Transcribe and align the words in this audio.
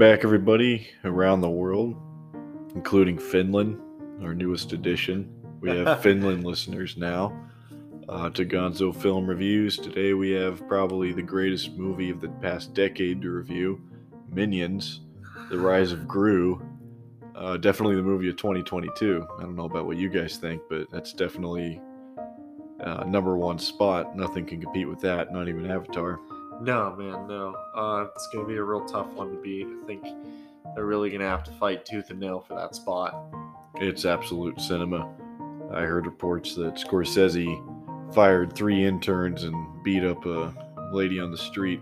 Back, 0.00 0.24
everybody 0.24 0.88
around 1.04 1.42
the 1.42 1.50
world, 1.50 1.94
including 2.74 3.18
Finland, 3.18 3.78
our 4.22 4.32
newest 4.32 4.72
addition. 4.72 5.30
We 5.60 5.68
have 5.76 6.00
Finland 6.02 6.42
listeners 6.42 6.96
now 6.96 7.38
uh, 8.08 8.30
to 8.30 8.46
Gonzo 8.46 8.96
Film 8.96 9.26
Reviews. 9.26 9.76
Today 9.76 10.14
we 10.14 10.30
have 10.30 10.66
probably 10.66 11.12
the 11.12 11.20
greatest 11.20 11.76
movie 11.76 12.08
of 12.08 12.22
the 12.22 12.30
past 12.40 12.72
decade 12.72 13.20
to 13.20 13.30
review 13.30 13.78
Minions, 14.32 15.02
The 15.50 15.58
Rise 15.58 15.92
of 15.92 16.08
Gru. 16.08 16.66
Uh, 17.34 17.58
definitely 17.58 17.96
the 17.96 18.02
movie 18.02 18.30
of 18.30 18.36
2022. 18.36 19.26
I 19.38 19.42
don't 19.42 19.54
know 19.54 19.66
about 19.66 19.84
what 19.84 19.98
you 19.98 20.08
guys 20.08 20.38
think, 20.38 20.62
but 20.70 20.90
that's 20.90 21.12
definitely 21.12 21.78
uh, 22.82 23.04
number 23.04 23.36
one 23.36 23.58
spot. 23.58 24.16
Nothing 24.16 24.46
can 24.46 24.62
compete 24.62 24.88
with 24.88 25.00
that, 25.00 25.30
not 25.30 25.46
even 25.46 25.70
Avatar. 25.70 26.20
No, 26.60 26.94
man, 26.96 27.26
no. 27.26 27.54
Uh, 27.74 28.06
it's 28.14 28.28
going 28.28 28.44
to 28.44 28.48
be 28.48 28.58
a 28.58 28.62
real 28.62 28.84
tough 28.84 29.06
one 29.08 29.30
to 29.30 29.36
beat. 29.40 29.66
I 29.66 29.86
think 29.86 30.04
they're 30.74 30.84
really 30.84 31.08
going 31.08 31.20
to 31.20 31.26
have 31.26 31.44
to 31.44 31.52
fight 31.52 31.86
tooth 31.86 32.10
and 32.10 32.20
nail 32.20 32.40
for 32.46 32.54
that 32.54 32.74
spot. 32.74 33.14
It's 33.76 34.04
absolute 34.04 34.60
cinema. 34.60 35.10
I 35.72 35.82
heard 35.82 36.06
reports 36.06 36.54
that 36.56 36.74
Scorsese 36.74 38.14
fired 38.14 38.54
three 38.54 38.84
interns 38.84 39.44
and 39.44 39.82
beat 39.82 40.04
up 40.04 40.26
a 40.26 40.52
lady 40.92 41.20
on 41.20 41.30
the 41.30 41.38
street 41.38 41.80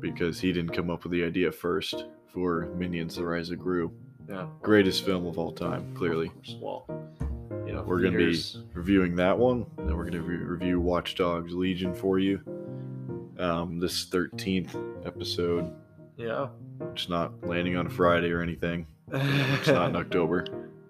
because 0.00 0.38
he 0.38 0.52
didn't 0.52 0.74
come 0.74 0.90
up 0.90 1.04
with 1.04 1.12
the 1.12 1.24
idea 1.24 1.50
first 1.50 2.04
for 2.32 2.66
Minions: 2.76 3.16
The 3.16 3.24
Rise 3.24 3.50
of 3.50 3.58
Gru. 3.58 3.90
Yeah. 4.28 4.46
Greatest 4.62 5.04
film 5.04 5.26
of 5.26 5.38
all 5.38 5.52
time, 5.52 5.94
clearly. 5.94 6.30
Well, 6.60 6.86
you 7.66 7.72
know, 7.72 7.82
We're 7.86 8.00
going 8.00 8.12
to 8.14 8.18
be 8.18 8.42
reviewing 8.74 9.16
that 9.16 9.38
one, 9.38 9.64
and 9.78 9.88
then 9.88 9.96
we're 9.96 10.10
going 10.10 10.14
to 10.14 10.22
re- 10.22 10.36
review 10.36 10.80
Watch 10.80 11.14
Dogs 11.14 11.54
Legion 11.54 11.94
for 11.94 12.18
you. 12.18 12.40
Um, 13.38 13.78
this 13.80 14.06
13th 14.06 15.06
episode, 15.06 15.72
Yeah. 16.16 16.48
it's 16.92 17.08
not 17.08 17.32
landing 17.46 17.76
on 17.76 17.86
a 17.86 17.90
Friday 17.90 18.30
or 18.30 18.40
anything. 18.42 18.86
It's 19.12 19.66
not 19.68 19.90
in 19.90 19.96
October. 20.04 20.46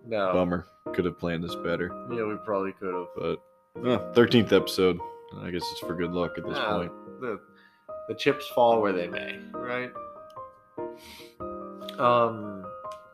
no. 0.07 0.33
Bummer. 0.33 0.67
Could 0.93 1.07
have 1.07 1.19
planned 1.19 1.43
this 1.43 1.55
better. 1.57 1.91
Yeah, 2.13 2.25
we 2.27 2.37
probably 2.45 2.73
could 2.73 2.95
have. 2.95 3.07
but 3.17 3.41
uh, 3.89 4.13
13th 4.13 4.53
episode 4.53 5.01
i 5.43 5.51
guess 5.51 5.63
it's 5.73 5.81
for 5.81 5.95
good 5.97 6.13
luck 6.13 6.39
at 6.39 6.47
this 6.47 6.57
point 6.59 6.93
The, 7.21 7.41
the 8.09 8.15
chips 8.15 8.47
fall 8.55 8.81
where 8.81 8.93
they 8.93 9.09
may, 9.09 9.37
right? 9.53 9.91
Um, 11.99 12.65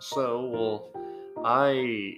so, 0.00 0.44
well, 0.46 0.90
I 1.44 2.14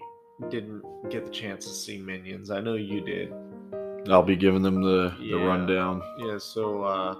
didn't 0.48 0.82
get 1.10 1.24
the 1.26 1.30
chance 1.30 1.66
to 1.66 1.70
see 1.72 1.98
Minions. 1.98 2.50
I 2.50 2.60
know 2.60 2.74
you 2.74 3.00
did. 3.00 3.32
I'll 4.08 4.22
be 4.22 4.36
giving 4.36 4.62
them 4.62 4.82
the, 4.82 5.14
the 5.20 5.34
rundown. 5.34 6.02
Yeah, 6.18 6.38
so 6.38 6.82
uh, 6.82 7.16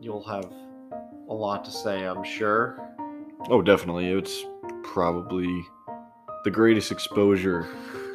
you'll 0.00 0.24
have 0.24 0.50
a 1.28 1.34
lot 1.34 1.64
to 1.64 1.70
say, 1.70 2.04
I'm 2.04 2.24
sure. 2.24 2.78
oh 3.50 3.62
definitely. 3.62 4.08
It's 4.08 4.44
probably 4.82 5.64
the 6.44 6.50
greatest 6.50 6.92
exposure 6.92 7.66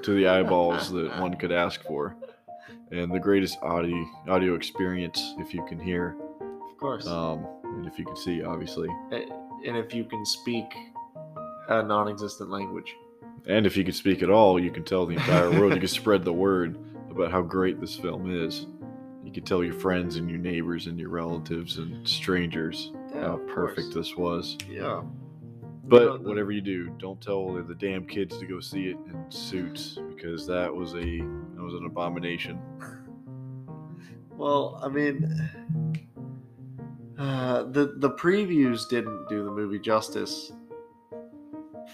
to 0.03 0.13
the 0.13 0.27
eyeballs 0.27 0.91
that 0.93 1.19
one 1.19 1.35
could 1.35 1.51
ask 1.51 1.83
for 1.83 2.15
and 2.91 3.11
the 3.13 3.19
greatest 3.19 3.57
audio 3.61 4.03
audio 4.27 4.55
experience 4.55 5.35
if 5.37 5.53
you 5.53 5.63
can 5.65 5.79
hear. 5.79 6.15
Of 6.41 6.77
course. 6.77 7.05
um, 7.07 7.45
and 7.63 7.85
if 7.85 7.99
you 7.99 8.05
can 8.05 8.15
see 8.15 8.43
obviously. 8.43 8.87
And 9.65 9.75
if 9.77 9.93
you 9.93 10.05
can 10.05 10.25
speak 10.25 10.65
a 11.67 11.83
non 11.83 12.07
existent 12.07 12.49
language. 12.49 12.95
and 13.47 13.65
if 13.65 13.77
you 13.77 13.83
can 13.83 13.93
speak 13.93 14.23
at 14.23 14.29
all 14.29 14.59
you 14.59 14.71
can 14.71 14.83
tell 14.83 15.05
the 15.05 15.15
entire 15.15 15.51
world. 15.51 15.73
You 15.73 15.79
can 15.79 15.87
spread 15.87 16.23
the 16.23 16.33
word 16.33 16.77
about 17.19 17.31
how 17.31 17.41
great 17.41 17.79
this 17.81 17.95
film 17.95 18.29
is 18.45 18.67
you 19.23 19.31
can 19.31 19.43
tell 19.43 19.63
your 19.63 19.73
friends 19.73 20.15
and 20.15 20.29
your 20.29 20.39
neighbors 20.39 20.87
and 20.87 20.97
your 20.97 21.09
relatives 21.09 21.77
and 21.77 22.07
strangers 22.07 22.91
Yeah, 23.13 23.21
how 23.21 23.37
perfect 23.53 23.93
course. 23.93 24.07
this 24.07 24.15
was. 24.17 24.57
Yeah. 24.69 25.01
But 25.83 26.01
You 26.01 26.07
know, 26.07 26.17
the- 26.19 26.29
whatever 26.29 26.51
you 26.51 26.61
do, 26.61 26.89
don't 26.97 27.19
tell 27.19 27.51
the 27.53 27.75
damn 27.75 28.05
kids 28.05 28.37
to 28.39 28.45
go 28.45 28.59
see 28.59 28.87
it 28.87 28.97
in 29.07 29.25
suits 29.29 29.99
because 30.07 30.47
that 30.47 30.73
was 30.73 30.93
a 30.93 31.19
that 31.19 31.61
was 31.61 31.73
an 31.73 31.85
abomination. 31.85 32.59
Well, 34.31 34.79
I 34.81 34.87
mean, 34.87 35.25
uh, 37.17 37.63
the 37.63 37.95
the 37.97 38.11
previews 38.11 38.87
didn't 38.89 39.27
do 39.27 39.43
the 39.43 39.51
movie 39.51 39.79
justice. 39.79 40.53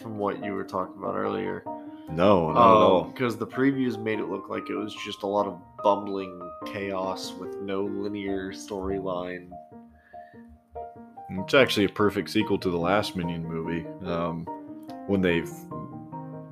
From 0.02 0.18
what 0.20 0.44
you 0.44 0.54
were 0.54 0.66
talking 0.66 0.96
about 1.02 1.16
earlier, 1.16 1.64
No, 2.10 2.52
not 2.52 2.58
at 2.58 2.58
all. 2.84 3.04
Because 3.06 3.38
the 3.38 3.48
previews 3.48 4.02
made 4.02 4.20
it 4.20 4.26
look 4.28 4.50
like 4.50 4.70
it 4.70 4.76
was 4.76 4.94
just 5.06 5.24
a 5.24 5.28
lot 5.28 5.48
of 5.48 5.60
bumbling 5.84 6.40
chaos 6.66 7.34
with 7.34 7.56
no 7.62 7.84
linear 7.84 8.52
storyline. 8.52 9.50
It's 11.30 11.54
actually 11.54 11.86
a 11.86 11.90
perfect 11.90 12.30
sequel 12.30 12.58
to 12.60 12.70
the 12.70 12.78
last 12.78 13.16
Minion 13.16 13.44
movie. 13.44 13.86
Um, 14.06 14.46
when 15.08 15.22
they've 15.22 15.52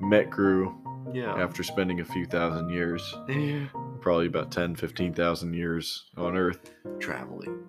met 0.00 0.30
Gru 0.30 0.74
Yeah. 1.12 1.34
after 1.34 1.62
spending 1.62 2.00
a 2.00 2.04
few 2.04 2.26
thousand 2.26 2.70
years, 2.70 3.14
Yeah. 3.28 3.66
Probably 4.04 4.26
about 4.26 4.52
10, 4.52 4.76
15,000 4.76 5.54
years 5.54 6.04
on 6.18 6.36
Earth, 6.36 6.70
Traveling. 7.00 7.66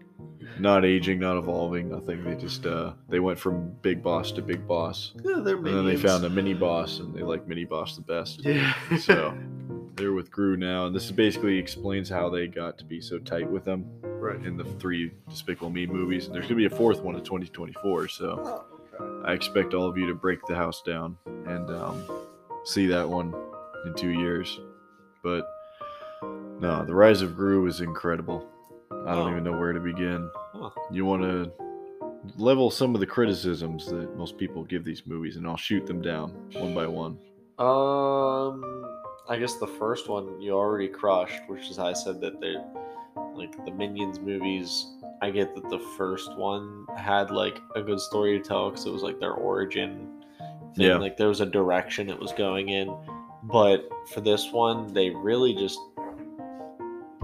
not 0.59 0.84
aging, 0.84 1.18
not 1.18 1.38
evolving, 1.38 1.90
nothing. 1.90 2.25
They 2.25 2.35
just 2.35 2.66
uh, 2.66 2.91
they 3.07 3.22
went 3.22 3.40
from 3.40 3.72
big 3.81 4.03
boss 4.03 4.34
to 4.34 4.41
big 4.41 4.68
boss, 4.68 5.13
Yeah, 5.23 5.40
they're 5.40 5.56
and 5.56 5.66
then 5.66 5.85
they 5.85 5.96
found 5.96 6.25
a 6.25 6.29
mini 6.29 6.53
boss, 6.53 7.00
and 7.00 7.16
they 7.16 7.22
like 7.22 7.47
mini 7.47 7.63
boss 7.63 7.96
the 7.96 8.01
best. 8.01 8.44
Yeah. 8.44 8.73
So 9.00 9.34
they're 9.96 10.12
with 10.12 10.29
Gru 10.29 10.57
now, 10.57 10.88
and 10.88 10.94
this 10.94 11.09
basically 11.09 11.57
explains 11.57 12.09
how 12.09 12.29
they 12.29 12.47
got 12.47 12.78
to 12.79 12.84
be 12.84 13.00
so 13.00 13.17
tight 13.17 13.50
with 13.50 13.63
them 13.63 13.85
right. 14.03 14.46
in 14.46 14.57
the 14.57 14.66
three 14.66 15.13
Despicable 15.29 15.69
Me 15.69 15.88
movies. 15.88 16.25
And 16.25 16.35
there's 16.35 16.47
gonna 16.47 16.57
be 16.57 16.66
a 16.66 16.69
fourth 16.69 17.00
one 17.02 17.16
in 17.16 17.23
2024, 17.23 18.09
so 18.09 18.25
Oh, 18.44 19.02
okay. 19.02 19.29
I 19.29 19.34
expect 19.34 19.73
all 19.73 19.88
of 19.88 19.97
you 19.97 20.06
to 20.07 20.13
break 20.13 20.46
the 20.47 20.56
house 20.56 20.81
down 20.81 21.17
and 21.47 21.69
um, 21.69 22.03
see 22.66 22.88
that 22.88 23.07
one 23.07 23.34
in 23.85 23.94
two 23.94 24.09
years. 24.09 24.59
But 25.23 25.47
no, 26.59 26.83
the 26.85 26.93
Rise 26.95 27.21
of 27.21 27.35
Gru 27.35 27.66
is 27.67 27.81
incredible. 27.81 28.47
I 28.91 29.13
don't 29.13 29.27
Oh. 29.27 29.31
even 29.31 29.43
know 29.43 29.57
where 29.57 29.73
to 29.73 29.79
begin. 29.79 30.29
Huh. 30.53 30.69
You 30.91 31.05
want 31.05 31.21
to 31.23 31.51
level 32.38 32.71
some 32.71 32.95
of 32.95 33.01
the 33.01 33.07
criticisms 33.07 33.85
that 33.88 34.16
most 34.17 34.38
people 34.38 34.63
give 34.63 34.83
these 34.83 35.05
movies, 35.05 35.35
and 35.35 35.45
I'll 35.47 35.57
shoot 35.57 35.85
them 35.85 36.01
down 36.01 36.31
one 36.53 36.73
by 36.73 36.88
one. 36.88 37.17
Um, 37.59 38.63
I 39.29 39.38
guess 39.38 39.55
the 39.55 39.67
first 39.67 40.09
one 40.09 40.39
you 40.41 40.53
already 40.53 40.88
crushed, 40.88 41.41
which 41.47 41.69
is 41.69 41.79
I 41.79 41.93
said 41.93 42.19
that 42.21 42.39
they're 42.41 42.63
like 43.33 43.63
the 43.66 43.72
Minions 43.72 44.19
movies. 44.19 44.87
I 45.22 45.29
get 45.31 45.55
that 45.55 45.69
the 45.69 45.79
first 45.97 46.35
one 46.37 46.85
had 46.97 47.31
like 47.31 47.59
a 47.75 47.81
good 47.81 47.99
story 47.99 48.37
to 48.39 48.43
tell 48.43 48.69
because 48.69 48.85
it 48.85 48.91
was 48.93 49.03
like 49.03 49.19
their 49.19 49.33
origin. 49.33 50.09
Thing. 50.75 50.87
Yeah. 50.87 50.97
Like 50.97 51.16
there 51.17 51.29
was 51.29 51.41
a 51.41 51.45
direction 51.45 52.09
it 52.09 52.19
was 52.19 52.33
going 52.33 52.69
in, 52.69 52.93
but 53.43 53.87
for 54.13 54.22
this 54.22 54.52
one, 54.52 54.93
they 54.93 55.09
really 55.11 55.53
just. 55.53 55.79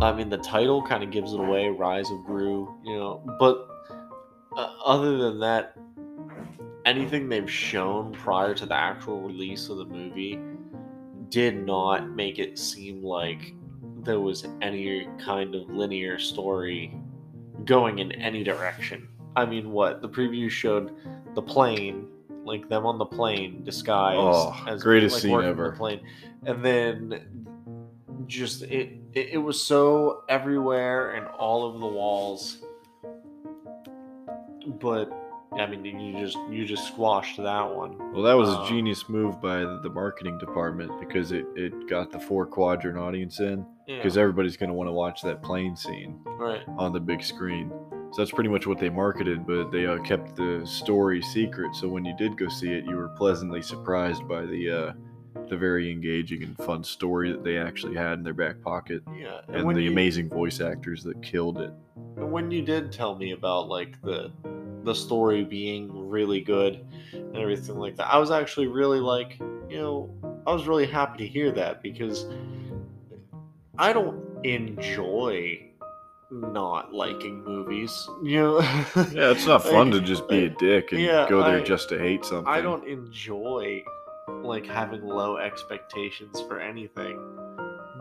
I 0.02 0.12
mean, 0.12 0.30
the 0.30 0.38
title 0.38 0.82
kind 0.82 1.04
of 1.04 1.12
gives 1.12 1.34
it 1.34 1.40
away, 1.40 1.70
"Rise 1.70 2.10
of 2.10 2.24
Gru," 2.26 2.74
you 2.84 2.98
know. 2.98 3.24
But 3.40 3.68
uh, 4.58 4.74
other 4.84 5.18
than 5.18 5.40
that, 5.42 5.78
anything 6.86 7.30
they've 7.30 7.50
shown 7.50 8.12
prior 8.14 8.56
to 8.56 8.66
the 8.66 8.74
actual 8.74 9.22
release 9.22 9.70
of 9.70 9.78
the 9.78 9.86
movie 9.86 10.40
did 11.30 11.66
not 11.66 12.10
make 12.10 12.40
it 12.40 12.58
seem 12.58 13.04
like 13.04 13.54
there 14.04 14.20
was 14.20 14.46
any 14.62 15.08
kind 15.24 15.54
of 15.54 15.70
linear 15.70 16.18
story 16.18 16.98
going 17.66 18.00
in 18.00 18.12
any 18.14 18.44
direction. 18.44 19.08
I 19.36 19.46
mean, 19.46 19.72
what 19.72 20.02
the 20.02 20.10
preview 20.10 20.50
showed 20.50 20.96
the 21.36 21.42
plane, 21.42 22.08
like 22.44 22.68
them 22.68 22.86
on 22.86 22.98
the 22.98 23.06
plane 23.06 23.64
disguised 23.64 24.18
Oh, 24.20 24.78
greatest 24.80 25.16
like, 25.16 25.22
scene 25.22 25.42
ever. 25.44 25.72
The 25.72 25.78
plane, 25.78 26.02
and 26.46 26.66
then 26.66 27.52
just 28.28 28.64
it, 28.64 29.01
it 29.14 29.30
it 29.34 29.38
was 29.38 29.62
so 29.62 30.24
everywhere 30.30 31.12
and 31.12 31.28
all 31.28 31.64
over 31.64 31.78
the 31.78 31.88
walls. 31.88 32.58
But 34.80 35.12
I 35.58 35.66
mean, 35.66 35.84
you 36.00 36.18
just 36.20 36.38
you 36.50 36.66
just 36.66 36.88
squashed 36.88 37.38
that 37.38 37.76
one. 37.76 37.98
Well, 38.14 38.24
that 38.24 38.34
was 38.38 38.50
a 38.50 38.60
Uh, 38.60 38.68
genius 38.68 39.10
move 39.10 39.42
by 39.42 39.60
the 39.60 39.80
the 39.84 39.90
marketing 39.90 40.38
department 40.38 40.92
because 41.00 41.32
it, 41.32 41.46
it 41.56 41.88
got 41.90 42.12
the 42.12 42.20
four 42.20 42.46
quadrant 42.46 42.98
audience 42.98 43.40
in 43.40 43.66
because 43.88 44.16
Yeah, 44.16 44.22
everybody's 44.22 44.56
going 44.56 44.70
to 44.70 44.74
want 44.74 44.88
to 44.88 44.94
watch 44.94 45.22
that 45.24 45.42
plane 45.42 45.76
scene 45.76 46.20
right. 46.38 46.62
on 46.78 46.94
the 46.94 47.00
big 47.00 47.22
screen. 47.24 47.72
So 48.14 48.22
that's 48.22 48.32
pretty 48.32 48.50
much 48.50 48.68
what 48.68 48.78
they 48.78 48.90
marketed, 48.90 49.46
but 49.48 49.72
they 49.72 49.86
uh, 49.86 49.98
kept 50.00 50.36
the 50.36 50.62
story 50.66 51.22
secret. 51.22 51.74
So 51.76 51.88
when 51.88 52.04
you 52.06 52.14
did 52.18 52.38
go 52.38 52.48
see 52.50 52.72
it, 52.72 52.84
you 52.86 52.96
were 52.98 53.08
pleasantly 53.10 53.62
surprised 53.62 54.28
by 54.28 54.46
the 54.46 54.70
uh, 54.70 54.94
the 55.50 55.58
very 55.58 55.92
engaging 55.92 56.44
and 56.44 56.58
fun 56.58 56.84
story 56.84 57.32
that 57.32 57.44
they 57.44 57.58
actually 57.58 57.96
had 57.96 58.14
in 58.14 58.24
their 58.24 58.34
back 58.34 58.62
pocket, 58.62 59.02
Yeah, 59.18 59.42
and 59.50 59.66
when 59.66 59.76
the 59.76 59.84
you- 59.84 59.92
amazing 59.92 60.30
voice 60.30 60.62
actors 60.62 61.04
that 61.04 61.22
killed 61.22 61.60
it. 61.60 61.72
And 62.18 62.32
when 62.32 62.52
you 62.52 62.62
did 62.62 62.92
tell 62.92 63.16
me 63.16 63.32
about 63.32 63.68
like 63.70 64.02
the 64.02 64.32
the 64.84 64.94
story 64.96 65.44
being 65.44 66.10
really 66.10 66.42
good 66.42 66.84
and 67.14 67.36
everything 67.38 67.78
like 67.78 67.96
that, 67.98 68.12
I 68.12 68.18
was 68.18 68.32
actually 68.32 68.66
really 68.68 69.00
like, 69.00 69.38
you 69.70 69.78
know, 69.78 70.10
I 70.48 70.52
was 70.54 70.66
really 70.68 70.88
happy 70.88 71.20
to 71.20 71.28
hear 71.28 71.52
that 71.52 71.84
because 71.84 72.26
I 73.78 73.94
don't 73.94 74.20
enjoy 74.44 75.68
not 76.32 76.94
liking 76.94 77.44
movies. 77.44 78.08
You 78.24 78.42
know? 78.42 78.60
Yeah, 79.12 79.32
it's 79.32 79.46
not 79.46 79.64
fun 79.76 79.92
to 79.92 80.02
just 80.02 80.28
be 80.28 80.46
a 80.46 80.50
dick 80.50 80.92
and 80.94 81.02
yeah, 81.02 81.28
go 81.30 81.44
there 81.44 81.60
I- 81.60 81.64
just 81.64 81.90
to 81.90 82.00
hate 82.00 82.26
something. 82.26 82.52
I 82.52 82.62
don't 82.62 82.88
enjoy 82.88 83.84
like 84.44 84.66
having 84.66 85.06
low 85.06 85.38
expectations 85.38 86.42
for 86.42 86.60
anything. 86.60 87.18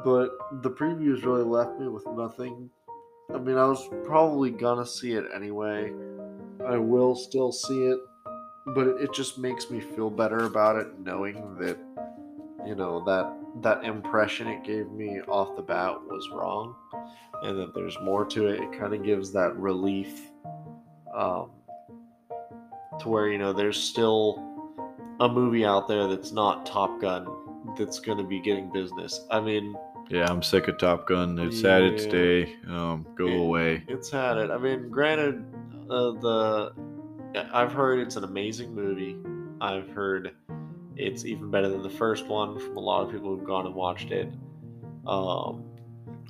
But 0.04 0.30
the 0.62 0.70
previews 0.70 1.24
really 1.24 1.42
left 1.42 1.78
me 1.78 1.88
with 1.88 2.06
nothing. 2.06 2.70
I 3.34 3.38
mean, 3.38 3.56
I 3.56 3.66
was 3.66 3.88
probably 4.04 4.50
gonna 4.50 4.86
see 4.86 5.12
it 5.12 5.24
anyway. 5.34 5.92
I 6.66 6.76
will 6.76 7.14
still 7.14 7.52
see 7.52 7.84
it, 7.84 7.98
but 8.74 8.88
it, 8.88 9.12
just 9.12 9.38
makes 9.38 9.70
me 9.70 9.80
feel 9.80 10.10
better 10.10 10.44
about 10.44 10.76
it 10.76 10.98
knowing 10.98 11.56
that 11.58 11.78
you 12.66 12.74
know 12.74 13.02
that 13.04 13.32
that 13.62 13.84
impression 13.84 14.46
it 14.46 14.64
gave 14.64 14.90
me 14.90 15.20
off 15.28 15.56
the 15.56 15.62
bat 15.62 15.94
was 16.02 16.28
wrong 16.30 16.74
and 17.42 17.58
that 17.58 17.74
there's 17.74 17.98
more 18.02 18.24
to 18.26 18.46
it. 18.48 18.60
It 18.60 18.78
kind 18.78 18.94
of 18.94 19.02
gives 19.02 19.32
that 19.32 19.56
relief 19.56 20.20
um, 21.14 21.50
to 23.00 23.08
where 23.08 23.28
you 23.28 23.38
know 23.38 23.52
there's 23.52 23.78
still 23.78 24.49
a 25.20 25.28
movie 25.28 25.64
out 25.64 25.86
there 25.86 26.06
that's 26.08 26.32
not 26.32 26.66
Top 26.66 27.00
Gun 27.00 27.26
that's 27.78 28.00
going 28.00 28.18
to 28.18 28.24
be 28.24 28.40
getting 28.40 28.70
business. 28.72 29.26
I 29.30 29.40
mean, 29.40 29.76
Yeah, 30.08 30.26
I'm 30.28 30.42
sick 30.42 30.66
of 30.66 30.78
Top 30.78 31.06
Gun. 31.06 31.38
It's 31.38 31.62
had 31.62 31.82
its 31.82 32.04
day. 32.06 32.56
Um, 32.66 33.06
go 33.14 33.26
It- 33.28 33.36
away. 33.36 33.84
it's 33.86 34.10
had 34.10 34.38
it. 34.38 34.50
I 34.50 34.58
mean, 34.58 34.88
granted, 34.90 35.44
uh, 35.88 36.12
the 36.12 36.72
I've 37.52 37.72
heard 37.72 38.00
it's 38.00 38.16
an 38.16 38.24
amazing 38.24 38.74
movie. 38.74 39.16
I've 39.60 39.88
heard 39.90 40.32
it's 40.96 41.24
even 41.24 41.48
better 41.50 41.68
than 41.68 41.82
the 41.82 41.90
first 41.90 42.26
one 42.26 42.58
from 42.58 42.76
a 42.76 42.80
lot 42.80 43.04
of 43.06 43.12
people 43.12 43.28
who've 43.36 43.44
gone 43.46 43.66
and 43.66 43.74
watched 43.74 44.10
it. 44.10 44.32
Um, 45.06 45.62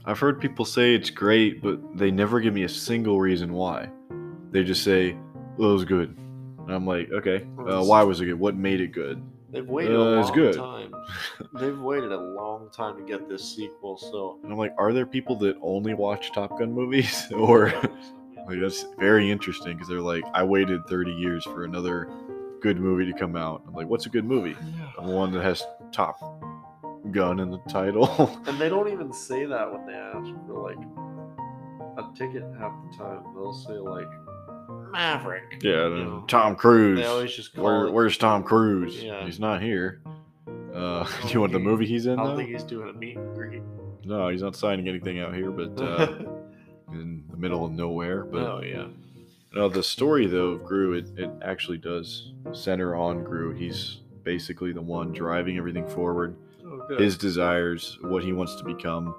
I've 0.05 0.19
heard 0.19 0.41
people 0.41 0.65
say 0.67 0.95
it's 0.95 1.09
great, 1.11 1.63
but 1.63 1.79
they 1.97 2.11
never 2.11 2.39
give 2.41 2.53
me 2.53 2.65
a 2.65 2.69
single 2.69 3.19
reason 3.21 3.53
why. 3.55 3.89
They 4.51 4.63
just 4.63 4.83
say, 4.85 5.17
well, 5.57 5.71
it 5.71 5.73
was 5.75 5.85
good. 5.87 6.17
And 6.71 6.77
I'm 6.77 6.87
like, 6.87 7.11
okay, 7.11 7.45
uh, 7.69 7.83
why 7.83 8.05
was 8.05 8.21
it 8.21 8.27
good? 8.27 8.39
What 8.39 8.55
made 8.55 8.81
it 8.81 8.93
good? 8.93 9.21
they've 9.53 9.69
waited 9.69 9.97
Uh, 9.97 10.01
a 10.03 10.21
it's 10.21 10.29
long 10.29 10.39
good. 10.39 10.55
time. 10.55 10.95
They've 11.59 11.77
waited 11.81 12.13
a 12.13 12.17
long 12.17 12.71
time 12.71 12.97
to 12.97 13.03
get 13.03 13.29
this 13.29 13.43
sequel. 13.57 13.97
So 13.99 14.39
And 14.45 14.53
I'm 14.53 14.57
like, 14.59 14.73
are 14.79 14.93
there 14.93 15.05
people 15.05 15.35
that 15.39 15.57
only 15.61 15.95
watch 15.95 16.31
Top 16.31 16.57
Gun 16.57 16.71
movies? 16.73 17.27
or 17.35 17.73
like 18.47 18.61
that's 18.61 18.87
very 19.01 19.29
interesting 19.29 19.73
because 19.73 19.89
they're 19.89 20.01
like, 20.01 20.23
I 20.33 20.45
waited 20.45 20.87
30 20.87 21.11
years 21.11 21.43
for 21.43 21.65
another 21.65 22.09
good 22.63 22.79
movie 22.79 23.11
to 23.11 23.19
come 23.19 23.35
out. 23.35 23.65
I'm 23.67 23.75
like, 23.75 23.89
what's 23.89 24.07
a 24.07 24.11
good 24.11 24.25
movie? 24.25 24.55
One 24.97 25.33
that 25.33 25.43
has 25.43 25.65
Top 25.91 26.21
Gun 27.11 27.41
in 27.41 27.51
the 27.51 27.59
title. 27.69 28.07
And 28.47 28.61
they 28.61 28.69
don't 28.69 28.87
even 28.93 29.13
say 29.13 29.47
that 29.47 29.73
when 29.73 29.85
they 29.87 29.95
ask 29.95 30.31
for 30.47 30.63
like 30.71 30.79
a 31.99 32.17
ticket 32.17 32.45
half 32.61 32.73
the 32.89 32.97
time. 32.97 33.25
They'll 33.35 33.53
say 33.53 33.73
like 33.73 34.07
Maverick. 34.91 35.61
yeah, 35.63 35.89
you 35.89 36.05
know. 36.05 36.25
Tom 36.29 36.57
Cruise. 36.57 36.99
They 36.99 37.07
always 37.07 37.33
just 37.33 37.55
call 37.55 37.65
Where, 37.65 37.87
it. 37.87 37.93
where's 37.93 38.17
Tom 38.19 38.43
Cruise? 38.43 39.03
Yeah. 39.03 39.25
He's 39.25 39.41
not 39.41 39.63
here. 39.63 40.03
Uh, 40.75 41.05
don't 41.21 41.35
you 41.35 41.41
want 41.41 41.53
the 41.53 41.59
movie 41.59 41.87
he's 41.87 42.07
in? 42.07 42.13
I 42.19 42.23
don't 42.23 42.33
though? 42.33 42.37
think 42.37 42.51
he's 42.51 42.63
doing 42.63 42.89
a 42.89 42.93
meet 42.93 43.17
and 43.17 43.35
greet. 43.35 43.63
No, 44.05 44.29
he's 44.29 44.43
not 44.43 44.57
signing 44.57 44.89
anything 44.89 45.21
out 45.21 45.35
here, 45.35 45.51
but 45.51 45.81
uh, 45.81 46.13
in 46.93 47.25
the 47.31 47.37
middle 47.37 47.65
of 47.65 47.73
nowhere. 47.73 48.25
But 48.25 48.43
oh 48.43 48.63
yeah. 48.65 48.87
no, 49.55 49.69
the 49.69 49.83
story 49.83 50.27
though 50.27 50.53
of 50.53 50.65
Gru, 50.65 50.95
it, 50.95 51.07
it 51.19 51.31
actually 51.43 51.79
does 51.79 52.33
center 52.53 52.97
on 52.97 53.25
Gru. 53.25 53.53
He's 53.53 53.99
basically 54.23 54.73
the 54.73 54.83
one 54.83 55.13
driving 55.13 55.57
everything 55.59 55.87
forward. 55.89 56.37
Oh. 56.65 56.97
His 56.99 57.19
desires, 57.19 57.99
what 58.03 58.23
he 58.25 58.33
wants 58.33 58.57
to 58.57 58.65
become, 58.65 59.15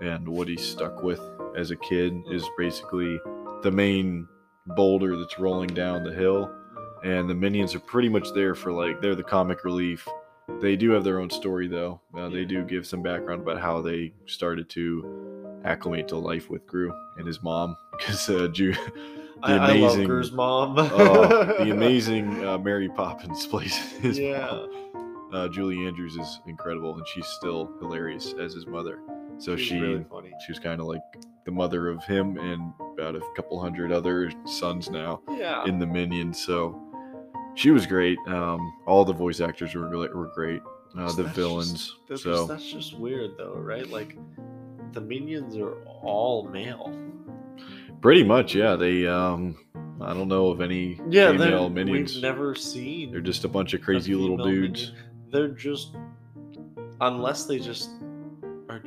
and 0.00 0.26
what 0.28 0.48
he's 0.48 0.64
stuck 0.64 1.02
with 1.02 1.20
as 1.56 1.70
a 1.70 1.76
kid 1.76 2.22
is 2.30 2.44
basically 2.58 3.18
the 3.62 3.70
main 3.70 4.26
boulder 4.68 5.16
that's 5.16 5.38
rolling 5.38 5.68
down 5.68 6.04
the 6.04 6.12
hill. 6.12 6.50
And 7.04 7.28
the 7.30 7.34
minions 7.34 7.74
are 7.74 7.80
pretty 7.80 8.08
much 8.08 8.32
there 8.34 8.54
for 8.54 8.72
like 8.72 9.00
they're 9.00 9.14
the 9.14 9.22
comic 9.22 9.64
relief. 9.64 10.06
They 10.60 10.76
do 10.76 10.90
have 10.92 11.04
their 11.04 11.20
own 11.20 11.30
story 11.30 11.68
though. 11.68 12.00
Uh, 12.16 12.28
they 12.28 12.44
do 12.44 12.64
give 12.64 12.86
some 12.86 13.02
background 13.02 13.42
about 13.42 13.60
how 13.60 13.80
they 13.82 14.12
started 14.26 14.68
to 14.70 15.60
acclimate 15.64 16.08
to 16.08 16.16
life 16.16 16.48
with 16.50 16.66
Gru 16.66 16.92
and 17.18 17.26
his 17.26 17.42
mom 17.42 17.76
because 17.98 18.28
uh, 18.30 18.48
Ju- 18.48 18.74
I, 19.42 19.52
the 19.52 19.60
I 19.60 19.66
love 19.74 19.92
amazing- 19.92 20.06
Gru's 20.06 20.32
mom. 20.32 20.76
oh, 20.78 21.54
the 21.64 21.70
amazing 21.70 22.44
uh, 22.44 22.58
Mary 22.58 22.88
Poppins 22.88 23.46
plays 23.46 23.76
his 23.76 24.18
Yeah. 24.18 24.46
mom. 24.46 24.70
Uh, 25.32 25.48
Julie 25.48 25.86
Andrews 25.86 26.16
is 26.16 26.40
incredible, 26.46 26.96
and 26.96 27.06
she's 27.08 27.26
still 27.26 27.70
hilarious 27.80 28.32
as 28.40 28.54
his 28.54 28.66
mother. 28.66 29.00
So 29.38 29.56
She's 29.56 29.66
she 29.66 29.78
really 29.80 30.04
she 30.46 30.52
was 30.52 30.58
kind 30.58 30.80
of 30.80 30.86
like 30.86 31.02
the 31.44 31.50
mother 31.50 31.88
of 31.88 32.02
him 32.04 32.38
and 32.38 32.72
about 32.96 33.14
a 33.16 33.20
couple 33.34 33.60
hundred 33.60 33.92
other 33.92 34.30
sons 34.46 34.90
now 34.90 35.20
Yeah. 35.30 35.64
in 35.66 35.78
the 35.78 35.86
Minions. 35.86 36.40
So 36.42 36.80
she 37.54 37.70
was 37.70 37.86
great. 37.86 38.18
Um, 38.26 38.60
all 38.86 39.04
the 39.04 39.12
voice 39.12 39.40
actors 39.40 39.74
were 39.74 39.88
were 39.88 40.30
great. 40.34 40.62
Uh, 40.96 41.12
the 41.12 41.24
That's 41.24 41.36
villains. 41.36 41.72
just- 41.72 41.94
that's, 42.08 42.22
so 42.22 42.32
just, 42.32 42.48
that's 42.48 42.72
just 42.72 42.98
weird 42.98 43.32
though, 43.36 43.54
right? 43.54 43.86
Like 43.88 44.16
the 44.92 45.00
minions 45.00 45.56
are 45.56 45.74
all 46.02 46.48
male. 46.48 46.90
pretty 48.00 48.24
much, 48.24 48.54
yeah. 48.54 48.76
They 48.76 49.06
um, 49.06 49.58
I 50.00 50.14
don't 50.14 50.28
know 50.28 50.48
of 50.48 50.60
any 50.62 50.98
Yeah, 51.10 51.32
female 51.32 51.68
minions. 51.68 52.14
we've 52.14 52.22
never 52.22 52.54
seen. 52.54 53.10
They're 53.12 53.20
just 53.20 53.44
a 53.44 53.48
bunch 53.48 53.74
of 53.74 53.82
crazy 53.82 54.14
little 54.14 54.38
dudes. 54.38 54.86
minion. 54.92 55.04
They're 55.32 55.48
just 55.48 55.96
unless 57.02 57.44
they 57.44 57.58
just 57.58 57.90
are 58.70 58.78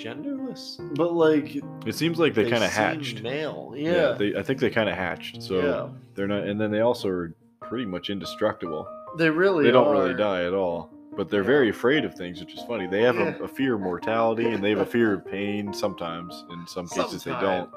genderless. 0.54 0.96
But 0.96 1.14
like 1.14 1.56
It 1.86 1.96
seems 1.96 2.20
like 2.20 2.34
they, 2.34 2.50
kind 2.50 2.64
of 2.64 2.72
hatched. 2.72 3.22
male. 3.22 3.74
Yeah. 3.76 4.14
they, 4.18 4.36
I 4.36 4.44
think 4.44 4.60
they 4.60 4.70
kind 4.70 4.90
of 4.90 4.96
hatched. 4.96 5.42
So 5.44 5.60
yeah. 5.60 5.90
they're 6.16 6.28
not, 6.28 6.44
and 6.44 6.60
then 6.60 6.72
they 6.72 6.82
also 6.82 7.10
are 7.10 7.34
pretty 7.62 7.86
much 7.86 8.10
indestructible. 8.10 8.88
They 9.18 9.30
really 9.30 9.64
they 9.66 9.72
don't 9.72 9.92
really 9.92 10.14
die 10.14 10.44
at 10.46 10.54
all. 10.54 10.92
But 11.16 11.28
they're 11.30 11.42
Yeah. 11.42 11.48
very 11.48 11.70
afraid 11.70 12.06
of 12.06 12.14
things, 12.16 12.40
which 12.40 12.54
is 12.54 12.62
funny. 12.64 12.88
They 12.88 13.02
have 13.02 13.16
Yeah. 13.16 13.36
a, 13.40 13.44
a 13.44 13.48
fear 13.48 13.76
of 13.76 13.82
mortality 13.82 14.46
and 14.46 14.64
they 14.64 14.70
have 14.70 14.80
a 14.80 14.86
fear 14.86 15.14
of 15.16 15.26
pain 15.26 15.74
sometimes. 15.74 16.46
In 16.52 16.66
some 16.68 16.88
cases, 16.88 17.24
they 17.24 17.32
don't. 17.32 17.70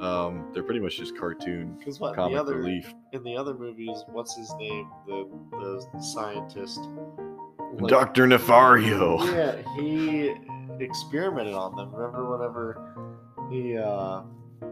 Um, 0.00 0.50
they're 0.52 0.62
pretty 0.62 0.78
much 0.78 0.96
just 0.96 1.18
cartoon 1.18 1.74
Because 1.78 1.98
what 1.98 2.10
in 2.10 2.14
comic 2.14 2.34
the 2.34 2.40
other 2.40 2.56
relief. 2.56 2.94
in 3.12 3.24
the 3.24 3.36
other 3.36 3.54
movies, 3.54 4.04
what's 4.12 4.36
his 4.36 4.52
name? 4.60 4.88
The 5.08 5.28
the 5.92 6.00
scientist. 6.00 6.80
Like- 7.80 7.90
Doctor 7.90 8.26
Nefario. 8.26 9.18
Yeah, 9.32 9.56
he 9.76 10.34
experimented 10.84 11.54
on 11.54 11.76
them. 11.76 11.94
Remember 11.94 12.30
whenever 12.36 13.14
he 13.50 13.76
uh, 13.76 14.22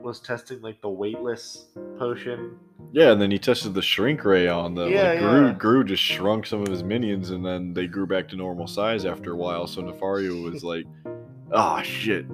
was 0.03 0.21
testing 0.21 0.61
like 0.63 0.81
the 0.81 0.89
weightless 0.89 1.67
potion? 1.99 2.59
Yeah, 2.93 3.13
and 3.13 3.21
then 3.21 3.31
he 3.31 3.39
tested 3.39 3.75
the 3.75 3.83
shrink 3.83 4.25
ray 4.25 4.49
on 4.49 4.75
them. 4.75 4.91
Yeah, 4.91 5.11
like, 5.11 5.19
Gru, 5.21 5.47
yeah. 5.47 5.53
Gru 5.53 5.85
just 5.85 6.03
shrunk 6.03 6.47
some 6.47 6.63
of 6.63 6.69
his 6.69 6.83
minions, 6.83 7.31
and 7.31 7.45
then 7.45 7.75
they 7.75 7.87
grew 7.87 8.07
back 8.07 8.29
to 8.29 8.37
normal 8.37 8.67
size 8.67 9.05
after 9.05 9.33
a 9.33 9.37
while. 9.37 9.67
So 9.67 9.83
Nefario 9.83 10.51
was 10.51 10.63
like, 10.73 10.85
"Ah, 11.53 11.83
shit." 11.83 12.27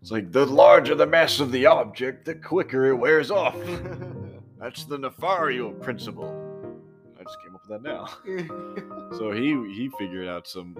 It's 0.00 0.12
like 0.12 0.30
the 0.30 0.46
larger 0.46 0.94
the 0.94 1.06
mass 1.06 1.40
of 1.40 1.50
the 1.50 1.66
object, 1.66 2.26
the 2.26 2.34
quicker 2.36 2.86
it 2.86 2.94
wears 2.94 3.30
off. 3.30 3.56
That's 4.60 4.84
the 4.84 4.98
Nefario 4.98 5.80
principle. 5.82 6.32
I 7.18 7.24
just 7.24 7.36
came 7.42 7.54
up 7.54 7.62
with 7.68 7.82
that 7.82 7.88
now. 7.88 8.08
So 9.18 9.30
he 9.30 9.50
he 9.72 9.88
figured 9.98 10.26
out 10.26 10.48
some 10.48 10.74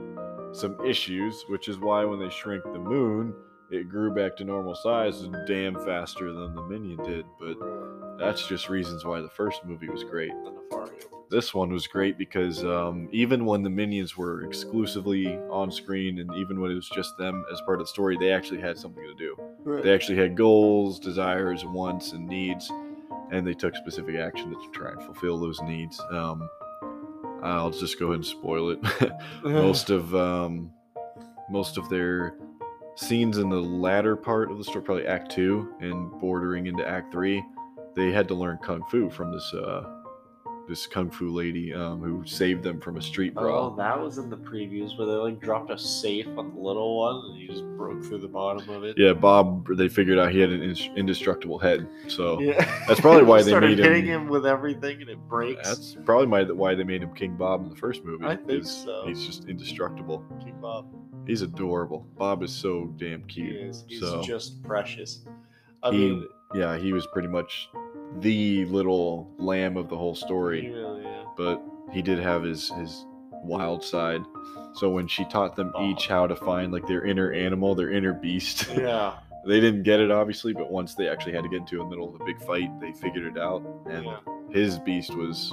some 0.57 0.85
issues, 0.85 1.45
which 1.49 1.69
is 1.69 1.79
why 1.79 2.05
when 2.05 2.19
they 2.19 2.31
shrink 2.31 2.65
the 2.65 2.79
moon, 2.79 3.35
it 3.71 3.89
grew 3.89 4.15
back 4.15 4.37
to 4.37 4.45
normal 4.45 4.75
size 4.75 5.23
and 5.23 5.37
damn 5.47 5.75
faster 5.85 6.33
than 6.33 6.55
the 6.55 6.63
minion 6.63 7.03
did. 7.03 7.25
But 7.39 7.57
that's 8.19 8.47
just 8.47 8.69
reasons 8.69 9.05
why 9.05 9.21
the 9.21 9.29
first 9.31 9.65
movie 9.65 9.89
was 9.89 10.05
great. 10.05 10.33
This 11.29 11.53
one 11.53 11.73
was 11.73 11.89
great 11.89 12.17
because 12.17 12.65
um, 12.65 13.09
even 13.11 13.45
when 13.45 13.63
the 13.63 13.71
minions 13.71 14.17
were 14.17 14.45
exclusively 14.45 15.37
on 15.51 15.73
screen, 15.73 16.21
and 16.21 16.33
even 16.37 16.61
when 16.61 16.71
it 16.71 16.75
was 16.75 16.89
just 16.89 17.19
them 17.19 17.45
as 17.53 17.61
part 17.63 17.81
of 17.81 17.87
the 17.87 17.91
story, 17.91 18.17
they 18.17 18.31
actually 18.31 18.61
had 18.61 18.79
something 18.79 19.03
to 19.03 19.15
do. 19.15 19.37
They 19.83 19.93
actually 19.93 20.19
had 20.19 20.37
goals, 20.37 21.01
desires, 21.01 21.65
wants, 21.65 22.13
and 22.13 22.29
needs, 22.29 22.71
and 23.33 23.45
they 23.45 23.55
took 23.55 23.75
specific 23.75 24.15
action 24.15 24.51
to 24.53 24.71
try 24.73 24.93
and 24.93 25.03
fulfill 25.03 25.41
those 25.41 25.61
needs. 25.63 26.01
Um, 26.13 26.49
I'll 27.43 27.71
just 27.71 27.99
go 27.99 28.07
ahead 28.07 28.17
and 28.17 28.27
spoil 28.27 28.71
it. 28.71 28.81
most 29.45 29.91
of 29.91 30.15
um, 30.15 30.71
most 31.51 31.79
of 31.79 31.89
their 31.89 32.37
scenes 32.97 33.39
in 33.39 33.49
the 33.49 33.61
latter 33.61 34.17
part 34.17 34.51
of 34.51 34.59
the 34.59 34.65
story, 34.65 34.85
probably 34.85 35.07
Act 35.07 35.31
Two 35.31 35.75
and 35.81 36.11
bordering 36.21 36.67
into 36.67 36.87
Act 36.87 37.13
Three, 37.13 37.45
they 37.95 38.13
had 38.13 38.29
to 38.29 38.35
learn 38.35 38.59
kung 38.63 38.83
fu 38.91 39.11
from 39.11 39.33
this 39.33 39.55
uh, 39.55 39.96
this 40.69 40.87
kung 40.87 41.11
fu 41.11 41.31
lady 41.31 41.73
um, 41.73 42.01
who 42.01 42.25
saved 42.27 42.63
them 42.63 42.81
from 42.81 42.97
a 42.97 43.03
street 43.03 43.35
brawl. 43.35 43.73
Oh, 43.73 43.77
that 43.77 44.01
was 44.01 44.19
in 44.19 44.29
the 44.31 44.37
previews 44.37 44.97
where 44.99 45.07
they 45.07 45.13
like 45.13 45.41
dropped 45.41 45.71
a 45.71 45.79
safe 45.79 46.27
on 46.37 46.55
the 46.55 46.61
little 46.61 46.99
one 46.99 47.25
and 47.31 47.39
he 47.39 47.47
just 47.47 47.65
broke 47.77 48.03
through 48.05 48.19
the 48.19 48.29
bottom 48.29 48.69
of 48.71 48.83
it. 48.85 48.97
Yeah, 48.99 49.13
Bob. 49.13 49.67
They 49.77 49.89
figured 49.89 50.19
out 50.19 50.33
he 50.33 50.41
had 50.41 50.51
an 50.51 50.63
ins- 50.63 50.91
indestructible 50.97 51.59
head, 51.59 51.87
so 52.09 52.41
Yeah. 52.41 52.65
That's 52.89 53.01
probably 53.01 53.23
why 53.23 53.43
they 53.43 53.51
started 53.51 53.71
made 53.71 53.79
him- 53.79 53.85
hitting 53.85 54.07
him 54.07 54.29
with 54.29 54.45
everything 54.47 55.01
and 55.03 55.11
it 55.11 55.19
breaks. 55.29 55.67
that's 55.69 55.97
probably 56.05 56.27
my, 56.27 56.43
why 56.45 56.75
they 56.75 56.85
made 56.85 57.03
him 57.03 57.15
King 57.15 57.37
Bob 57.37 57.63
in 57.63 57.71
the 57.71 57.77
first 57.77 58.05
movie. 58.05 58.25
I 58.25 58.37
think 58.37 58.63
is 58.65 58.71
so. 58.71 59.05
He's 59.07 59.25
just 59.25 59.49
indestructible. 59.49 60.25
Keep 60.45 60.63
up. 60.65 60.87
He's 61.27 61.43
adorable. 61.43 62.07
Bob 62.17 62.43
is 62.43 62.53
so 62.53 62.93
damn 62.97 63.21
He 63.23 63.27
cute. 63.27 63.57
is. 63.57 63.85
He's 63.89 64.01
so 64.01 64.23
just 64.23 64.63
precious. 64.63 65.21
I 65.83 65.91
He- 65.93 65.99
mean, 66.11 66.29
Yeah, 66.55 66.77
he 66.79 66.93
was 66.93 67.07
pretty 67.13 67.29
much 67.29 67.69
the 68.21 68.65
little 68.67 69.31
lamb 69.39 69.77
of 69.77 69.89
the 69.89 69.97
whole 69.97 70.15
story, 70.15 70.71
really, 70.71 71.03
yeah. 71.03 71.25
but 71.37 71.63
he 71.93 72.03
did 72.03 72.19
have 72.19 72.43
his 72.43 72.71
his 72.71 73.07
wild 73.43 73.85
side. 73.85 74.23
So 74.75 74.91
when 74.91 75.09
she 75.09 75.25
taught 75.25 75.57
them 75.57 75.73
each 75.81 76.07
how 76.07 76.27
to 76.27 76.37
find 76.37 76.73
like 76.73 76.87
their 76.87 77.05
inner 77.05 77.33
animal, 77.33 77.75
their 77.75 77.91
inner 77.91 78.13
beast, 78.13 78.69
Yeah, 78.77 79.15
they 79.47 79.61
didn't 79.61 79.85
get 79.85 80.01
it 80.01 80.11
obviously, 80.11 80.53
but 80.53 80.71
once 80.71 80.95
they 80.95 81.09
actually 81.09 81.33
had 81.33 81.45
to 81.45 81.49
get 81.49 81.61
into 81.61 81.79
the 81.79 81.85
middle 81.85 82.15
of 82.15 82.21
a 82.21 82.25
big 82.25 82.41
fight, 82.43 82.69
they 82.81 82.93
figured 82.93 83.37
it 83.37 83.41
out. 83.41 83.63
And 83.89 84.05
yeah. 84.05 84.19
his 84.51 84.79
beast 84.79 85.15
was 85.15 85.53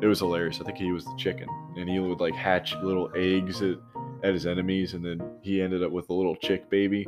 it 0.00 0.06
was 0.06 0.18
hilarious. 0.18 0.60
I 0.60 0.64
think 0.64 0.78
he 0.78 0.92
was 0.92 1.04
the 1.04 1.14
chicken, 1.16 1.48
and 1.76 1.88
he 1.88 1.98
would 1.98 2.20
like 2.20 2.34
hatch 2.34 2.74
little 2.82 3.10
eggs 3.14 3.62
at, 3.62 3.76
at 4.22 4.34
his 4.34 4.46
enemies, 4.46 4.94
and 4.94 5.04
then 5.04 5.22
he 5.40 5.62
ended 5.62 5.82
up 5.82 5.90
with 5.90 6.10
a 6.10 6.14
little 6.14 6.36
chick 6.36 6.68
baby. 6.68 7.06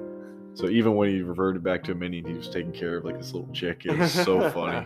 So 0.59 0.69
even 0.69 0.97
when 0.97 1.09
he 1.11 1.23
reverted 1.23 1.63
back 1.63 1.85
to 1.85 1.93
a 1.93 1.95
minion, 1.95 2.25
he 2.27 2.33
was 2.33 2.49
taking 2.49 2.73
care 2.73 2.97
of 2.97 3.05
like 3.05 3.17
this 3.17 3.33
little 3.33 3.53
chick. 3.53 3.83
It 3.85 3.97
was 3.97 4.11
so 4.13 4.51
funny. 4.51 4.85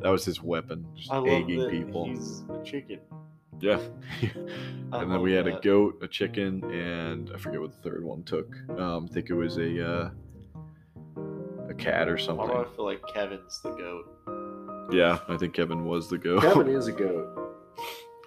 That 0.00 0.08
was 0.08 0.24
his 0.24 0.42
weapon, 0.42 0.86
just 0.96 1.10
I 1.12 1.18
love 1.18 1.26
egging 1.28 1.58
that 1.60 1.70
people. 1.70 2.06
He's 2.06 2.42
a 2.50 2.62
chicken. 2.64 3.00
Yeah. 3.60 3.80
And 4.92 5.10
then 5.10 5.20
we 5.22 5.34
love 5.36 5.46
had 5.46 5.54
a 5.56 5.60
goat, 5.60 5.98
a 6.02 6.06
chicken, 6.08 6.62
and 6.72 7.28
I 7.34 7.36
forget 7.38 7.60
what 7.60 7.72
the 7.72 7.82
third 7.90 8.04
one 8.04 8.22
took. 8.22 8.54
Um, 8.78 9.08
I 9.10 9.12
think 9.12 9.28
it 9.28 9.34
was 9.34 9.56
a 9.58 9.84
uh, 9.84 10.10
a 11.68 11.74
cat 11.74 12.08
or 12.08 12.14
Why 12.14 12.22
something. 12.22 12.46
do 12.46 12.54
I 12.54 12.64
feel 12.76 12.84
like 12.84 13.02
Kevin's 13.12 13.60
the 13.60 13.70
goat? 13.72 14.88
Yeah, 14.92 15.18
I 15.28 15.36
think 15.36 15.52
Kevin 15.52 15.84
was 15.84 16.08
the 16.08 16.16
goat. 16.18 16.42
Kevin 16.42 16.68
is 16.76 16.86
a 16.86 16.92
goat. 16.92 17.56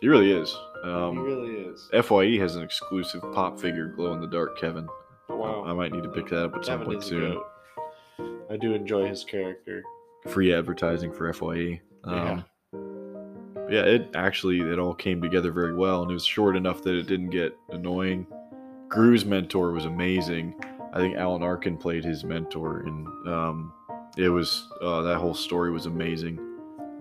he 0.01 0.09
really 0.09 0.31
is. 0.31 0.55
he 0.83 0.89
Um, 0.89 1.19
really 1.19 1.53
is. 1.53 1.89
Fye 2.03 2.37
has 2.37 2.55
an 2.57 2.63
exclusive 2.63 3.21
pop 3.33 3.59
figure 3.59 3.87
glow 3.87 4.11
in 4.13 4.19
the 4.19 4.27
dark 4.27 4.59
Kevin. 4.59 4.87
Wow. 5.29 5.63
I 5.65 5.73
might 5.73 5.91
need 5.91 6.03
to 6.03 6.09
pick 6.09 6.27
that 6.29 6.45
up 6.45 6.55
at 6.55 6.65
some 6.65 6.83
point 6.83 6.99
is 6.99 7.05
a 7.05 7.09
soon. 7.09 7.41
I 8.49 8.57
do 8.57 8.73
enjoy 8.73 9.07
his 9.07 9.23
character. 9.23 9.83
Free 10.27 10.53
advertising 10.53 11.11
for 11.11 11.31
Fye. 11.33 11.81
Yeah. 12.05 12.31
Um, 12.31 12.45
yeah, 13.69 13.81
it 13.81 14.09
actually 14.15 14.61
it 14.61 14.79
all 14.79 14.93
came 14.93 15.21
together 15.21 15.51
very 15.51 15.73
well, 15.73 16.01
and 16.01 16.11
it 16.11 16.13
was 16.13 16.25
short 16.25 16.55
enough 16.55 16.81
that 16.83 16.95
it 16.95 17.07
didn't 17.07 17.31
get 17.31 17.57
annoying. 17.69 18.25
Gru's 18.87 19.25
mentor 19.25 19.71
was 19.73 19.85
amazing. 19.85 20.55
I 20.93 20.99
think 20.99 21.17
Alan 21.17 21.43
Arkin 21.43 21.77
played 21.77 22.05
his 22.05 22.23
mentor, 22.23 22.81
and 22.81 23.07
um, 23.27 23.73
it 24.17 24.29
was 24.29 24.67
uh, 24.81 25.01
that 25.01 25.17
whole 25.17 25.33
story 25.33 25.71
was 25.71 25.85
amazing. 25.85 26.39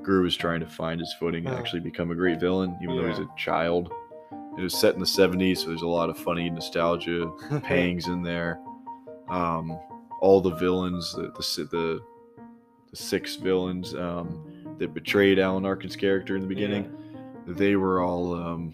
Gru 0.02 0.23
was 0.23 0.37
trying 0.37 0.61
to 0.61 0.66
find 0.66 1.00
his 1.00 1.14
footing 1.18 1.47
and 1.47 1.56
actually 1.56 1.80
become 1.80 2.11
a 2.11 2.14
great 2.14 2.40
villain, 2.40 2.76
even 2.83 2.97
though 2.97 3.09
he's 3.09 3.18
a 3.18 3.28
child. 3.37 3.92
It 4.59 4.63
was 4.63 4.75
set 4.75 4.95
in 4.95 5.01
the 5.01 5.07
'70s, 5.07 5.59
so 5.59 5.69
there's 5.69 5.83
a 5.83 5.87
lot 5.87 6.09
of 6.09 6.19
funny 6.19 6.49
nostalgia 6.51 7.31
pangs 7.63 8.07
in 8.07 8.23
there. 8.23 8.59
Um, 9.29 9.79
all 10.21 10.41
the 10.41 10.55
villains, 10.55 11.13
the 11.15 11.33
the 11.33 11.65
the, 11.71 12.01
the 12.91 12.97
six 12.97 13.37
villains 13.37 13.95
um, 13.95 14.77
that 14.79 14.95
betrayed 14.95 15.39
Alan 15.39 15.65
Arkin's 15.65 15.97
character 15.97 16.37
in 16.37 16.43
the 16.43 16.49
beginning, 16.49 16.91
they 17.47 17.77
were 17.77 18.01
all 18.01 18.35
um, 18.35 18.73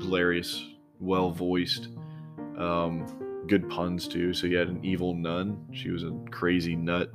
hilarious, 0.00 0.64
well 1.00 1.30
voiced, 1.30 1.88
um, 2.56 3.44
good 3.46 3.68
puns 3.68 4.06
too. 4.06 4.32
So 4.32 4.46
you 4.46 4.56
had 4.56 4.68
an 4.68 4.84
evil 4.84 5.14
nun; 5.14 5.66
she 5.72 5.90
was 5.90 6.04
a 6.04 6.12
crazy 6.30 6.76
nut. 6.76 7.12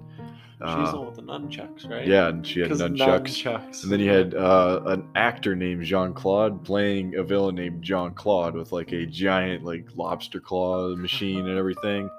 She's 0.63 0.89
Uh, 0.89 0.91
the 0.91 0.97
one 0.99 1.05
with 1.07 1.15
the 1.15 1.21
nunchucks, 1.23 1.89
right? 1.89 2.05
yeah, 2.07 2.27
and 2.27 2.45
she 2.45 2.59
had 2.59 2.69
nunchucks. 2.71 2.97
nunchucks. 2.97 3.83
And 3.83 3.91
then 3.91 3.99
you 3.99 4.11
had 4.11 4.35
uh, 4.35 4.81
an 4.85 5.07
actor 5.15 5.55
named 5.55 5.83
Jean 5.83 6.13
Claude 6.13 6.63
playing 6.63 7.15
a 7.15 7.23
villain 7.23 7.55
named 7.55 7.81
Jean 7.83 8.11
Clawed 8.13 8.53
with 8.53 8.71
like 8.71 8.91
a 8.91 9.05
giant 9.07 9.63
like 9.63 9.87
lobster 9.95 10.39
claw 10.39 10.95
machine 10.95 11.47
and 11.47 11.57
everything. 11.57 12.09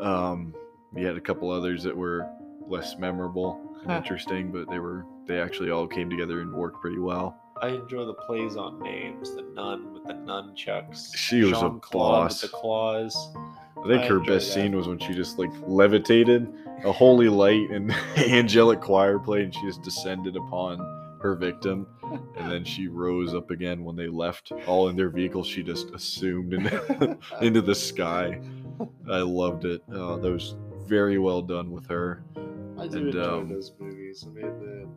Um, 0.00 0.54
you 0.94 1.04
had 1.06 1.16
a 1.16 1.20
couple 1.20 1.50
others 1.50 1.82
that 1.82 1.96
were 1.96 2.26
less 2.68 2.96
memorable 2.98 3.60
and 3.82 3.90
Huh. 3.90 3.96
interesting, 3.98 4.52
but 4.52 4.70
they 4.70 4.78
were 4.78 5.04
they 5.26 5.40
actually 5.40 5.70
all 5.70 5.86
came 5.86 6.08
together 6.10 6.42
and 6.42 6.52
worked 6.52 6.80
pretty 6.80 6.98
well. 6.98 7.36
I 7.60 7.68
enjoy 7.68 8.04
the 8.04 8.14
plays 8.14 8.56
on 8.56 8.78
names. 8.80 9.34
The 9.34 9.42
nun 9.42 9.92
with 9.94 10.04
the 10.04 10.12
nunchucks. 10.14 11.14
She 11.16 11.40
was 11.42 11.52
a 11.58 11.60
Jean-Claude 11.62 11.80
boss. 12.28 12.42
With 12.42 12.50
the 12.52 12.56
claws. 12.56 13.28
I 13.84 13.88
think 13.88 14.02
I 14.02 14.06
her 14.06 14.20
best 14.20 14.48
that. 14.48 14.54
scene 14.54 14.74
was 14.74 14.88
when 14.88 14.98
she 14.98 15.12
just 15.12 15.38
like 15.38 15.50
levitated, 15.66 16.48
a 16.84 16.92
holy 16.92 17.28
light 17.28 17.70
and 17.70 17.92
angelic 18.16 18.80
choir 18.80 19.18
played, 19.18 19.44
and 19.44 19.54
she 19.54 19.62
just 19.62 19.82
descended 19.82 20.36
upon 20.36 20.78
her 21.20 21.34
victim, 21.34 21.86
and 22.36 22.50
then 22.50 22.64
she 22.64 22.88
rose 22.88 23.34
up 23.34 23.50
again 23.50 23.84
when 23.84 23.96
they 23.96 24.08
left, 24.08 24.52
all 24.66 24.88
in 24.88 24.96
their 24.96 25.08
vehicles. 25.10 25.46
She 25.46 25.62
just 25.62 25.90
assumed 25.90 26.54
into, 26.54 27.18
into 27.42 27.60
the 27.62 27.74
sky. 27.74 28.40
I 29.10 29.18
loved 29.18 29.64
it. 29.64 29.82
Oh, 29.92 30.18
that 30.18 30.30
was 30.30 30.56
very 30.86 31.18
well 31.18 31.42
done 31.42 31.70
with 31.70 31.86
her. 31.88 32.22
I 32.78 32.86
do 32.88 32.98
and, 32.98 33.06
enjoy 33.08 33.22
um, 33.40 33.48
those 33.48 33.72
movies. 33.78 34.24
I 34.26 34.30
mean, 34.32 34.44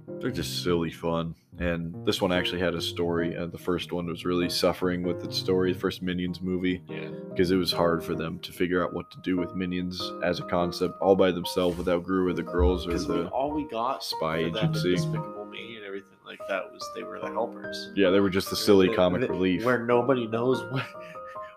the, 0.08 0.20
They're 0.20 0.32
just 0.32 0.64
silly 0.64 0.90
fun, 0.92 1.36
and 1.60 1.94
this 2.06 2.22
one 2.22 2.32
actually 2.32 2.60
had 2.60 2.74
a 2.74 2.82
story. 2.82 3.36
Uh, 3.38 3.46
the 3.46 3.58
first 3.58 3.92
one 3.92 4.08
was 4.08 4.26
really 4.26 4.50
suffering 4.50 5.04
with 5.04 5.24
its 5.24 5.38
story. 5.38 5.74
The 5.74 5.80
first 5.80 6.02
Minions 6.02 6.42
movie. 6.42 6.82
yeah. 6.90 7.10
because 7.30 7.52
it 7.52 7.56
was 7.56 7.72
hard 7.72 8.04
for 8.04 8.16
them 8.16 8.40
to 8.40 8.52
figure 8.52 8.84
out 8.84 8.94
what 8.94 9.12
to 9.12 9.18
do 9.24 9.38
with 9.38 9.54
minions 9.56 10.02
as 10.24 10.40
a 10.40 10.44
concept 10.44 11.00
all 11.02 11.16
by 11.16 11.32
themselves 11.32 11.78
without 11.78 12.04
Gru 12.04 12.28
or 12.28 12.34
the 12.34 12.42
girls 12.44 12.86
or 12.86 12.90
Because 12.90 13.06
I 13.10 13.14
mean, 13.14 13.24
the 13.26 13.30
all 13.30 13.52
we 13.52 13.66
got 13.68 14.04
spy 14.04 14.44
for 14.44 14.50
them 14.50 14.58
in 14.66 14.70
agency. 14.72 14.96
Despicable 14.96 15.46
Me 15.46 15.76
and 15.78 15.86
everything 15.86 16.18
like 16.26 16.40
that 16.50 16.72
was 16.74 16.84
they 16.96 17.04
were 17.04 17.20
the 17.20 17.28
helpers. 17.32 17.92
Yeah, 17.96 18.10
they 18.10 18.20
were 18.20 18.30
just 18.32 18.50
the 18.50 18.56
silly 18.56 18.88
The- 18.88 18.96
comic 18.96 19.22
the- 19.22 19.28
relief. 19.30 19.64
Where 19.64 19.84
nobody 19.86 20.26
knows 20.28 20.64
what 20.72 20.84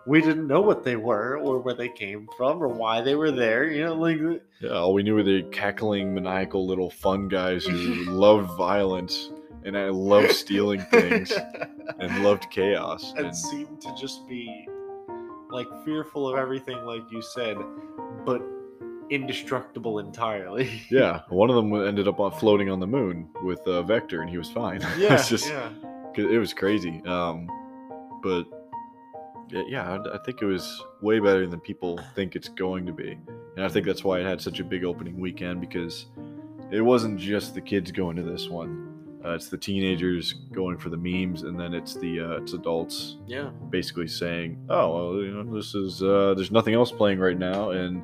we 0.05 0.21
didn't 0.21 0.47
know 0.47 0.61
what 0.61 0.83
they 0.83 0.95
were 0.95 1.37
or 1.37 1.59
where 1.59 1.73
they 1.73 1.89
came 1.89 2.27
from 2.37 2.61
or 2.61 2.67
why 2.67 3.01
they 3.01 3.15
were 3.15 3.31
there. 3.31 3.69
You 3.69 3.85
know, 3.85 3.93
like 3.95 4.17
Yeah, 4.59 4.71
all 4.71 4.93
we 4.93 5.03
knew 5.03 5.15
were 5.15 5.23
the 5.23 5.43
cackling, 5.51 6.13
maniacal 6.13 6.65
little 6.65 6.89
fun 6.89 7.27
guys 7.27 7.65
who 7.65 7.77
loved 8.09 8.49
violence 8.57 9.29
and 9.63 9.77
I 9.77 9.89
loved 9.89 10.31
stealing 10.31 10.81
things 10.81 11.31
and 11.99 12.23
loved 12.23 12.49
chaos. 12.49 13.13
and 13.15 13.27
And 13.27 13.35
seemed 13.37 13.81
to 13.81 13.93
just 13.95 14.27
be 14.27 14.67
like 15.49 15.67
fearful 15.85 16.27
of 16.29 16.37
everything, 16.37 16.83
like 16.85 17.03
you 17.11 17.21
said, 17.21 17.57
but 18.25 18.41
indestructible 19.09 19.99
entirely. 19.99 20.81
yeah, 20.89 21.21
one 21.29 21.49
of 21.49 21.55
them 21.55 21.73
ended 21.75 22.07
up 22.07 22.19
on 22.19 22.31
floating 22.31 22.69
on 22.69 22.79
the 22.79 22.87
moon 22.87 23.27
with 23.43 23.59
uh, 23.67 23.83
Vector, 23.83 24.21
and 24.21 24.29
he 24.29 24.37
was 24.37 24.49
fine. 24.49 24.81
yeah, 24.97 25.13
it's 25.13 25.29
just 25.29 25.49
yeah. 25.49 25.69
it 26.15 26.39
was 26.39 26.53
crazy. 26.53 27.01
Um, 27.05 27.47
but 28.23 28.45
yeah, 29.67 29.99
I 30.13 30.17
think 30.19 30.41
it 30.41 30.45
was 30.45 30.83
way 31.01 31.19
better 31.19 31.45
than 31.47 31.59
people 31.59 31.99
think 32.15 32.35
it's 32.35 32.47
going 32.49 32.85
to 32.85 32.93
be, 32.93 33.17
and 33.55 33.65
I 33.65 33.69
think 33.69 33.85
that's 33.85 34.03
why 34.03 34.19
it 34.19 34.25
had 34.25 34.41
such 34.41 34.59
a 34.59 34.63
big 34.63 34.83
opening 34.83 35.19
weekend 35.19 35.61
because 35.61 36.05
it 36.71 36.81
wasn't 36.81 37.19
just 37.19 37.53
the 37.53 37.61
kids 37.61 37.91
going 37.91 38.15
to 38.17 38.23
this 38.23 38.47
one. 38.49 38.87
Uh, 39.23 39.33
it's 39.33 39.49
the 39.49 39.57
teenagers 39.57 40.33
going 40.51 40.77
for 40.77 40.89
the 40.89 40.97
memes, 40.97 41.43
and 41.43 41.59
then 41.59 41.73
it's 41.73 41.93
the 41.95 42.19
uh, 42.19 42.41
it's 42.41 42.53
adults 42.53 43.17
Yeah. 43.27 43.49
basically 43.69 44.07
saying, 44.07 44.57
"Oh, 44.69 44.93
well, 45.13 45.21
you 45.23 45.31
know, 45.31 45.55
this 45.55 45.75
is 45.75 46.01
uh, 46.01 46.33
there's 46.35 46.51
nothing 46.51 46.73
else 46.73 46.91
playing 46.91 47.19
right 47.19 47.37
now," 47.37 47.69
and 47.71 48.01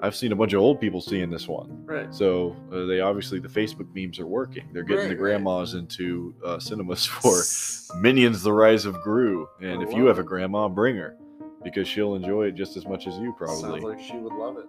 I've 0.00 0.14
seen 0.16 0.32
a 0.32 0.36
bunch 0.36 0.52
of 0.52 0.60
old 0.60 0.80
people 0.80 1.00
seeing 1.00 1.30
this 1.30 1.48
one. 1.48 1.84
Right. 1.84 2.14
So 2.14 2.54
uh, 2.72 2.84
they 2.86 3.00
obviously 3.00 3.38
the 3.40 3.48
Facebook 3.48 3.88
memes 3.94 4.18
are 4.20 4.26
working. 4.26 4.68
They're 4.72 4.82
getting 4.82 5.04
Right, 5.04 5.08
the 5.08 5.14
right. 5.16 5.18
grandmas 5.20 5.74
into 5.74 6.34
uh, 6.44 6.58
cinemas 6.58 7.04
for 7.92 7.98
Minions: 8.00 8.42
The 8.42 8.52
Rise 8.52 8.84
of 8.86 9.00
Gru, 9.02 9.48
and 9.60 9.80
I 9.80 9.82
if 9.82 9.92
you 9.92 10.06
have 10.06 10.18
a 10.18 10.22
grandma, 10.22 10.68
bring 10.68 10.96
her 10.96 11.16
because 11.64 11.88
she'll 11.88 12.14
enjoy 12.14 12.46
it 12.46 12.54
just 12.54 12.76
as 12.76 12.86
much 12.86 13.06
as 13.06 13.16
you 13.18 13.34
probably. 13.36 13.80
Sounds 13.80 13.82
like 13.84 14.00
she 14.00 14.16
would 14.16 14.32
love 14.34 14.56
it. 14.58 14.66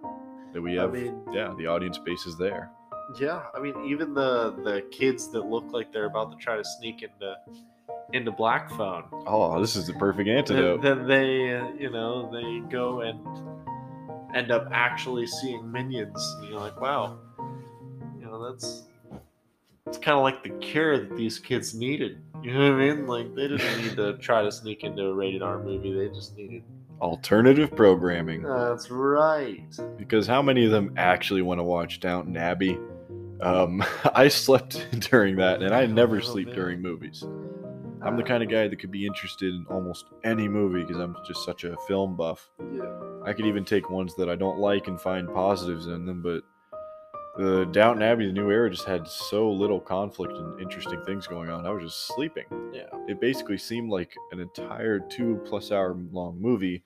that 0.52 0.60
we 0.60 0.78
I 0.78 0.82
have, 0.82 0.92
mean- 0.92 1.20
yeah, 1.32 1.54
the 1.58 1.66
audience 1.66 1.98
base 1.98 2.26
is 2.26 2.36
there. 2.36 2.70
Yeah, 3.20 3.42
I 3.54 3.60
mean, 3.60 3.74
even 3.86 4.14
the 4.14 4.52
the 4.64 4.82
kids 4.90 5.30
that 5.32 5.42
look 5.46 5.72
like 5.72 5.92
they're 5.92 6.06
about 6.06 6.30
to 6.32 6.36
try 6.38 6.56
to 6.56 6.64
sneak 6.64 7.02
into 7.02 7.34
into 8.12 8.30
Black 8.32 8.68
Phone, 8.70 9.04
Oh, 9.26 9.60
this 9.60 9.76
is 9.76 9.86
the 9.86 9.92
perfect 9.94 10.26
then, 10.26 10.38
antidote. 10.38 10.82
then 10.82 11.06
they, 11.06 11.54
uh, 11.56 11.68
you 11.78 11.90
know, 11.90 12.28
they 12.32 12.68
go 12.68 13.02
and 13.02 13.20
end 14.34 14.50
up 14.50 14.68
actually 14.72 15.26
seeing 15.26 15.70
minions. 15.70 16.36
And 16.40 16.48
you're 16.50 16.60
like, 16.60 16.80
wow, 16.80 17.18
you 18.18 18.24
know, 18.24 18.50
that's 18.50 18.84
it's 19.86 19.98
kind 19.98 20.16
of 20.16 20.22
like 20.22 20.42
the 20.42 20.50
cure 20.64 20.98
that 20.98 21.16
these 21.16 21.38
kids 21.38 21.74
needed. 21.74 22.18
You 22.42 22.52
know 22.54 22.72
what 22.72 22.80
I 22.80 22.94
mean? 22.94 23.06
Like 23.06 23.34
they 23.34 23.48
didn't 23.48 23.82
need 23.82 23.96
to 23.96 24.16
try 24.18 24.42
to 24.42 24.50
sneak 24.52 24.84
into 24.84 25.04
a 25.06 25.12
rated 25.12 25.42
R 25.42 25.58
movie. 25.58 25.92
They 25.92 26.08
just 26.14 26.36
needed. 26.36 26.62
Alternative 27.00 27.74
programming. 27.74 28.42
That's 28.42 28.90
right. 28.90 29.64
because 29.96 30.26
how 30.26 30.42
many 30.42 30.66
of 30.66 30.70
them 30.70 30.92
actually 30.98 31.40
want 31.42 31.58
to 31.58 31.64
watch 31.64 31.98
Downton 32.00 32.36
Abbey? 32.36 32.78
Um, 33.40 33.82
I 34.14 34.28
slept 34.28 34.86
during 35.10 35.36
that, 35.36 35.62
and 35.62 35.74
I 35.74 35.86
never 35.86 36.18
Oh, 36.18 36.20
sleep 36.20 36.48
man. 36.48 36.56
during 36.56 36.82
movies. 36.82 37.24
I'm 38.02 38.16
the 38.16 38.22
uh, 38.22 38.26
kind 38.26 38.42
of 38.42 38.48
guy 38.48 38.68
that 38.68 38.76
could 38.76 38.90
be 38.90 39.06
interested 39.06 39.54
in 39.54 39.66
almost 39.70 40.06
any 40.24 40.48
movie 40.48 40.82
because 40.82 40.98
I'm 40.98 41.16
just 41.26 41.44
such 41.44 41.64
a 41.64 41.76
film 41.86 42.16
buff. 42.16 42.48
Yeah. 42.72 42.90
I 43.24 43.32
could 43.32 43.46
even 43.46 43.64
take 43.64 43.90
ones 43.90 44.14
that 44.16 44.28
I 44.28 44.36
don't 44.36 44.58
like 44.58 44.88
and 44.88 45.00
find 45.00 45.28
positives 45.32 45.86
in 45.86 46.06
them, 46.06 46.22
but 46.22 46.42
the 47.36 47.66
Downton 47.66 48.02
Abbey, 48.02 48.26
the 48.26 48.32
new 48.32 48.50
era, 48.50 48.70
just 48.70 48.86
had 48.86 49.06
so 49.06 49.50
little 49.50 49.80
conflict 49.80 50.32
and 50.32 50.60
interesting 50.60 51.02
things 51.04 51.26
going 51.26 51.50
on. 51.50 51.66
I 51.66 51.70
was 51.70 51.84
just 51.84 52.06
sleeping. 52.08 52.44
Yeah. 52.72 52.88
It 53.08 53.20
basically 53.20 53.58
seemed 53.58 53.90
like 53.90 54.14
an 54.32 54.40
entire 54.40 54.98
two 54.98 55.40
plus 55.44 55.70
hour 55.70 55.96
long 56.12 56.40
movie 56.40 56.82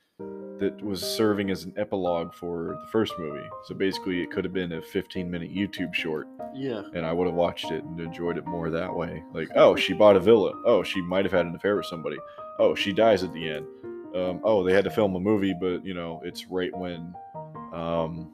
that 0.59 0.81
was 0.83 1.03
serving 1.03 1.51
as 1.51 1.65
an 1.65 1.73
epilogue 1.77 2.33
for 2.33 2.79
the 2.81 2.87
first 2.91 3.13
movie. 3.19 3.47
So 3.65 3.75
basically, 3.75 4.23
it 4.23 4.31
could 4.31 4.45
have 4.45 4.53
been 4.53 4.73
a 4.73 4.83
15 4.83 5.31
minute 5.31 5.53
YouTube 5.53 5.93
short, 5.95 6.29
Yeah. 6.55 6.83
and 6.95 7.05
I 7.05 7.13
would 7.13 7.27
have 7.27 7.35
watched 7.37 7.71
it 7.71 7.83
and 7.85 7.99
enjoyed 8.01 8.39
it 8.39 8.47
more 8.47 8.71
that 8.71 8.95
way. 8.95 9.23
Like, 9.33 9.49
oh, 9.57 9.75
she 9.77 9.93
bought 9.95 10.17
a 10.17 10.21
villa. 10.21 10.53
Oh, 10.65 10.83
she 10.83 11.01
might 11.03 11.25
have 11.25 11.33
had 11.33 11.47
an 11.47 11.55
affair 11.55 11.77
with 11.77 11.87
somebody. 11.87 12.17
Oh, 12.59 12.75
she 12.75 12.93
dies 12.93 13.23
at 13.25 13.33
the 13.33 13.49
end. 13.49 13.67
Um, 14.15 14.41
oh, 14.45 14.63
they 14.63 14.73
had 14.73 14.85
to 14.85 14.91
film 14.91 15.17
a 15.17 15.21
movie, 15.21 15.55
but 15.61 15.85
you 15.85 15.93
know, 15.95 16.21
it's 16.25 16.47
right 16.49 16.75
when 16.77 17.13
um, 17.73 18.31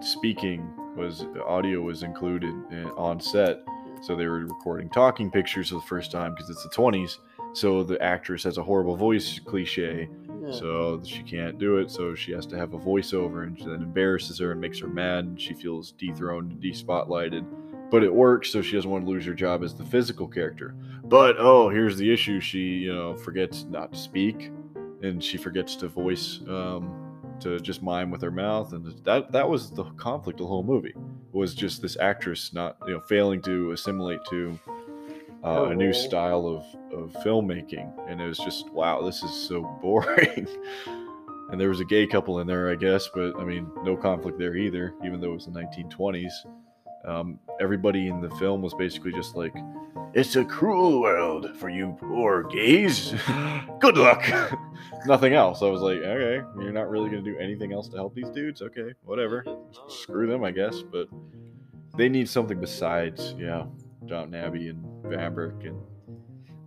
speaking 0.00 0.68
was 0.96 1.20
the 1.34 1.44
audio 1.44 1.80
was 1.82 2.02
included 2.02 2.52
in, 2.72 2.86
on 2.96 3.20
set, 3.20 3.60
so 4.02 4.16
they 4.16 4.26
were 4.26 4.40
recording 4.40 4.88
talking 4.90 5.30
pictures 5.30 5.68
for 5.68 5.76
the 5.76 5.80
first 5.82 6.10
time 6.10 6.34
because 6.34 6.50
it's 6.50 6.62
the 6.64 6.70
20s. 6.70 7.18
So 7.52 7.82
the 7.82 8.00
actress 8.02 8.44
has 8.44 8.58
a 8.58 8.62
horrible 8.62 8.96
voice 8.96 9.38
cliche, 9.40 10.08
so 10.52 11.00
she 11.04 11.22
can't 11.22 11.58
do 11.58 11.78
it. 11.78 11.90
So 11.90 12.14
she 12.14 12.32
has 12.32 12.46
to 12.46 12.56
have 12.56 12.74
a 12.74 12.78
voiceover, 12.78 13.44
and 13.44 13.58
that 13.60 13.82
embarrasses 13.82 14.38
her 14.38 14.52
and 14.52 14.60
makes 14.60 14.78
her 14.80 14.86
mad. 14.86 15.24
And 15.24 15.40
she 15.40 15.54
feels 15.54 15.92
dethroned 15.92 16.52
and 16.52 16.62
despotlighted. 16.62 17.44
But 17.90 18.04
it 18.04 18.14
works, 18.14 18.50
so 18.50 18.62
she 18.62 18.76
doesn't 18.76 18.90
want 18.90 19.04
to 19.04 19.10
lose 19.10 19.26
her 19.26 19.34
job 19.34 19.64
as 19.64 19.74
the 19.74 19.84
physical 19.84 20.28
character. 20.28 20.74
But 21.04 21.36
oh, 21.38 21.68
here's 21.68 21.96
the 21.96 22.12
issue: 22.12 22.40
she, 22.40 22.60
you 22.60 22.94
know, 22.94 23.16
forgets 23.16 23.64
not 23.64 23.92
to 23.92 23.98
speak, 23.98 24.52
and 25.02 25.22
she 25.22 25.36
forgets 25.36 25.74
to 25.76 25.88
voice, 25.88 26.40
um, 26.48 27.36
to 27.40 27.58
just 27.58 27.82
mime 27.82 28.10
with 28.10 28.22
her 28.22 28.30
mouth, 28.30 28.72
and 28.72 28.86
that 29.04 29.32
that 29.32 29.48
was 29.48 29.70
the 29.72 29.84
conflict 29.96 30.38
of 30.38 30.44
the 30.44 30.48
whole 30.48 30.62
movie. 30.62 30.94
Was 31.32 31.54
just 31.54 31.80
this 31.80 31.96
actress 31.96 32.52
not, 32.52 32.76
you 32.86 32.94
know, 32.94 33.00
failing 33.00 33.40
to 33.42 33.72
assimilate 33.72 34.20
to 34.30 34.58
uh, 35.44 35.66
a 35.66 35.74
new 35.74 35.92
style 35.92 36.46
of, 36.46 36.64
of 36.92 37.12
filmmaking 37.24 37.92
and 38.08 38.20
it 38.20 38.26
was 38.26 38.38
just 38.38 38.70
wow 38.70 39.02
this 39.02 39.22
is 39.22 39.32
so 39.32 39.62
boring. 39.82 40.46
And 41.50 41.60
there 41.60 41.68
was 41.68 41.80
a 41.80 41.84
gay 41.84 42.06
couple 42.06 42.38
in 42.40 42.46
there 42.46 42.70
i 42.70 42.76
guess 42.76 43.08
but 43.12 43.36
i 43.38 43.44
mean 43.44 43.70
no 43.82 43.96
conflict 43.96 44.38
there 44.38 44.56
either 44.56 44.94
even 45.04 45.20
though 45.20 45.32
it 45.32 45.34
was 45.34 45.46
the 45.46 45.52
1920s 45.52 46.32
um, 47.04 47.38
everybody 47.60 48.08
in 48.08 48.20
the 48.20 48.30
film 48.36 48.60
was 48.62 48.74
basically 48.74 49.12
just 49.12 49.34
like 49.34 49.54
it's 50.12 50.36
a 50.36 50.44
cruel 50.44 51.00
world 51.00 51.56
for 51.56 51.68
you 51.68 51.96
poor 52.00 52.42
gays. 52.42 53.14
Good 53.78 53.96
luck. 53.96 54.28
Nothing 55.06 55.34
else. 55.34 55.62
I 55.62 55.66
was 55.66 55.80
like 55.80 55.98
okay 55.98 56.42
you're 56.60 56.72
not 56.72 56.90
really 56.90 57.10
going 57.10 57.24
to 57.24 57.32
do 57.32 57.38
anything 57.38 57.72
else 57.72 57.88
to 57.88 57.96
help 57.96 58.14
these 58.14 58.28
dudes? 58.30 58.60
Okay 58.60 58.92
whatever. 59.04 59.44
Screw 59.88 60.26
them 60.26 60.44
i 60.44 60.50
guess. 60.50 60.82
But 60.82 61.08
they 61.96 62.08
need 62.08 62.28
something 62.28 62.60
besides 62.60 63.34
yeah 63.38 63.64
Downton 64.10 64.34
Abbey 64.34 64.68
and 64.68 64.84
Fabric 65.10 65.64
and 65.64 65.80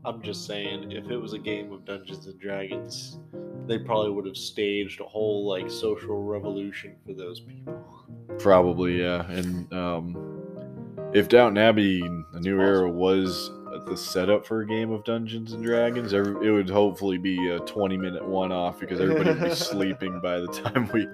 I'm 0.05 0.21
just 0.21 0.45
saying, 0.45 0.91
if 0.91 1.09
it 1.09 1.17
was 1.17 1.31
a 1.33 1.39
game 1.39 1.71
of 1.71 1.85
Dungeons 1.85 2.25
and 2.27 2.37
Dragons, 2.39 3.19
they 3.67 3.77
probably 3.79 4.11
would 4.11 4.25
have 4.25 4.35
staged 4.35 4.99
a 4.99 5.05
whole 5.05 5.47
like 5.47 5.69
social 5.71 6.21
revolution 6.23 6.95
for 7.05 7.13
those 7.13 7.39
people. 7.39 7.81
probably 8.37 9.01
yeah. 9.01 9.25
And 9.31 9.71
um, 9.73 11.09
if 11.13 11.29
Downton 11.29 11.57
Abbey: 11.57 12.01
A 12.33 12.39
New 12.41 12.59
Era 12.59 12.89
was 12.91 13.49
the 13.87 13.95
setup 13.95 14.45
for 14.45 14.61
a 14.61 14.67
game 14.67 14.91
of 14.91 15.03
Dungeons 15.05 15.53
and 15.53 15.63
Dragons, 15.63 16.11
it 16.11 16.21
would 16.51 16.69
hopefully 16.69 17.17
be 17.17 17.49
a 17.49 17.59
20 17.59 17.95
minute 17.97 18.25
one 18.25 18.51
off 18.51 18.79
because 18.81 18.99
everybody 18.99 19.29
would 19.31 19.41
be 19.49 19.55
sleeping 19.55 20.19
by 20.19 20.39
the 20.41 20.47
time 20.47 20.89
we 20.93 21.07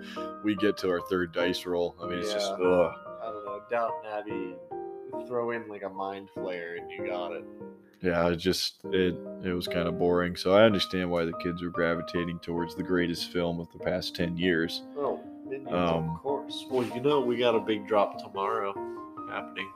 we 0.44 0.56
get 0.56 0.78
to 0.78 0.90
our 0.90 1.02
third 1.02 1.32
dice 1.32 1.64
roll. 1.68 1.96
I 2.02 2.08
mean, 2.08 2.20
it's 2.20 2.34
just 2.34 2.50
Yeah. 2.60 2.66
ugh. 2.66 2.96
I 3.22 3.26
don't 3.26 3.46
know, 3.46 3.62
Downton 3.70 4.12
Abbey. 4.12 4.56
Throw 5.28 5.52
in 5.52 5.68
like 5.68 5.84
a 5.84 5.90
mind 5.90 6.30
flayer 6.36 6.78
and 6.80 6.90
you 6.92 7.08
got 7.08 7.32
it. 7.34 7.44
yeah, 8.02 8.28
it 8.30 8.38
just 8.38 8.80
it 8.86 9.16
it 9.44 9.54
was 9.54 9.68
kind 9.68 9.88
of 9.88 10.00
boring. 10.00 10.36
So 10.36 10.54
I 10.54 10.64
understand 10.64 11.10
why 11.12 11.26
the 11.26 11.34
kids 11.44 11.62
are 11.62 11.70
gravitating 11.70 12.40
towards 12.40 12.76
the 12.76 12.84
greatest 12.84 13.32
film 13.32 13.60
of 13.60 13.72
the 13.72 13.80
past 13.80 14.16
10 14.16 14.38
years. 14.38 14.84
Oh, 14.98 15.20
Minions, 15.48 15.68
Um, 15.72 16.10
of 16.16 16.22
course. 16.22 16.66
Well, 16.70 16.84
you 16.96 17.02
know, 17.02 17.20
we 17.22 17.38
got 17.38 17.56
a 17.56 17.60
big 17.60 17.88
drop 17.88 18.18
tomorrow 18.22 18.74
happening. 19.30 19.70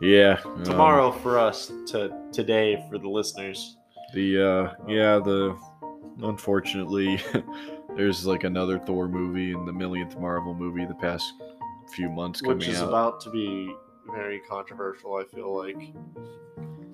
Yeah, 0.00 0.40
um, 0.44 0.64
Tomorrow 0.64 1.12
for 1.12 1.38
us, 1.38 1.70
to 1.88 2.12
today 2.32 2.84
for 2.90 2.98
the 2.98 3.08
listeners. 3.08 3.76
The 4.14 4.42
uh 4.44 4.72
yeah, 4.88 5.18
the 5.18 5.56
unfortunately 6.22 7.22
there's 7.96 8.26
like 8.26 8.44
another 8.44 8.78
Thor 8.78 9.08
movie 9.08 9.52
and 9.52 9.66
the 9.66 9.72
millionth 9.72 10.18
Marvel 10.18 10.54
movie 10.54 10.84
the 10.84 10.94
past 10.94 11.32
few 11.94 12.08
months 12.08 12.40
coming 12.40 12.56
out, 12.56 12.58
which 12.58 12.68
is 12.68 12.82
out. 12.82 12.88
about 12.88 13.20
to 13.22 13.30
be 13.30 13.72
very 14.14 14.40
controversial. 14.40 15.16
I 15.16 15.24
feel 15.24 15.56
like. 15.56 15.94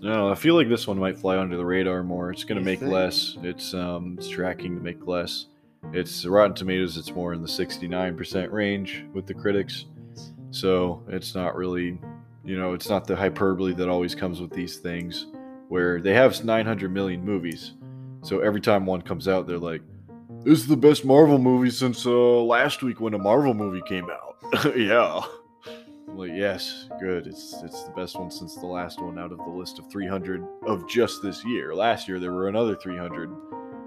no, 0.00 0.30
I 0.30 0.34
feel 0.34 0.54
like 0.54 0.68
this 0.68 0.86
one 0.86 0.98
might 0.98 1.18
fly 1.18 1.38
under 1.38 1.56
the 1.56 1.64
radar 1.64 2.02
more. 2.02 2.30
It's 2.30 2.44
gonna 2.44 2.60
make 2.60 2.80
think? 2.80 2.92
less. 2.92 3.36
It's 3.42 3.74
um 3.74 4.16
it's 4.18 4.28
tracking 4.28 4.76
to 4.76 4.82
make 4.82 5.06
less. 5.06 5.46
It's 5.92 6.24
Rotten 6.26 6.54
Tomatoes, 6.54 6.96
it's 6.96 7.12
more 7.12 7.32
in 7.32 7.42
the 7.42 7.48
69% 7.48 8.50
range 8.50 9.04
with 9.12 9.26
the 9.26 9.34
critics. 9.34 9.84
So 10.50 11.04
it's 11.08 11.34
not 11.34 11.54
really 11.54 11.98
you 12.44 12.56
know, 12.56 12.74
it's 12.74 12.88
not 12.88 13.06
the 13.06 13.16
hyperbole 13.16 13.74
that 13.74 13.88
always 13.88 14.14
comes 14.14 14.40
with 14.40 14.52
these 14.52 14.76
things 14.76 15.26
where 15.68 16.00
they 16.00 16.14
have 16.14 16.44
900 16.44 16.92
million 16.92 17.24
movies. 17.24 17.72
So 18.22 18.40
every 18.40 18.60
time 18.60 18.86
one 18.86 19.02
comes 19.02 19.26
out, 19.26 19.46
they're 19.46 19.58
like, 19.58 19.82
"This 20.44 20.60
is 20.60 20.66
the 20.66 20.76
best 20.76 21.04
Marvel 21.04 21.38
movie 21.38 21.70
since 21.70 22.06
uh, 22.06 22.10
last 22.10 22.82
week 22.82 23.00
when 23.00 23.14
a 23.14 23.18
Marvel 23.18 23.54
movie 23.54 23.82
came 23.86 24.08
out." 24.10 24.76
yeah, 24.76 25.22
Yes, 26.24 26.88
good. 26.98 27.26
It's 27.26 27.54
it's 27.62 27.84
the 27.84 27.92
best 27.92 28.18
one 28.18 28.30
since 28.30 28.54
the 28.56 28.66
last 28.66 29.00
one 29.00 29.18
out 29.18 29.32
of 29.32 29.38
the 29.38 29.50
list 29.50 29.78
of 29.78 29.90
300 29.90 30.46
of 30.66 30.88
just 30.88 31.22
this 31.22 31.44
year. 31.44 31.74
Last 31.74 32.08
year 32.08 32.18
there 32.18 32.32
were 32.32 32.48
another 32.48 32.76
300. 32.76 33.30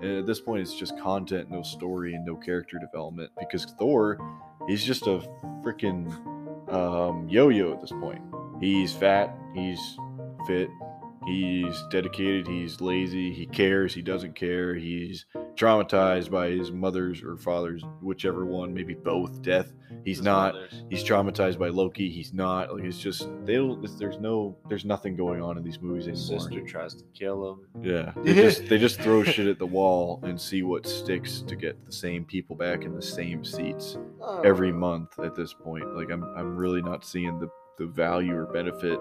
And 0.02 0.20
at 0.20 0.26
this 0.26 0.40
point, 0.40 0.62
it's 0.62 0.74
just 0.74 0.98
content, 1.00 1.50
no 1.50 1.62
story, 1.62 2.14
and 2.14 2.26
no 2.26 2.36
character 2.36 2.80
development. 2.80 3.32
Because 3.38 3.66
Thor, 3.78 4.18
he's 4.68 4.86
just 4.86 5.08
a 5.08 5.20
freaking 5.62 6.10
um, 6.72 7.28
yo-yo 7.28 7.74
at 7.74 7.82
this 7.82 7.92
point. 7.92 8.22
He's 8.62 8.94
fat. 8.94 9.36
He's 9.54 9.98
fit. 10.48 10.70
He's 11.30 11.84
dedicated. 11.90 12.48
He's 12.48 12.82
lazy. 12.82 13.32
He 13.34 13.46
cares. 13.46 13.94
He 13.94 14.02
doesn't 14.02 14.36
care. 14.36 14.76
He's 14.76 15.26
traumatized 15.56 16.32
by 16.32 16.50
his 16.50 16.72
mother's 16.72 17.22
or 17.24 17.38
father's, 17.38 17.84
whichever 18.02 18.46
one, 18.46 18.74
maybe 18.74 18.94
both, 18.94 19.42
death. 19.42 19.74
He's 20.06 20.18
His 20.18 20.26
not. 20.26 20.54
mother's. 20.54 20.84
He's 20.90 21.04
traumatized 21.04 21.60
by 21.60 21.70
Loki. 21.70 22.10
He's 22.10 22.34
not. 22.34 22.74
Like 22.74 22.84
it's 22.84 22.98
just 23.00 23.28
they 23.46 23.56
don't. 23.56 23.82
There's 24.00 24.20
no. 24.20 24.58
There's 24.70 24.86
nothing 24.86 25.16
going 25.16 25.42
on 25.42 25.58
in 25.58 25.64
these 25.64 25.80
movies 25.82 26.06
His 26.06 26.30
anymore. 26.30 26.48
sister 26.50 26.62
tries 26.66 26.96
to 26.96 27.04
kill 27.14 27.52
him. 27.76 27.84
Yeah, 27.84 28.14
they 28.24 28.34
just 28.34 28.68
they 28.68 28.78
just 28.78 29.00
throw 29.02 29.24
shit 29.24 29.48
at 29.48 29.60
the 29.60 29.66
wall 29.66 30.20
and 30.24 30.40
see 30.40 30.64
what 30.64 30.86
sticks 30.88 31.42
to 31.42 31.56
get 31.56 31.86
the 31.86 31.92
same 31.92 32.24
people 32.26 32.56
back 32.56 32.84
in 32.84 32.94
the 32.96 33.02
same 33.02 33.44
seats 33.44 33.98
oh. 34.22 34.42
every 34.42 34.72
Oh. 34.72 34.76
month 34.76 35.20
at 35.20 35.36
this 35.36 35.54
point. 35.54 35.96
Like 35.96 36.12
I'm 36.12 36.24
I'm 36.38 36.56
really 36.56 36.82
not 36.82 37.06
seeing 37.06 37.40
the 37.40 37.50
the 37.78 37.86
value 37.88 38.36
or 38.36 38.46
benefit 38.46 39.00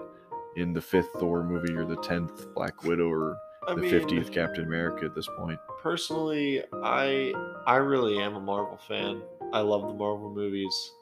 in 0.55 0.73
the 0.73 0.81
fifth 0.81 1.11
Thor 1.19 1.43
movie 1.43 1.75
or 1.75 1.85
the 1.85 1.97
tenth 1.97 2.53
Black 2.53 2.83
Widow 2.83 3.09
or 3.09 3.37
I 3.67 3.75
the 3.75 3.89
fiftieth 3.89 4.31
Captain 4.31 4.63
America 4.65 5.05
at 5.05 5.15
this 5.15 5.27
point. 5.37 5.59
personally, 5.81 6.63
I 6.83 7.33
I 7.67 7.75
really 7.77 8.19
am 8.19 8.35
a 8.35 8.39
Marvel 8.39 8.79
fan. 8.87 9.21
I 9.53 9.59
love 9.59 9.83
the 9.83 9.93
Marvel 9.93 10.33
movies. 10.33 10.93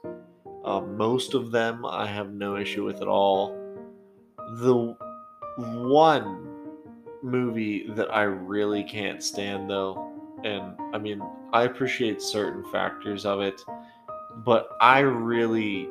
Uh, 0.66 0.82
most 0.82 1.34
of 1.34 1.52
them 1.52 1.86
I 1.86 2.06
have 2.08 2.34
no 2.34 2.58
issue 2.58 2.84
with 2.84 3.02
at 3.02 3.08
all. 3.08 3.56
The 4.60 4.96
one 5.58 6.48
movie 7.24 7.88
that 7.90 8.14
I 8.14 8.24
really 8.24 8.84
can't 8.84 9.24
stand, 9.24 9.70
though, 9.70 10.12
and 10.44 10.74
I 10.94 10.98
mean, 10.98 11.22
I 11.54 11.64
appreciate 11.64 12.22
certain 12.22 12.64
factors 12.72 13.26
of 13.26 13.42
it, 13.42 13.62
but 14.46 14.70
I 14.82 15.00
really 15.00 15.90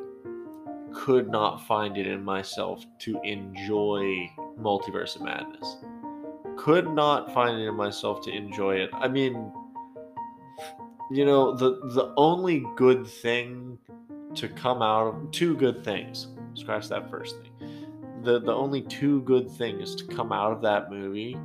could 0.96 1.28
not 1.28 1.66
find 1.66 1.96
it 1.96 2.06
in 2.06 2.24
myself 2.24 2.84
to 2.98 3.20
enjoy 3.22 4.30
Multiverse 4.58 5.16
of 5.16 5.22
Madness 5.22 5.76
could 6.56 6.88
not 6.90 7.32
find 7.32 7.60
it 7.60 7.68
in 7.68 7.74
myself 7.76 8.22
to 8.22 8.32
enjoy 8.32 8.76
it. 8.76 8.90
I 8.92 9.08
mean, 9.08 9.52
you 11.10 11.24
know, 11.24 11.54
the 11.54 11.80
the 11.94 12.12
only 12.16 12.66
good 12.74 13.06
thing 13.06 13.78
to 14.34 14.48
come 14.48 14.82
out 14.82 15.06
of 15.06 15.30
two 15.30 15.54
good 15.56 15.84
things. 15.84 16.28
Scratch 16.54 16.88
that 16.88 17.10
first 17.10 17.36
thing. 17.40 17.52
The 18.22 18.40
the 18.40 18.52
only 18.52 18.82
two 18.82 19.22
good 19.22 19.50
things 19.50 19.94
to 19.96 20.04
come 20.06 20.32
out 20.32 20.52
of 20.52 20.62
that 20.62 20.90
movie 20.90 21.36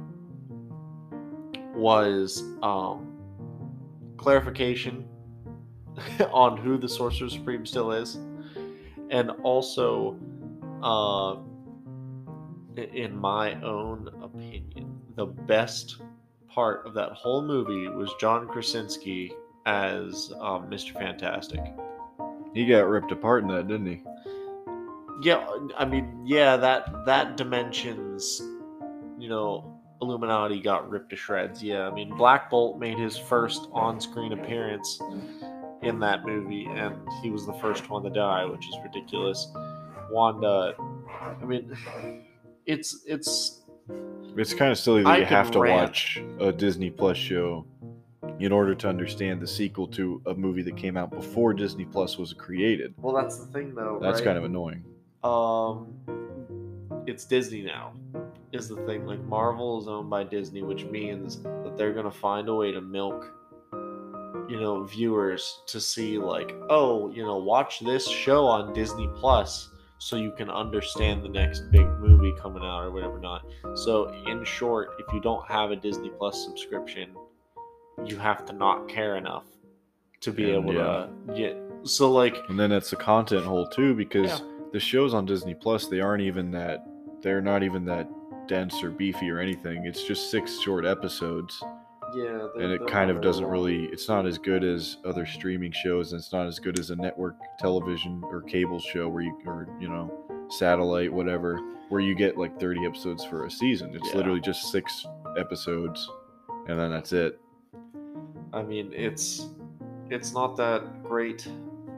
was 1.76 2.44
um 2.64 3.08
clarification 4.18 5.06
on 6.32 6.58
who 6.58 6.78
the 6.78 6.90
Sorcerer 6.90 7.30
Supreme 7.30 7.66
still 7.66 7.92
is, 7.92 8.18
and 9.12 9.30
also 9.44 10.18
uh 10.82 11.36
in 12.78 13.16
my 13.16 13.54
own 13.62 14.10
opinion, 14.22 15.00
the 15.16 15.26
best 15.26 15.98
part 16.48 16.86
of 16.86 16.94
that 16.94 17.12
whole 17.12 17.42
movie 17.42 17.88
was 17.90 18.14
John 18.20 18.48
Krasinski 18.48 19.34
as 19.66 20.32
um, 20.40 20.70
Mr. 20.70 20.94
Fantastic. 20.94 21.62
He 22.54 22.66
got 22.66 22.88
ripped 22.88 23.12
apart 23.12 23.44
in 23.44 23.50
that, 23.50 23.68
didn't 23.68 23.88
he? 23.88 24.04
Yeah, 25.22 25.46
I 25.78 25.86
mean, 25.86 26.24
yeah, 26.26 26.58
that 26.58 27.06
that 27.06 27.38
dimensions, 27.38 28.42
you 29.20 29.30
know, 29.30 29.80
Illuminati 30.02 30.60
got 30.60 30.90
ripped 30.90 31.12
to 31.12 31.16
shreds. 31.16 31.62
Yeah, 31.62 31.88
I 31.88 31.94
mean 31.94 32.16
Black 32.18 32.50
Bolt 32.50 32.80
made 32.80 32.98
his 32.98 33.18
first 33.18 33.68
on-screen 33.72 34.34
appearance 34.34 35.00
in 35.84 36.00
that 36.00 36.26
movie, 36.26 36.66
and 36.66 36.96
he 37.22 37.30
was 37.32 37.46
the 37.46 37.54
first 37.54 37.90
one 37.90 38.04
to 38.04 38.10
die, 38.10 38.46
which 38.46 38.68
is 38.68 38.76
ridiculous. 38.84 39.52
Wanda, 40.12 40.76
I 41.42 41.44
mean, 41.46 41.76
it's 42.66 43.04
it's 43.08 43.62
It's 44.38 44.54
kind 44.54 44.72
of 44.72 44.78
silly 44.78 45.04
that 45.04 45.10
I 45.10 45.18
you 45.20 45.26
have 45.26 45.52
to 45.52 45.60
rant. 45.60 45.82
watch 45.90 46.22
a 46.40 46.52
Disney 46.52 46.90
Plus 46.90 47.18
show 47.18 47.66
in 48.40 48.52
order 48.52 48.76
to 48.76 48.88
understand 48.88 49.42
the 49.42 49.48
sequel 49.48 49.88
to 49.88 50.22
a 50.28 50.34
movie 50.34 50.62
that 50.64 50.78
came 50.78 50.98
out 50.98 51.10
before 51.12 51.54
Disney 51.54 51.86
Plus 51.86 52.18
was 52.18 52.34
created. 52.34 52.94
well, 52.98 53.14
that's 53.16 53.38
the 53.40 53.46
thing 53.52 53.74
though. 53.76 54.00
That's 54.02 54.20
right? 54.20 54.26
kind 54.26 54.38
of 54.38 54.44
annoying. 54.44 54.84
um 55.24 55.94
it's 57.08 57.26
Disney 57.26 57.64
now 57.64 57.94
is 58.52 58.68
the 58.68 58.76
thing 58.86 59.06
like 59.08 59.20
Marvel 59.24 59.80
is 59.82 59.88
owned 59.88 60.10
by 60.10 60.24
Disney 60.24 60.62
which 60.62 60.86
means 60.86 61.42
that 61.42 61.76
they're 61.78 61.94
going 61.94 62.06
to 62.06 62.12
find 62.12 62.48
a 62.50 62.54
way 62.56 62.72
to 62.72 62.82
milk 62.82 63.34
you 64.48 64.60
know 64.60 64.84
viewers 64.84 65.62
to 65.68 65.80
see 65.80 66.18
like 66.18 66.56
oh 66.70 67.10
you 67.12 67.24
know 67.24 67.38
watch 67.38 67.80
this 67.82 68.08
show 68.08 68.46
on 68.46 68.74
Disney 68.74 69.10
Plus 69.16 69.70
so 69.98 70.16
you 70.16 70.32
can 70.32 70.50
understand 70.50 71.24
the 71.24 71.30
next 71.30 71.70
big 71.72 71.88
movie 72.00 72.34
coming 72.42 72.64
out 72.64 72.84
or 72.84 72.92
whatever 72.92 73.20
not 73.20 73.46
so 73.76 74.10
in 74.28 74.44
short 74.44 74.90
if 75.00 75.14
you 75.14 75.22
don't 75.22 75.46
have 75.48 75.72
a 75.72 75.76
Disney 75.76 76.10
Plus 76.18 76.44
subscription 76.44 77.10
you 78.06 78.18
have 78.18 78.46
to 78.46 78.54
not 78.54 78.88
care 78.88 79.16
enough 79.18 79.46
to 80.22 80.32
be 80.32 80.52
And, 80.54 80.64
able 80.70 80.74
yeah. 80.74 81.08
to 81.28 81.34
get 81.36 81.58
so 81.84 82.12
like 82.12 82.38
And 82.50 82.60
then 82.60 82.72
it's 82.72 82.94
a 82.94 82.96
content 82.96 83.44
hole 83.46 83.68
too 83.68 83.94
because 83.96 84.40
Yeah. 84.40 84.40
the 84.72 84.80
shows 84.80 85.14
on 85.14 85.26
Disney 85.26 85.54
Plus 85.56 85.88
they 85.88 86.00
aren't 86.00 86.24
even 86.24 86.52
that 86.52 86.86
they're 87.22 87.42
not 87.42 87.62
even 87.64 87.86
that 87.86 88.10
dense 88.48 88.82
or 88.84 88.90
beefy 88.90 89.30
or 89.30 89.40
anything. 89.40 89.86
It's 89.86 90.04
just 90.04 90.32
six 90.32 90.60
short 90.60 90.84
episodes 90.86 91.64
yeah 92.16 92.48
and 92.56 92.72
it 92.72 92.86
kind 92.88 93.10
of 93.12 93.22
doesn't 93.22 93.44
long. 93.44 93.52
really 93.52 93.86
it's 93.86 94.08
not 94.10 94.26
as 94.26 94.38
good 94.38 94.64
as 94.64 94.98
other 95.06 95.26
streaming 95.26 95.72
shows 95.72 96.12
and 96.14 96.20
it's 96.20 96.32
not 96.34 96.46
as 96.48 96.60
good 96.60 96.78
as 96.80 96.90
a 96.90 96.96
network 96.96 97.36
television 97.60 98.22
or 98.26 98.42
cable 98.42 98.80
show 98.80 99.08
where 99.08 99.24
you 99.24 99.38
or 99.46 99.68
you 99.80 99.88
know 99.88 100.12
satellite 100.50 101.12
whatever 101.12 101.58
where 101.90 102.02
you 102.02 102.16
get 102.16 102.38
like 102.38 102.60
30 102.60 102.86
episodes 102.86 103.24
for 103.26 103.46
a 103.46 103.52
season 103.52 103.92
it's 103.96 104.10
Yeah. 104.10 104.18
literally 104.18 104.42
just 104.42 104.72
six 104.72 105.06
episodes 105.38 106.10
and 106.68 106.80
then 106.80 106.92
that's 106.92 107.14
it 107.14 107.40
I 108.54 108.62
mean, 108.64 108.92
it's 108.94 109.48
it's 110.10 110.34
not 110.34 110.58
that 110.58 111.04
great. 111.04 111.48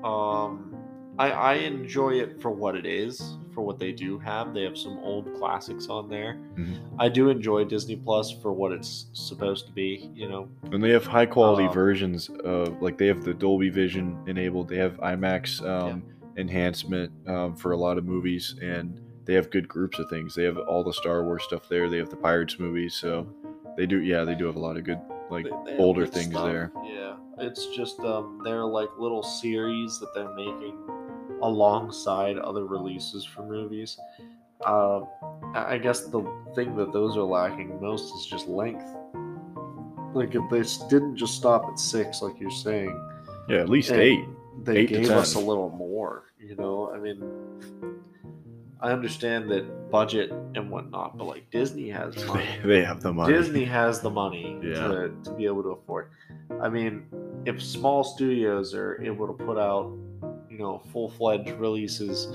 Um, 0.04 0.73
I 1.20 1.32
I 1.32 1.54
enjoy 1.56 2.14
it 2.20 2.42
for 2.42 2.50
what 2.52 2.76
it 2.76 2.86
is, 2.86 3.36
for 3.54 3.62
what 3.62 3.78
they 3.80 3.92
do 3.92 4.18
have. 4.20 4.54
They 4.54 4.64
have 4.64 4.78
some 4.78 4.98
old 5.00 5.32
classics 5.36 5.88
on 5.88 6.10
there. 6.10 6.38
Mhm. 6.58 6.76
I 6.98 7.10
do 7.10 7.30
enjoy 7.30 7.66
Disney 7.66 7.96
Plus 7.96 8.32
for 8.32 8.52
what 8.52 8.72
it's 8.72 9.08
supposed 9.14 9.68
to 9.68 9.72
be. 9.74 10.10
You 10.16 10.28
know, 10.30 10.48
and 10.72 10.84
they 10.84 10.90
have 10.90 11.06
high 11.06 11.26
quality 11.28 11.66
Um, 11.66 11.74
versions 11.74 12.30
of 12.44 12.82
like 12.82 12.98
they 12.98 13.08
have 13.08 13.24
the 13.24 13.34
dolby 13.34 13.70
vision 13.70 14.18
enabled 14.28 14.68
they 14.70 14.78
have 14.78 14.98
imax 15.02 15.62
um, 15.68 16.04
enhancement 16.36 17.12
um, 17.28 17.56
for 17.56 17.74
a 17.74 17.78
lot 17.78 17.98
of 18.00 18.06
movies 18.06 18.56
and 18.62 19.00
they 19.26 19.36
have 19.36 19.50
good 19.52 19.68
groups 19.68 20.00
of 20.00 20.10
things 20.10 20.34
they 20.36 20.44
have 20.44 20.58
all 20.58 20.84
the 20.84 20.92
star 20.92 21.24
wars 21.24 21.44
stuff 21.44 21.70
there 21.70 21.90
they 21.92 21.98
have 21.98 22.10
the 22.10 22.16
pirates 22.16 22.58
movies 22.60 22.96
so 22.96 23.26
they 23.78 23.86
do 23.86 24.02
yeah 24.02 24.24
they 24.24 24.34
do 24.34 24.46
have 24.48 24.56
a 24.56 24.60
lot 24.60 24.76
of 24.76 24.84
good 24.84 25.00
like 25.30 25.46
They- 25.46 25.74
they 25.74 25.78
older 25.78 26.08
things 26.08 26.32
stuff. 26.34 26.46
there 26.46 26.72
Yeah, 26.84 27.14
it's 27.38 27.68
just 27.68 28.00
um, 28.02 28.42
they're 28.44 28.66
like 28.66 28.90
little 28.98 29.22
series 29.22 30.00
that 30.00 30.12
they're 30.16 30.34
making 30.34 30.76
alongside 31.48 32.38
other 32.38 32.66
releases 32.66 33.24
for 33.26 33.44
movies. 33.44 33.98
Um, 34.66 35.08
I 35.56 35.78
guess 35.78 36.06
the 36.06 36.22
thing 36.56 36.76
that 36.78 36.94
those 36.94 37.18
are 37.18 37.24
lacking 37.24 37.80
most 37.82 38.14
is 38.16 38.26
just 38.26 38.48
length. 38.48 38.86
Like 40.14 40.36
if 40.36 40.44
they 40.50 40.64
didn't 40.90 41.18
just 41.18 41.36
stop 41.36 41.66
at 41.70 41.78
six, 41.80 42.22
like 42.22 42.40
you're 42.40 42.50
saying, 42.52 42.94
yeah 43.50 43.58
at 43.58 43.70
least 43.70 43.92
eight 43.92 44.26
they 44.64 44.78
Eight 44.78 44.90
gave 44.90 45.10
us 45.10 45.34
a 45.36 45.40
little 45.40 45.70
more. 45.72 46.26
You 46.40 46.56
know, 46.56 46.92
I 46.94 47.00
mean, 47.00 47.22
I 48.80 48.92
understand 48.92 49.50
that 49.50 49.90
budget 49.90 50.32
and 50.56 50.70
whatnot, 50.70 51.18
but 51.18 51.26
like 51.26 51.50
Disney 51.52 51.90
has 51.90 52.16
money. 52.28 52.46
they, 52.62 52.68
they 52.70 52.84
have 52.84 53.02
the 53.02 53.12
money 53.12 53.34
Disney 53.34 53.66
has 53.66 54.00
the 54.02 54.10
money 54.10 54.58
Yeah. 54.64 54.88
to, 54.88 55.12
to 55.24 55.32
be 55.32 55.46
able 55.46 55.64
to 55.64 55.70
afford. 55.70 56.10
I 56.62 56.70
mean, 56.70 57.06
if 57.46 57.62
small 57.62 58.04
studios 58.04 58.74
are 58.76 59.02
able 59.02 59.26
to 59.28 59.34
put 59.34 59.58
out, 59.58 59.92
you 60.54 60.60
know, 60.60 60.82
full 60.92 61.10
fledged 61.10 61.50
releases 61.52 62.28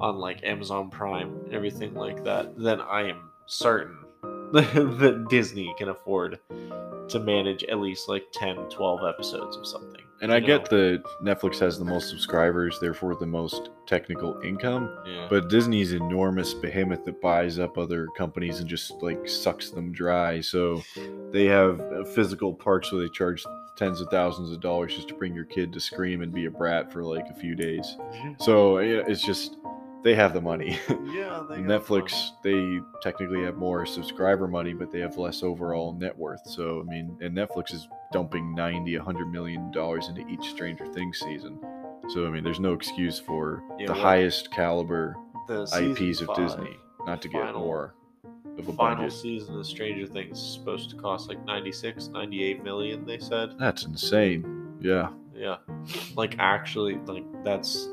on 0.00 0.16
like 0.16 0.44
Amazon 0.44 0.90
Prime 0.90 1.46
everything 1.50 1.94
like 1.94 2.22
that, 2.24 2.56
then 2.58 2.80
I 2.80 3.08
am 3.08 3.30
certain 3.46 3.98
that 4.52 5.26
Disney 5.30 5.74
can 5.78 5.88
afford 5.88 6.38
to 7.08 7.18
manage 7.18 7.64
at 7.64 7.78
least 7.78 8.08
like 8.08 8.24
10, 8.32 8.68
12 8.68 9.00
episodes 9.08 9.56
of 9.56 9.66
something. 9.66 10.02
And 10.22 10.32
i 10.32 10.36
you 10.38 10.46
get 10.46 10.70
know? 10.72 10.78
that 10.78 11.02
netflix 11.22 11.58
has 11.58 11.78
the 11.78 11.84
most 11.84 12.08
subscribers 12.08 12.78
therefore 12.80 13.14
the 13.16 13.26
most 13.26 13.70
technical 13.86 14.40
income 14.40 14.88
Yeah. 15.06 15.26
But 15.28 15.48
Disney's 15.50 15.92
enormous 15.92 16.54
behemoth 16.54 17.04
that 17.04 17.20
buys 17.20 17.58
up 17.58 17.76
other 17.76 18.06
companies 18.16 18.60
and 18.60 18.68
just 18.68 18.92
like 19.02 19.28
sucks 19.28 19.70
them 19.70 19.92
dry. 19.92 20.40
So 20.40 20.82
they 21.30 21.44
have 21.46 21.80
uh, 21.80 22.04
physical 22.04 22.54
parks 22.54 22.92
where 22.92 23.02
they 23.02 23.08
charge 23.08 23.44
tens 23.76 24.00
of 24.00 24.08
thousands 24.08 24.52
of 24.52 24.60
dollars 24.60 24.94
just 24.94 25.08
to 25.08 25.14
bring 25.14 25.34
your 25.34 25.44
kid 25.46 25.72
to 25.72 25.80
scream 25.80 26.22
and 26.22 26.32
be 26.32 26.44
a 26.46 26.50
brat 26.50 26.92
for 26.92 27.02
like 27.02 27.26
a 27.30 27.34
few 27.34 27.54
days. 27.54 27.96
So 28.38 28.76
it's 28.78 29.22
just 29.22 29.56
they 30.02 30.14
have 30.14 30.34
the 30.34 30.40
money. 30.40 30.78
yeah, 30.88 31.42
Netflix, 31.50 32.30
they 32.42 32.80
technically 33.02 33.42
have 33.44 33.56
more 33.56 33.86
subscriber 33.86 34.48
money, 34.48 34.72
but 34.72 34.90
they 34.90 35.00
have 35.00 35.16
less 35.16 35.42
overall 35.42 35.92
net 35.92 36.16
worth. 36.16 36.40
So 36.46 36.80
I 36.80 36.90
mean, 36.90 37.16
and 37.20 37.36
Netflix 37.36 37.72
is 37.72 37.88
dumping 38.12 38.54
90, 38.54 38.96
100 38.96 39.26
million 39.30 39.70
dollars 39.70 40.08
into 40.08 40.26
each 40.28 40.50
Stranger 40.50 40.86
Things 40.86 41.18
season. 41.18 41.58
So 42.08 42.26
I 42.26 42.30
mean, 42.30 42.44
there's 42.44 42.60
no 42.60 42.72
excuse 42.72 43.18
for 43.18 43.62
Yeah, 43.78 43.86
the 43.86 43.92
well, 43.92 44.02
highest 44.02 44.50
caliber 44.52 45.16
the 45.48 45.62
IPs 45.62 46.20
of 46.20 46.28
five 46.28 46.36
Disney 46.36 46.76
not 47.06 47.20
to 47.22 47.28
get 47.28 47.54
more 47.54 47.94
of 48.58 48.68
a 48.68 48.72
Final 48.74 49.04
budget. 49.04 49.12
season 49.18 49.58
of 49.58 49.66
Stranger 49.66 50.06
Things 50.06 50.38
is 50.38 50.52
supposed 50.54 50.90
to 50.90 50.96
cost 50.96 51.28
like 51.28 51.42
96, 51.44 52.08
98 52.08 52.62
million, 52.62 53.06
they 53.06 53.18
said. 53.18 53.54
That's 53.58 53.84
insane. 53.84 54.76
Yeah. 54.80 55.10
Yeah. 55.34 55.56
Like 56.16 56.36
actually 56.38 56.96
like 57.06 57.24
that's 57.44 57.88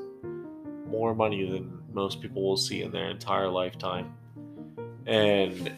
more 0.88 1.16
money 1.16 1.50
than 1.50 1.79
most 1.94 2.22
people 2.22 2.44
will 2.44 2.58
see 2.58 2.84
in 2.84 2.92
their 2.92 3.10
entire 3.10 3.48
lifetime. 3.48 4.14
And 5.06 5.72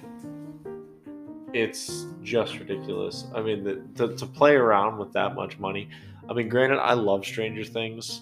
it's 1.54 2.06
just 2.24 2.58
ridiculous. 2.60 3.26
I 3.36 3.42
mean, 3.42 3.64
the, 3.64 3.82
to, 3.96 4.16
to 4.16 4.26
play 4.26 4.56
around 4.56 4.98
with 4.98 5.14
that 5.14 5.36
much 5.36 5.60
money. 5.60 5.90
I 6.30 6.34
mean, 6.34 6.50
granted, 6.50 6.80
I 6.80 6.94
love 6.94 7.26
Stranger 7.26 7.64
Things. 7.64 8.22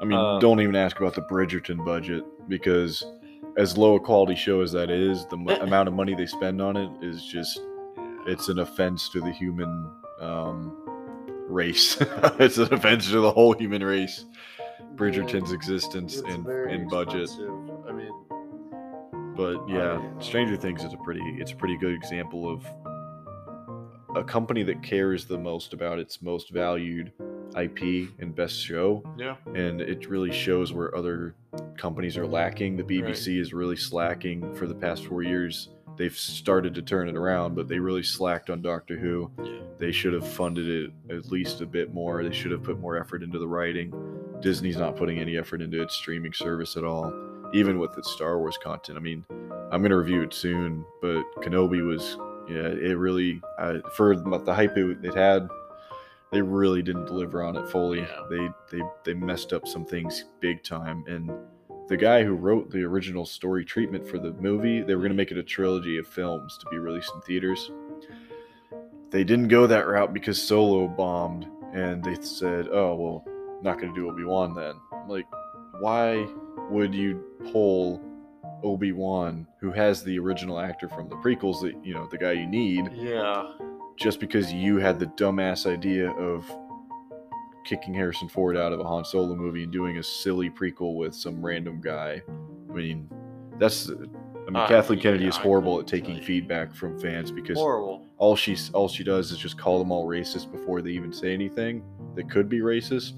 I 0.00 0.04
mean, 0.04 0.18
Uh, 0.18 0.38
don't 0.38 0.60
even 0.60 0.76
ask 0.76 0.98
about 0.98 1.14
the 1.14 1.22
Bridgerton 1.22 1.84
budget 1.84 2.24
because 2.48 3.04
as 3.56 3.76
low 3.76 3.96
a 3.96 4.00
quality 4.00 4.34
show 4.34 4.60
as 4.62 4.72
that 4.72 4.90
is, 4.90 5.26
the 5.26 5.36
m- 5.36 5.48
amount 5.62 5.88
of 5.88 5.94
money 5.94 6.14
they 6.14 6.26
spend 6.26 6.60
on 6.62 6.76
it 6.76 6.90
is 7.02 7.24
just 7.24 7.60
it's 8.26 8.48
an 8.48 8.60
offense 8.60 9.08
to 9.10 9.20
the 9.20 9.32
human 9.32 9.90
um, 10.20 10.76
race. 11.48 11.96
it's 12.38 12.58
an 12.58 12.72
offense 12.72 13.10
to 13.10 13.20
the 13.20 13.30
whole 13.30 13.52
human 13.52 13.82
race. 13.84 14.24
Bridgerton's 14.94 15.52
existence 15.52 16.18
and, 16.18 16.44
very 16.44 16.74
and 16.74 16.88
budget. 16.90 17.30
I 17.88 17.92
mean, 17.92 18.12
But 19.36 19.68
yeah, 19.68 19.98
I- 19.98 20.22
Stranger 20.22 20.56
Things 20.56 20.84
is 20.84 20.92
a 20.92 20.98
pretty 20.98 21.22
it's 21.38 21.52
a 21.52 21.56
pretty 21.56 21.76
good 21.78 21.94
example 21.94 22.48
of 22.48 22.64
a 24.14 24.22
company 24.22 24.62
that 24.64 24.82
cares 24.82 25.24
the 25.24 25.38
most 25.38 25.72
about 25.72 25.98
its 25.98 26.20
most 26.20 26.50
valued 26.50 27.12
IP 27.56 28.10
and 28.18 28.34
best 28.34 28.58
show 28.58 29.02
yeah. 29.18 29.36
and 29.54 29.80
it 29.80 30.08
really 30.08 30.32
shows 30.32 30.72
where 30.72 30.94
other 30.96 31.34
companies 31.76 32.16
are 32.16 32.26
lacking. 32.26 32.76
The 32.76 32.82
BBC 32.84 33.38
is 33.40 33.52
really 33.52 33.76
slacking 33.76 34.54
for 34.54 34.66
the 34.66 34.74
past 34.74 35.06
4 35.06 35.22
years. 35.22 35.68
They've 36.02 36.18
started 36.18 36.74
to 36.74 36.82
turn 36.82 37.08
it 37.08 37.14
around, 37.14 37.54
but 37.54 37.68
they 37.68 37.78
really 37.78 38.02
slacked 38.02 38.50
on 38.50 38.60
Doctor 38.60 38.98
Who. 38.98 39.30
Yeah. 39.40 39.60
They 39.78 39.92
should 39.92 40.14
have 40.14 40.26
funded 40.26 40.68
it 40.68 41.14
at 41.14 41.30
least 41.30 41.60
a 41.60 41.64
bit 41.64 41.94
more. 41.94 42.24
They 42.24 42.34
should 42.34 42.50
have 42.50 42.64
put 42.64 42.80
more 42.80 42.98
effort 42.98 43.22
into 43.22 43.38
the 43.38 43.46
writing. 43.46 43.94
Disney's 44.40 44.78
not 44.78 44.96
putting 44.96 45.20
any 45.20 45.36
effort 45.36 45.62
into 45.62 45.80
its 45.80 45.94
streaming 45.94 46.32
service 46.32 46.76
at 46.76 46.82
all, 46.82 47.14
even 47.54 47.78
with 47.78 47.96
its 47.96 48.10
Star 48.10 48.40
Wars 48.40 48.58
content. 48.60 48.98
I 48.98 49.00
mean, 49.00 49.24
I'm 49.70 49.80
gonna 49.80 49.96
review 49.96 50.22
it 50.22 50.34
soon, 50.34 50.84
but 51.00 51.22
Kenobi 51.36 51.86
was, 51.86 52.16
yeah, 52.48 52.66
it 52.66 52.98
really 52.98 53.40
uh, 53.60 53.74
for 53.94 54.16
the 54.16 54.52
hype 54.52 54.76
it, 54.76 55.04
it 55.04 55.14
had, 55.14 55.46
they 56.32 56.42
really 56.42 56.82
didn't 56.82 57.06
deliver 57.06 57.44
on 57.44 57.56
it 57.56 57.68
fully. 57.68 58.00
Yeah. 58.00 58.22
They 58.28 58.48
they 58.72 58.82
they 59.04 59.14
messed 59.14 59.52
up 59.52 59.68
some 59.68 59.84
things 59.84 60.24
big 60.40 60.64
time, 60.64 61.04
and 61.06 61.30
the 61.88 61.96
guy 61.96 62.22
who 62.24 62.34
wrote 62.34 62.70
the 62.70 62.82
original 62.82 63.26
story 63.26 63.64
treatment 63.64 64.06
for 64.06 64.18
the 64.18 64.32
movie, 64.34 64.82
they 64.82 64.94
were 64.94 65.02
gonna 65.02 65.14
make 65.14 65.30
it 65.30 65.36
a 65.38 65.42
trilogy 65.42 65.98
of 65.98 66.06
films 66.06 66.56
to 66.58 66.66
be 66.70 66.78
released 66.78 67.10
in 67.14 67.20
theaters. 67.22 67.70
They 69.10 69.24
didn't 69.24 69.48
go 69.48 69.66
that 69.66 69.86
route 69.86 70.14
because 70.14 70.40
Solo 70.40 70.88
bombed, 70.88 71.46
and 71.74 72.02
they 72.02 72.14
said, 72.22 72.68
"Oh 72.70 72.94
well, 72.94 73.24
not 73.62 73.78
gonna 73.80 73.94
do 73.94 74.08
Obi 74.08 74.24
Wan 74.24 74.54
then." 74.54 74.74
I'm 74.92 75.08
like, 75.08 75.26
why 75.80 76.26
would 76.70 76.94
you 76.94 77.22
pull 77.52 78.00
Obi 78.62 78.92
Wan, 78.92 79.46
who 79.60 79.70
has 79.72 80.02
the 80.02 80.18
original 80.18 80.58
actor 80.58 80.88
from 80.88 81.08
the 81.08 81.16
prequels, 81.16 81.60
that 81.62 81.74
you 81.84 81.92
know, 81.94 82.06
the 82.10 82.18
guy 82.18 82.32
you 82.32 82.46
need, 82.46 82.90
Yeah. 82.94 83.52
just 83.96 84.20
because 84.20 84.52
you 84.52 84.78
had 84.78 84.98
the 84.98 85.06
dumbass 85.06 85.66
idea 85.66 86.10
of 86.12 86.50
kicking 87.64 87.94
Harrison 87.94 88.28
Ford 88.28 88.56
out 88.56 88.72
of 88.72 88.80
a 88.80 88.84
Han 88.84 89.04
Solo 89.04 89.34
movie 89.34 89.64
and 89.64 89.72
doing 89.72 89.98
a 89.98 90.02
silly 90.02 90.50
prequel 90.50 90.96
with 90.96 91.14
some 91.14 91.44
random 91.44 91.80
guy. 91.80 92.22
I 92.70 92.72
mean, 92.72 93.08
that's. 93.58 93.88
I 93.90 94.46
mean, 94.46 94.56
Uh, 94.56 94.66
Kathleen 94.66 94.98
Kennedy 94.98 95.24
yeah, 95.24 95.28
is 95.30 95.36
horrible 95.36 95.78
at 95.78 95.86
taking 95.86 96.20
feedback 96.20 96.74
from 96.74 96.98
fans 96.98 97.30
because 97.30 97.56
Horrible. 97.56 98.04
all 98.18 98.34
she 98.34 98.56
all 98.72 98.88
she 98.88 99.04
does 99.04 99.30
is 99.30 99.38
just 99.38 99.56
call 99.56 99.78
them 99.78 99.92
all 99.92 100.06
racist 100.06 100.50
before 100.50 100.82
they 100.82 100.90
even 100.90 101.12
say 101.12 101.32
anything 101.32 101.82
that 102.16 102.28
could 102.28 102.48
be 102.48 102.58
racist, 102.58 103.12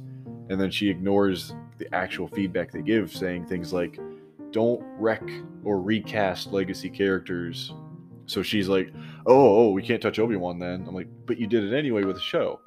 and 0.50 0.61
then 0.61 0.70
she 0.70 0.90
ignores 0.90 1.54
the 1.78 1.92
actual 1.94 2.28
feedback 2.28 2.70
they 2.70 2.83
give, 2.83 3.11
saying 3.11 3.46
things 3.46 3.72
like, 3.72 3.98
"Don't 4.50 4.83
wreck 4.98 5.22
or 5.64 5.80
recast 5.80 6.52
legacy 6.52 6.90
characters." 6.90 7.72
So 8.26 8.42
she's 8.42 8.68
like, 8.68 8.92
"Oh, 9.26 9.66
oh, 9.66 9.70
we 9.70 9.83
can't 9.83 10.02
touch 10.02 10.18
Obi 10.18 10.37
Wan 10.37 10.59
then." 10.59 10.85
I'm 10.87 10.94
like, 10.94 11.09
"But 11.26 11.38
you 11.38 11.46
did 11.46 11.64
it 11.64 11.74
anyway 11.76 12.04
with 12.04 12.16
the 12.16 12.22
show. 12.22 12.61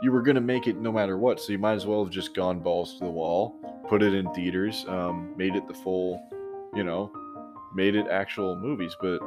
Yeah. 0.00 0.04
You 0.04 0.12
were 0.12 0.22
gonna 0.22 0.40
make 0.40 0.66
it 0.66 0.76
no 0.80 0.92
matter 0.92 1.18
what, 1.18 1.40
so 1.40 1.52
you 1.52 1.58
might 1.58 1.74
as 1.74 1.86
well 1.86 2.02
have 2.04 2.12
just 2.12 2.34
gone 2.34 2.60
balls 2.60 2.94
to 2.98 3.04
the 3.04 3.10
wall, 3.10 3.56
put 3.88 4.02
it 4.02 4.14
in 4.14 4.30
theaters, 4.32 4.84
um, 4.88 5.32
made 5.36 5.54
it 5.56 5.66
the 5.66 5.74
full, 5.74 6.20
you 6.74 6.84
know, 6.84 7.10
made 7.74 7.94
it 7.94 8.06
actual 8.08 8.56
movies." 8.56 8.96
But 9.00 9.20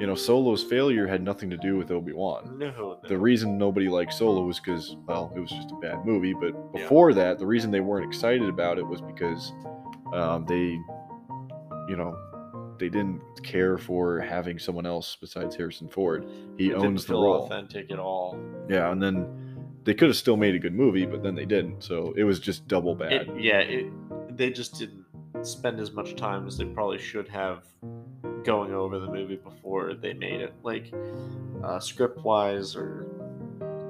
you 0.00 0.06
know, 0.06 0.14
Solo's 0.14 0.62
failure 0.62 1.08
had 1.08 1.24
nothing 1.24 1.50
to 1.50 1.56
do 1.56 1.76
with 1.76 1.90
Obi 1.90 2.12
Wan 2.12 2.56
No. 2.56 2.70
no. 2.70 2.98
the 3.08 3.18
reason 3.18 3.58
nobody 3.58 3.88
liked 3.88 4.12
Solo 4.12 4.44
was 4.44 4.60
because, 4.60 4.96
well, 5.08 5.32
it 5.34 5.40
was 5.40 5.50
just 5.50 5.72
a 5.72 5.74
bad 5.82 6.04
movie. 6.06 6.34
But 6.34 6.54
Yeah. 6.54 6.82
before 6.82 7.12
that, 7.14 7.40
the 7.40 7.46
reason 7.46 7.72
they 7.72 7.80
weren't 7.80 8.04
excited 8.06 8.48
about 8.48 8.78
it 8.78 8.86
was 8.86 9.00
because 9.00 9.52
um, 10.14 10.44
they, 10.46 10.78
you 11.88 11.96
know, 11.96 12.16
they 12.78 12.88
didn't 12.88 13.20
care 13.42 13.76
for 13.76 14.20
having 14.20 14.56
someone 14.60 14.86
else 14.86 15.16
besides 15.20 15.56
Harrison 15.56 15.88
Ford. 15.88 16.26
He 16.56 16.70
It 16.70 16.74
owns 16.76 17.04
the 17.04 17.14
role. 17.14 17.42
authentic 17.46 17.90
at 17.90 17.98
all. 17.98 18.38
Yeah, 18.68 18.92
and 18.92 19.02
then 19.02 19.26
they 19.88 19.94
could 19.94 20.08
have 20.08 20.18
still 20.18 20.36
made 20.36 20.54
a 20.54 20.58
good 20.58 20.74
movie, 20.74 21.06
but 21.06 21.22
then 21.22 21.34
they 21.34 21.46
didn't. 21.46 21.82
So 21.82 22.12
it 22.14 22.24
was 22.24 22.38
just 22.38 22.68
double 22.68 22.94
bad. 22.94 23.10
It, 23.10 23.28
yeah. 23.40 23.60
It. 23.60 23.90
They 24.36 24.50
just 24.50 24.78
didn't 24.78 25.02
spend 25.40 25.80
as 25.80 25.92
much 25.92 26.14
time 26.14 26.46
as 26.46 26.58
they 26.58 26.66
probably 26.66 26.98
should 26.98 27.26
have 27.28 27.64
going 28.44 28.74
over 28.74 28.98
the 28.98 29.06
movie 29.06 29.36
before 29.36 29.94
they 29.94 30.12
made 30.12 30.42
it. 30.42 30.52
Like 30.62 30.92
uh, 31.64 31.80
script 31.80 32.22
wise, 32.22 32.76
or 32.76 33.06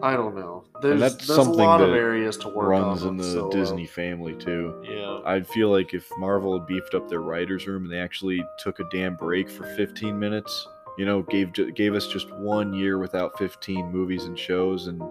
I 0.01 0.15
don't 0.15 0.37
know. 0.37 0.67
There's, 0.81 1.01
that's 1.01 1.27
there's 1.27 1.37
a 1.37 1.43
lot 1.43 1.81
of 1.81 1.89
areas 1.89 2.37
to 2.39 2.49
work 2.49 2.69
runs 2.69 3.03
on 3.03 3.09
in 3.09 3.17
the 3.17 3.25
Solo. 3.25 3.51
Disney 3.51 3.87
family 3.87 4.37
too. 4.37 4.81
Yeah. 4.89 5.19
I'd 5.25 5.49
feel 5.49 5.69
like 5.69 5.95
if 5.95 6.09
Marvel 6.17 6.57
had 6.57 6.69
beefed 6.69 6.95
up 6.95 7.09
their 7.09 7.23
writers' 7.23 7.67
room 7.67 7.83
and 7.83 7.93
they 7.93 7.99
actually 7.99 8.41
took 8.61 8.79
a 8.79 8.85
damn 8.93 9.17
break 9.17 9.51
for 9.51 9.65
15 9.75 10.17
minutes, 10.17 10.69
you 10.97 11.05
know, 11.05 11.23
gave 11.23 11.53
gave 11.75 11.95
us 11.95 12.07
just 12.07 12.31
one 12.35 12.73
year 12.73 12.99
without 12.99 13.37
15 13.37 13.91
movies 13.91 14.27
and 14.27 14.39
shows 14.39 14.87
and 14.87 15.03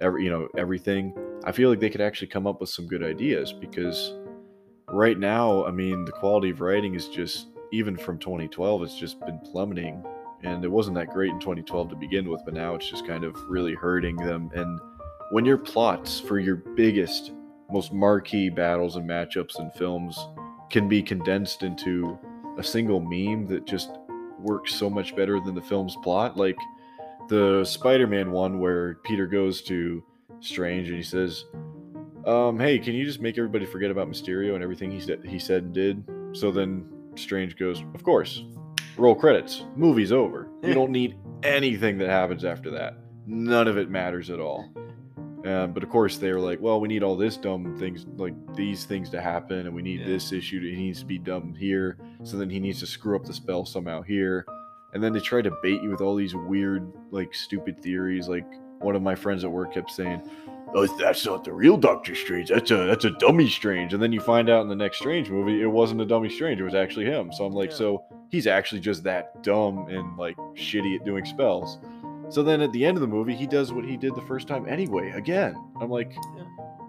every 0.00 0.24
you 0.24 0.30
know 0.30 0.48
everything. 0.56 1.14
I 1.44 1.52
feel 1.52 1.70
like 1.70 1.80
they 1.80 1.90
could 1.90 2.00
actually 2.00 2.28
come 2.28 2.46
up 2.46 2.60
with 2.60 2.70
some 2.70 2.86
good 2.86 3.02
ideas 3.02 3.52
because 3.52 4.14
right 4.88 5.18
now, 5.18 5.64
I 5.64 5.70
mean, 5.70 6.04
the 6.04 6.12
quality 6.12 6.50
of 6.50 6.60
writing 6.60 6.94
is 6.94 7.08
just 7.08 7.48
even 7.72 7.96
from 7.96 8.18
2012, 8.18 8.82
it's 8.82 8.96
just 8.96 9.20
been 9.20 9.38
plummeting. 9.40 10.04
And 10.42 10.64
it 10.64 10.70
wasn't 10.70 10.96
that 10.96 11.10
great 11.10 11.32
in 11.32 11.40
2012 11.40 11.90
to 11.90 11.96
begin 11.96 12.30
with, 12.30 12.42
but 12.44 12.54
now 12.54 12.74
it's 12.74 12.88
just 12.88 13.06
kind 13.06 13.24
of 13.24 13.36
really 13.48 13.74
hurting 13.74 14.16
them. 14.16 14.50
And 14.54 14.80
when 15.30 15.44
your 15.44 15.58
plots 15.58 16.20
for 16.20 16.38
your 16.38 16.56
biggest 16.56 17.32
most 17.70 17.92
marquee 17.92 18.48
battles 18.48 18.96
and 18.96 19.08
matchups 19.08 19.58
and 19.58 19.72
films 19.74 20.18
can 20.70 20.88
be 20.88 21.02
condensed 21.02 21.62
into 21.62 22.18
a 22.58 22.62
single 22.62 23.00
meme 23.00 23.46
that 23.46 23.66
just 23.66 23.90
works 24.38 24.74
so 24.74 24.88
much 24.88 25.14
better 25.14 25.38
than 25.40 25.54
the 25.54 25.60
film's 25.60 25.96
plot. 26.02 26.36
Like 26.36 26.56
the 27.28 27.64
Spider 27.64 28.06
Man 28.06 28.30
one 28.32 28.58
where 28.58 28.94
Peter 29.04 29.26
goes 29.26 29.62
to 29.62 30.02
Strange 30.40 30.88
and 30.88 30.96
he 30.96 31.02
says, 31.02 31.44
um, 32.26 32.58
hey, 32.58 32.78
can 32.78 32.94
you 32.94 33.04
just 33.04 33.20
make 33.20 33.38
everybody 33.38 33.64
forget 33.64 33.90
about 33.90 34.08
Mysterio 34.10 34.54
and 34.54 34.62
everything 34.62 34.90
he 34.90 35.00
said 35.00 35.24
he 35.24 35.38
said 35.38 35.62
and 35.64 35.74
did? 35.74 36.04
So 36.32 36.50
then 36.50 36.86
Strange 37.14 37.56
goes, 37.56 37.82
Of 37.94 38.02
course. 38.02 38.44
Roll 38.96 39.14
credits. 39.14 39.64
Movie's 39.76 40.10
over. 40.12 40.48
You 40.62 40.74
don't 40.74 40.90
need 40.90 41.16
anything 41.44 41.98
that 41.98 42.08
happens 42.10 42.44
after 42.44 42.70
that. 42.72 42.96
None 43.26 43.68
of 43.68 43.78
it 43.78 43.88
matters 43.90 44.28
at 44.28 44.40
all. 44.40 44.68
Um, 45.46 45.72
but 45.72 45.84
of 45.84 45.88
course, 45.88 46.18
they're 46.18 46.40
like, 46.40 46.60
well, 46.60 46.80
we 46.80 46.88
need 46.88 47.04
all 47.04 47.16
this 47.16 47.36
dumb 47.36 47.76
things, 47.78 48.04
like 48.16 48.34
these 48.56 48.84
things 48.86 49.08
to 49.10 49.20
happen, 49.20 49.60
and 49.66 49.72
we 49.74 49.82
need 49.82 50.00
Yeah. 50.00 50.06
this 50.06 50.32
issue. 50.32 50.60
To, 50.60 50.68
he 50.68 50.82
needs 50.86 50.98
to 50.98 51.06
be 51.06 51.16
dumb 51.18 51.54
here, 51.54 51.96
so 52.24 52.36
then 52.36 52.50
he 52.50 52.58
needs 52.58 52.80
to 52.80 52.86
screw 52.86 53.14
up 53.14 53.24
the 53.24 53.32
spell 53.32 53.64
somehow 53.64 54.02
here, 54.02 54.44
and 54.94 55.02
then 55.02 55.12
they 55.12 55.20
try 55.20 55.42
to 55.42 55.50
bait 55.62 55.82
you 55.82 55.90
with 55.90 56.00
all 56.00 56.14
these 56.14 56.34
weird, 56.34 56.90
like, 57.10 57.34
stupid 57.34 57.80
theories. 57.82 58.28
Like 58.28 58.46
one 58.80 58.94
of 58.96 59.02
my 59.02 59.14
friends 59.14 59.44
at 59.44 59.50
work 59.50 59.74
kept 59.74 59.90
saying, 59.90 60.22
"Oh, 60.74 60.86
that's 60.98 61.24
not 61.26 61.44
the 61.44 61.52
real 61.52 61.76
Doctor 61.76 62.14
Strange. 62.14 62.48
That's 62.48 62.70
a 62.70 62.76
that's 62.86 63.04
a 63.04 63.10
dummy 63.10 63.48
Strange." 63.48 63.92
And 63.94 64.02
then 64.02 64.12
you 64.12 64.20
find 64.20 64.48
out 64.48 64.62
in 64.62 64.68
the 64.68 64.76
next 64.76 64.98
Strange 64.98 65.30
movie, 65.30 65.60
it 65.62 65.66
wasn't 65.66 66.00
a 66.00 66.06
dummy 66.06 66.28
Strange. 66.28 66.60
It 66.60 66.64
was 66.64 66.74
actually 66.74 67.06
him. 67.06 67.32
So 67.32 67.44
I'm 67.44 67.52
like, 67.52 67.70
Yeah. 67.70 67.76
so 67.76 68.04
he's 68.30 68.46
actually 68.46 68.80
just 68.80 69.02
that 69.04 69.42
dumb 69.42 69.88
and 69.88 70.16
like 70.16 70.36
shitty 70.54 70.96
at 70.98 71.04
doing 71.04 71.24
spells. 71.24 71.78
So 72.30 72.42
then 72.42 72.60
at 72.60 72.70
the 72.72 72.84
end 72.84 72.96
of 72.96 73.00
the 73.00 73.06
movie, 73.06 73.34
he 73.34 73.46
does 73.46 73.72
what 73.72 73.84
he 73.86 73.96
did 73.96 74.14
the 74.14 74.20
first 74.22 74.46
time 74.48 74.68
anyway, 74.68 75.10
again. 75.12 75.54
I'm 75.80 75.88
like, 75.90 76.12
Yeah. 76.36 76.44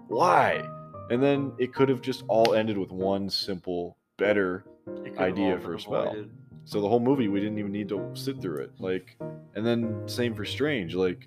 why? 0.08 0.62
And 1.10 1.22
then 1.22 1.52
it 1.58 1.72
could 1.74 1.88
have 1.88 2.02
just 2.02 2.24
all 2.28 2.54
ended 2.54 2.76
with 2.78 2.92
one 2.92 3.28
simple, 3.30 3.96
better. 4.16 4.64
It 4.86 4.92
could 5.04 5.06
have 5.06 5.18
idea 5.18 5.58
for 5.58 5.74
a 5.74 5.80
spell. 5.80 6.02
avoided. 6.02 6.30
So 6.70 6.80
the 6.80 6.88
whole 6.88 7.00
movie, 7.00 7.26
we 7.26 7.40
didn't 7.40 7.58
even 7.58 7.72
need 7.72 7.88
to 7.88 8.08
sit 8.14 8.40
through 8.40 8.58
it. 8.58 8.70
Like, 8.78 9.16
and 9.56 9.66
then 9.66 10.02
same 10.06 10.36
for 10.36 10.44
Strange. 10.44 10.94
Like, 10.94 11.26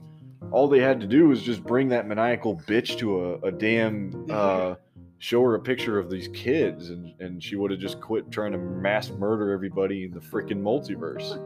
all 0.52 0.70
they 0.70 0.80
had 0.80 1.02
to 1.02 1.06
do 1.06 1.28
was 1.28 1.42
just 1.42 1.62
bring 1.66 1.90
that 1.90 2.08
maniacal 2.08 2.56
bitch 2.66 2.98
to 3.00 3.26
a, 3.26 3.48
a 3.48 3.52
damn, 3.52 4.26
uh, 4.30 4.76
show 5.20 5.42
her 5.44 5.56
a 5.56 5.60
picture 5.60 6.00
of 6.00 6.10
these 6.10 6.30
kids, 6.30 6.92
and, 6.92 7.14
and 7.20 7.44
she 7.44 7.58
would 7.58 7.72
have 7.72 7.80
just 7.82 8.00
quit 8.00 8.32
trying 8.32 8.54
to 8.54 8.58
mass 8.58 9.10
murder 9.10 9.52
everybody 9.52 10.06
in 10.06 10.12
the 10.12 10.22
freaking 10.22 10.62
multiverse. 10.62 11.38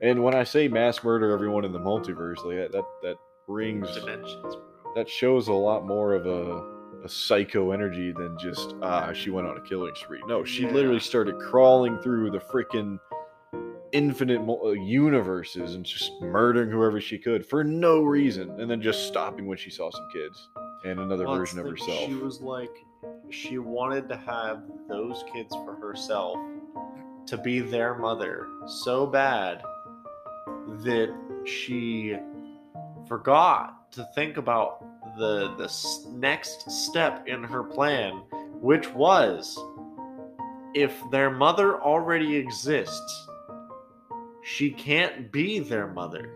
And 0.00 0.22
when 0.22 0.36
I 0.36 0.44
say 0.44 0.68
mass 0.68 1.02
murder 1.02 1.32
everyone 1.32 1.64
in 1.64 1.72
the 1.72 1.80
multiverse, 1.80 2.36
like 2.44 2.56
that, 2.58 2.70
that, 2.70 2.84
that 3.02 3.16
rings 3.48 3.92
Dimensions. 3.96 4.54
that 4.94 5.08
shows 5.08 5.48
a 5.48 5.52
lot 5.52 5.84
more 5.84 6.14
of 6.14 6.26
a, 6.26 7.02
a 7.04 7.08
psycho 7.08 7.72
energy 7.72 8.12
than 8.12 8.38
just 8.38 8.76
ah 8.80 9.12
she 9.12 9.30
went 9.30 9.48
on 9.48 9.56
a 9.56 9.60
killing 9.60 9.92
spree. 9.96 10.20
No, 10.28 10.44
she 10.44 10.62
Yeah. 10.62 10.70
literally 10.70 11.00
started 11.00 11.36
crawling 11.40 11.98
through 11.98 12.30
the 12.30 12.38
freaking 12.38 12.98
infinite 13.94 14.40
uh, 14.46 14.70
universes 14.72 15.74
and 15.76 15.84
just 15.84 16.10
murdering 16.20 16.68
whoever 16.70 17.00
she 17.00 17.16
could 17.16 17.46
for 17.46 17.64
no 17.64 18.02
reason, 18.02 18.60
and 18.60 18.70
then 18.70 18.82
just 18.82 19.06
stopping 19.06 19.46
when 19.46 19.56
she 19.56 19.70
saw 19.70 19.90
some 19.90 20.08
kids 20.12 20.48
and 20.84 20.98
another 21.00 21.26
Well, 21.26 21.38
version 21.38 21.58
of 21.60 21.66
herself. 21.66 22.00
She 22.06 22.14
was 22.14 22.40
like, 22.42 22.74
she 23.30 23.58
wanted 23.58 24.08
to 24.08 24.16
have 24.16 24.62
those 24.88 25.24
kids 25.32 25.54
for 25.64 25.74
herself 25.76 26.38
to 27.26 27.38
be 27.38 27.60
their 27.60 27.94
mother 27.94 28.48
so 28.66 29.06
bad 29.06 29.62
that 30.82 31.14
she 31.46 32.16
forgot 33.08 33.90
to 33.92 34.06
think 34.14 34.36
about 34.36 34.84
the 35.18 35.54
the 35.56 35.64
s- 35.64 36.06
next 36.12 36.70
step 36.70 37.26
in 37.28 37.42
her 37.44 37.62
plan, 37.62 38.22
which 38.60 38.90
was 38.90 39.58
if 40.74 41.00
their 41.12 41.30
mother 41.30 41.80
already 41.80 42.34
exists, 42.36 43.28
she 44.44 44.70
can't 44.70 45.32
be 45.32 45.58
their 45.58 45.86
mother. 45.88 46.30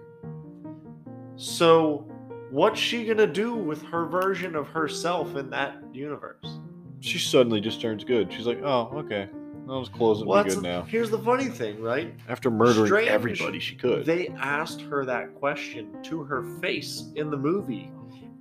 So, 1.36 2.06
what's 2.50 2.80
she 2.80 3.04
gonna 3.04 3.26
do 3.26 3.54
with 3.54 3.82
her 3.82 4.06
version 4.06 4.56
of 4.56 4.66
herself 4.68 5.36
in 5.36 5.50
that 5.50 5.76
universe? 5.92 6.58
She 7.00 7.18
suddenly 7.18 7.60
just 7.60 7.80
turns 7.80 8.02
good. 8.04 8.32
She's 8.32 8.46
like, 8.46 8.60
oh 8.64 8.90
okay, 8.94 9.28
those 9.66 9.88
clothes 9.88 10.20
will 10.20 10.28
Well, 10.32 10.44
good 10.44 10.56
the- 10.56 10.62
now. 10.62 10.82
Here's 10.82 11.10
the 11.10 11.18
funny 11.18 11.46
thing, 11.46 11.80
right? 11.80 12.12
After 12.28 12.50
murdering 12.50 12.86
Strange, 12.86 13.08
everybody 13.08 13.58
she 13.60 13.76
could. 13.76 14.04
They 14.04 14.28
asked 14.38 14.80
her 14.80 15.04
that 15.04 15.34
question 15.36 16.02
to 16.04 16.24
her 16.24 16.42
face 16.60 17.12
in 17.14 17.30
the 17.30 17.36
movie, 17.36 17.92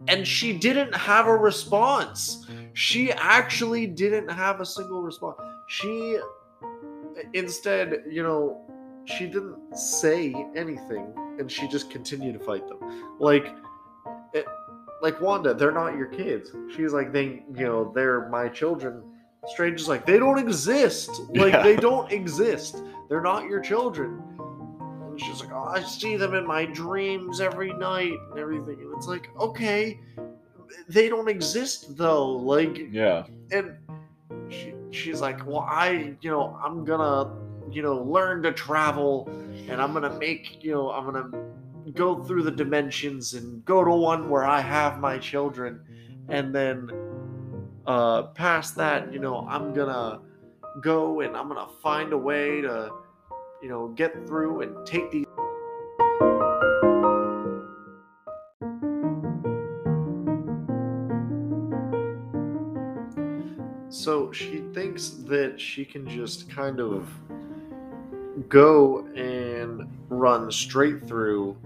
and 0.07 0.25
she 0.25 0.57
didn't 0.57 0.95
have 0.95 1.27
a 1.27 1.35
response. 1.35 2.47
She 2.73 3.11
actually 3.11 3.85
didn't 3.85 4.29
have 4.29 4.61
a 4.61 4.65
single 4.65 5.01
response. 5.01 5.37
She 5.67 6.17
instead, 7.33 8.03
you 8.09 8.23
know, 8.23 8.61
she 9.07 9.25
didn't 9.27 9.75
say 9.77 10.33
anything, 10.55 11.13
and 11.39 11.51
she 11.51 11.67
just 11.67 11.89
continued 11.89 12.33
to 12.33 12.39
fight 12.39 12.67
them. 12.67 12.77
Like, 13.19 13.53
it, 14.33 14.45
like 15.01 15.21
Wanda, 15.21 15.53
they're 15.53 15.71
not 15.71 15.95
your 15.95 16.07
kids. 16.07 16.51
She's 16.75 16.91
like, 16.93 17.11
they, 17.13 17.43
you 17.55 17.65
know, 17.65 17.91
they're 17.95 18.27
my 18.29 18.47
children. 18.49 19.03
Strange 19.47 19.79
is 19.79 19.87
like, 19.87 20.05
they 20.05 20.17
don't 20.19 20.37
exist. 20.39 21.21
Like, 21.29 21.53
Yeah. 21.53 21.63
they 21.63 21.75
don't 21.77 22.11
exist. 22.11 22.83
They're 23.07 23.21
not 23.21 23.45
your 23.45 23.61
children. 23.61 24.21
And 24.39 25.19
she's 25.21 25.39
like, 25.39 25.51
oh, 25.53 25.63
I 25.73 25.81
see 25.81 26.17
them 26.17 26.33
in 26.33 26.45
my 26.45 26.65
dreams 26.65 27.39
every 27.39 27.71
night 27.73 28.11
and 28.31 28.39
everything. 28.39 28.79
And 28.81 28.93
it's 28.97 29.07
like, 29.07 29.29
okay, 29.39 29.99
they 30.89 31.07
don't 31.07 31.29
exist 31.29 31.95
though. 31.95 32.27
Like, 32.29 32.77
yeah, 32.91 33.25
and 33.51 33.77
she, 34.49 34.73
she's 34.91 35.21
like, 35.21 35.45
well, 35.47 35.65
I, 35.69 36.15
you 36.21 36.29
know, 36.29 36.59
I'm 36.61 36.83
gonna 36.83 37.33
you 37.71 37.81
know, 37.81 38.01
learn 38.01 38.43
to 38.43 38.51
travel 38.51 39.29
and 39.67 39.81
I'm 39.81 39.93
gonna 39.93 40.17
make, 40.17 40.63
you 40.63 40.71
know, 40.71 40.91
I'm 40.91 41.05
gonna 41.05 41.29
go 41.93 42.23
through 42.23 42.43
the 42.43 42.51
dimensions 42.51 43.33
and 43.33 43.63
go 43.65 43.83
to 43.83 43.91
one 43.91 44.29
where 44.29 44.45
I 44.45 44.61
have 44.61 44.99
my 44.99 45.17
children. 45.17 45.81
And 46.29 46.53
then 46.53 46.91
uh, 47.85 48.23
past 48.27 48.75
that, 48.75 49.11
you 49.13 49.19
know, 49.19 49.47
I'm 49.49 49.73
gonna 49.73 50.21
go 50.81 51.21
and 51.21 51.35
I'm 51.35 51.47
gonna 51.47 51.67
find 51.81 52.13
a 52.13 52.17
way 52.17 52.61
to, 52.61 52.91
you 53.61 53.69
know, 53.69 53.89
get 53.89 54.27
through 54.27 54.61
and 54.61 54.85
take 54.85 55.11
these. 55.11 55.25
So 63.89 64.31
she 64.31 64.63
thinks 64.73 65.09
that 65.27 65.59
she 65.59 65.83
can 65.83 66.07
just 66.07 66.49
kind 66.49 66.79
of 66.79 67.09
go 68.49 69.05
and 69.15 69.87
run 70.09 70.51
straight 70.51 71.05
through 71.07 71.57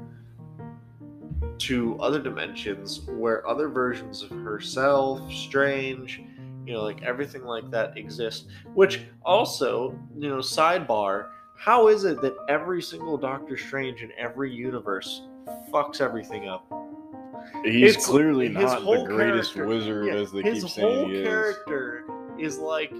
to 1.59 1.97
other 1.99 2.19
dimensions 2.19 3.01
where 3.07 3.47
other 3.47 3.67
versions 3.69 4.23
of 4.23 4.29
herself, 4.31 5.21
Strange, 5.31 6.21
you 6.65 6.73
know, 6.73 6.81
like 6.83 7.01
everything 7.03 7.43
like 7.43 7.69
that 7.71 7.95
exists. 7.97 8.45
Which 8.73 9.01
also, 9.23 9.97
you 10.17 10.29
know, 10.29 10.37
sidebar, 10.37 11.27
how 11.57 11.87
is 11.87 12.03
it 12.05 12.19
that 12.21 12.35
every 12.49 12.81
single 12.81 13.17
Doctor 13.17 13.57
Strange 13.57 14.01
in 14.01 14.11
every 14.17 14.51
universe 14.51 15.21
fucks 15.71 16.01
everything 16.01 16.47
up? 16.49 16.65
He's 17.63 17.91
It's- 17.91 18.05
clearly 18.07 18.49
not 18.49 18.83
the 18.83 19.03
greatest 19.05 19.55
wizard 19.55 20.07
Yeah, 20.07 20.13
as 20.13 20.31
they 20.31 20.41
his 20.41 20.63
keep 20.63 20.83
whole 20.83 20.93
saying 20.95 21.09
he 21.09 21.15
is. 21.17 21.27
character 21.27 22.03
is 22.39 22.57
like, 22.57 22.93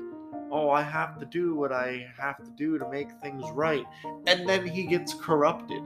oh, 0.51 0.69
I 0.69 0.81
have 0.81 1.17
to 1.19 1.25
do 1.25 1.55
what 1.55 1.71
I 1.71 2.07
have 2.19 2.43
to 2.43 2.51
do 2.51 2.77
to 2.77 2.89
make 2.89 3.09
things 3.21 3.43
right, 3.53 3.85
and 4.27 4.47
then 4.47 4.67
he 4.67 4.83
gets 4.83 5.13
corrupted 5.13 5.81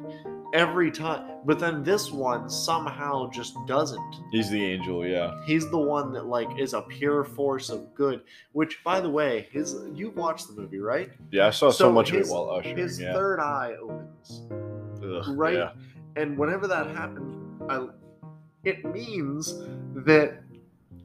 every 0.54 0.92
time. 0.92 1.40
But 1.46 1.60
then 1.60 1.84
this 1.84 2.12
one 2.12 2.50
somehow 2.50 3.30
just 3.30 3.56
doesn't. 3.68 4.16
He's 4.32 4.50
the 4.50 4.64
angel, 4.64 5.06
yeah. 5.06 5.36
He's 5.46 5.70
the 5.70 5.78
one 5.78 6.12
that 6.14 6.26
like 6.26 6.50
is 6.60 6.74
a 6.74 6.82
pure 6.82 7.24
force 7.24 7.70
of 7.70 7.94
good. 7.94 8.22
Which, 8.54 8.84
by 8.84 9.00
the 9.00 9.10
way, 9.10 9.48
his 9.52 9.76
you've 9.94 10.16
watched 10.16 10.48
the 10.48 10.60
movie, 10.60 10.80
right? 10.80 11.10
Yeah, 11.32 11.48
I 11.48 11.52
saw 11.52 11.70
so, 11.70 11.86
So 11.86 11.92
much 11.92 12.10
his- 12.10 12.28
of 12.28 12.28
it 12.28 12.34
while 12.34 12.50
ushering. 12.52 12.78
His 12.78 13.00
yeah. 13.00 13.14
third 13.14 13.40
eye 13.40 13.76
opens. 13.82 14.42
Ugh, 15.04 15.38
right? 15.38 15.56
Yeah. 15.56 15.72
And 16.16 16.38
whenever 16.38 16.68
that 16.68 16.88
happens, 16.88 17.62
I, 17.70 17.88
it 18.64 18.86
means 18.86 19.54
that 20.06 20.42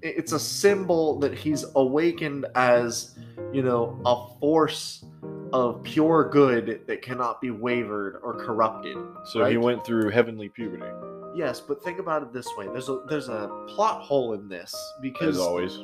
it's 0.03 0.33
a 0.33 0.41
symbol 0.41 1.19
that 1.21 1.35
he's 1.35 1.65
awakened 1.75 2.47
as, 2.55 3.17
you 3.53 3.63
know, 3.63 4.01
a 4.05 4.39
force 4.39 5.05
of 5.53 5.83
pure 5.83 6.29
good 6.31 6.83
that 6.87 7.03
cannot 7.03 7.41
be 7.41 7.51
wavered 7.51 8.21
or 8.23 8.35
corrupted. 8.35 8.97
So 9.27 9.45
he 9.45 9.57
went 9.57 9.85
through 9.85 10.11
heavenly 10.11 10.49
puberty, 10.49 10.87
Yes, 11.35 11.61
but 11.61 11.83
think 11.83 11.99
about 11.99 12.23
it 12.23 12.33
this 12.33 12.47
way: 12.57 12.67
there's 12.67 12.89
a 12.89 13.03
there's 13.09 13.29
a 13.29 13.49
plot 13.69 14.03
hole 14.03 14.33
in 14.35 14.49
this 14.49 14.75
because 15.01 15.37
as 15.37 15.43
always. 15.43 15.79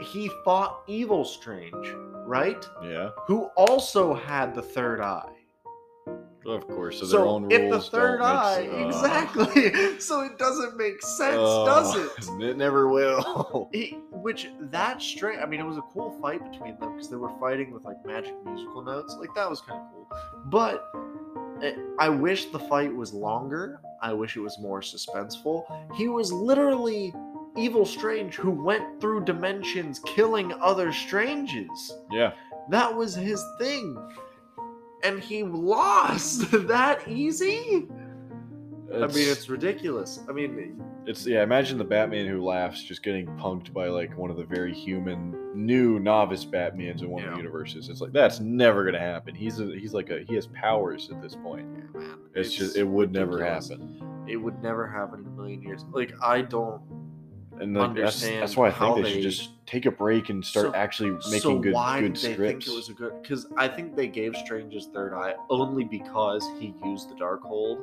he 0.00 0.30
fought 0.44 0.82
Evil 0.86 1.24
Strange, 1.24 1.94
right? 2.24 2.64
Yeah, 2.82 3.10
Who 3.26 3.44
also 3.56 4.14
had 4.14 4.54
the 4.54 4.62
third 4.62 5.00
eye. 5.00 5.32
Of 6.46 6.66
course. 6.68 6.98
So, 7.00 7.06
So, 7.06 7.16
their 7.18 7.26
own 7.26 7.50
if 7.50 7.60
rules 7.62 7.90
the 7.90 7.96
third 7.96 8.20
eye, 8.22 8.68
uh, 8.72 8.86
exactly. 8.86 9.98
So 10.00 10.20
it 10.22 10.38
doesn't 10.38 10.76
make 10.76 11.02
sense, 11.02 11.36
uh, 11.36 11.64
does 11.64 11.96
it? 11.96 12.10
It 12.42 12.56
never 12.56 12.88
will. 12.88 13.68
He- 13.72 13.98
which 14.12 14.48
that 14.60 15.00
straight. 15.02 15.38
I 15.40 15.46
mean, 15.46 15.60
it 15.60 15.66
was 15.66 15.76
a 15.78 15.82
cool 15.92 16.10
fight 16.20 16.42
between 16.50 16.78
them 16.78 16.92
because 16.94 17.08
they 17.10 17.16
were 17.16 17.30
fighting 17.40 17.70
with 17.72 17.84
like 17.84 18.04
magic 18.04 18.34
musical 18.44 18.82
notes. 18.82 19.16
Like 19.18 19.34
that 19.34 19.48
was 19.48 19.60
kind 19.60 19.80
of 19.80 19.86
cool. 19.92 20.08
But 20.46 20.84
eh, 21.62 21.74
I 21.98 22.08
wish 22.08 22.46
the 22.46 22.58
fight 22.58 22.94
was 22.94 23.12
longer. 23.12 23.80
I 24.02 24.12
wish 24.12 24.36
it 24.36 24.40
was 24.40 24.58
more 24.60 24.80
suspenseful. 24.80 25.64
He 25.94 26.08
was 26.08 26.32
literally 26.32 27.14
evil 27.56 27.84
strange 27.84 28.36
who 28.36 28.50
went 28.50 29.00
through 29.00 29.24
dimensions 29.24 30.00
killing 30.06 30.52
other 30.60 30.92
stranges. 30.92 31.92
yeah, 32.12 32.32
That 32.70 32.94
was 32.94 33.14
his 33.14 33.44
thing. 33.58 33.96
And 35.08 35.20
he 35.22 35.42
lost 35.42 36.50
that 36.68 37.08
easy? 37.08 37.88
I 38.92 39.06
mean, 39.06 39.28
it's 39.28 39.48
ridiculous. 39.48 40.20
I 40.28 40.32
mean, 40.32 40.82
It's 41.06 41.26
yeah. 41.26 41.42
Imagine 41.42 41.76
the 41.76 41.84
Batman 41.84 42.26
who 42.26 42.42
laughs 42.42 42.82
just 42.82 43.02
getting 43.02 43.26
punked 43.36 43.72
by 43.72 43.88
like 43.88 44.16
one 44.16 44.30
of 44.30 44.38
the 44.38 44.44
very 44.44 44.72
human 44.72 45.34
new 45.54 45.98
novice 45.98 46.44
Batmans 46.44 47.02
in 47.02 47.10
one 47.10 47.22
of 47.24 47.30
the 47.32 47.36
universes. 47.36 47.90
It's 47.90 48.00
like 48.00 48.12
that's 48.12 48.40
never 48.40 48.84
gonna 48.84 48.98
happen. 48.98 49.34
He's 49.34 49.60
a 49.60 49.66
he's 49.66 49.92
like 49.92 50.08
a 50.08 50.24
he 50.26 50.34
has 50.36 50.46
powers 50.46 51.10
at 51.10 51.20
this 51.20 51.34
point. 51.34 51.66
yeah, 51.74 52.00
man, 52.00 52.18
It's, 52.34 52.54
just 52.54 52.76
it 52.76 52.84
would 52.84 53.12
never 53.12 53.44
happen. 53.44 54.24
It 54.26 54.36
would 54.36 54.62
never 54.62 54.86
happen 54.86 55.20
in 55.20 55.26
a 55.26 55.30
million 55.30 55.62
years. 55.62 55.84
Like 55.92 56.12
I 56.22 56.40
don't 56.40 56.80
And 57.60 57.74
like, 57.74 57.94
that's 57.94 58.20
that's 58.22 58.56
why 58.56 58.68
I 58.68 58.70
think 58.70 58.96
they, 58.96 59.02
they- 59.02 59.12
should 59.14 59.22
just 59.22 59.50
take 59.66 59.86
a 59.86 59.90
break 59.90 60.28
and 60.30 60.44
start 60.44 60.66
So- 60.66 60.74
actually 60.74 61.10
making 61.30 61.40
so 61.40 61.58
good 61.58 61.72
why 61.74 62.00
good 62.00 62.14
did 62.14 62.22
they 62.22 62.32
scripts. 62.34 62.64
think 62.66 62.74
it 62.74 62.76
was 62.76 62.88
a 62.88 62.92
good? 62.94 63.12
Because 63.22 63.46
I 63.56 63.68
think 63.68 63.96
they 63.96 64.08
gave 64.08 64.34
Strange 64.36 64.72
his 64.74 64.86
third 64.86 65.12
eye 65.14 65.34
only 65.50 65.84
because 65.84 66.48
he 66.58 66.74
used 66.84 67.10
the 67.10 67.14
Darkhold, 67.16 67.82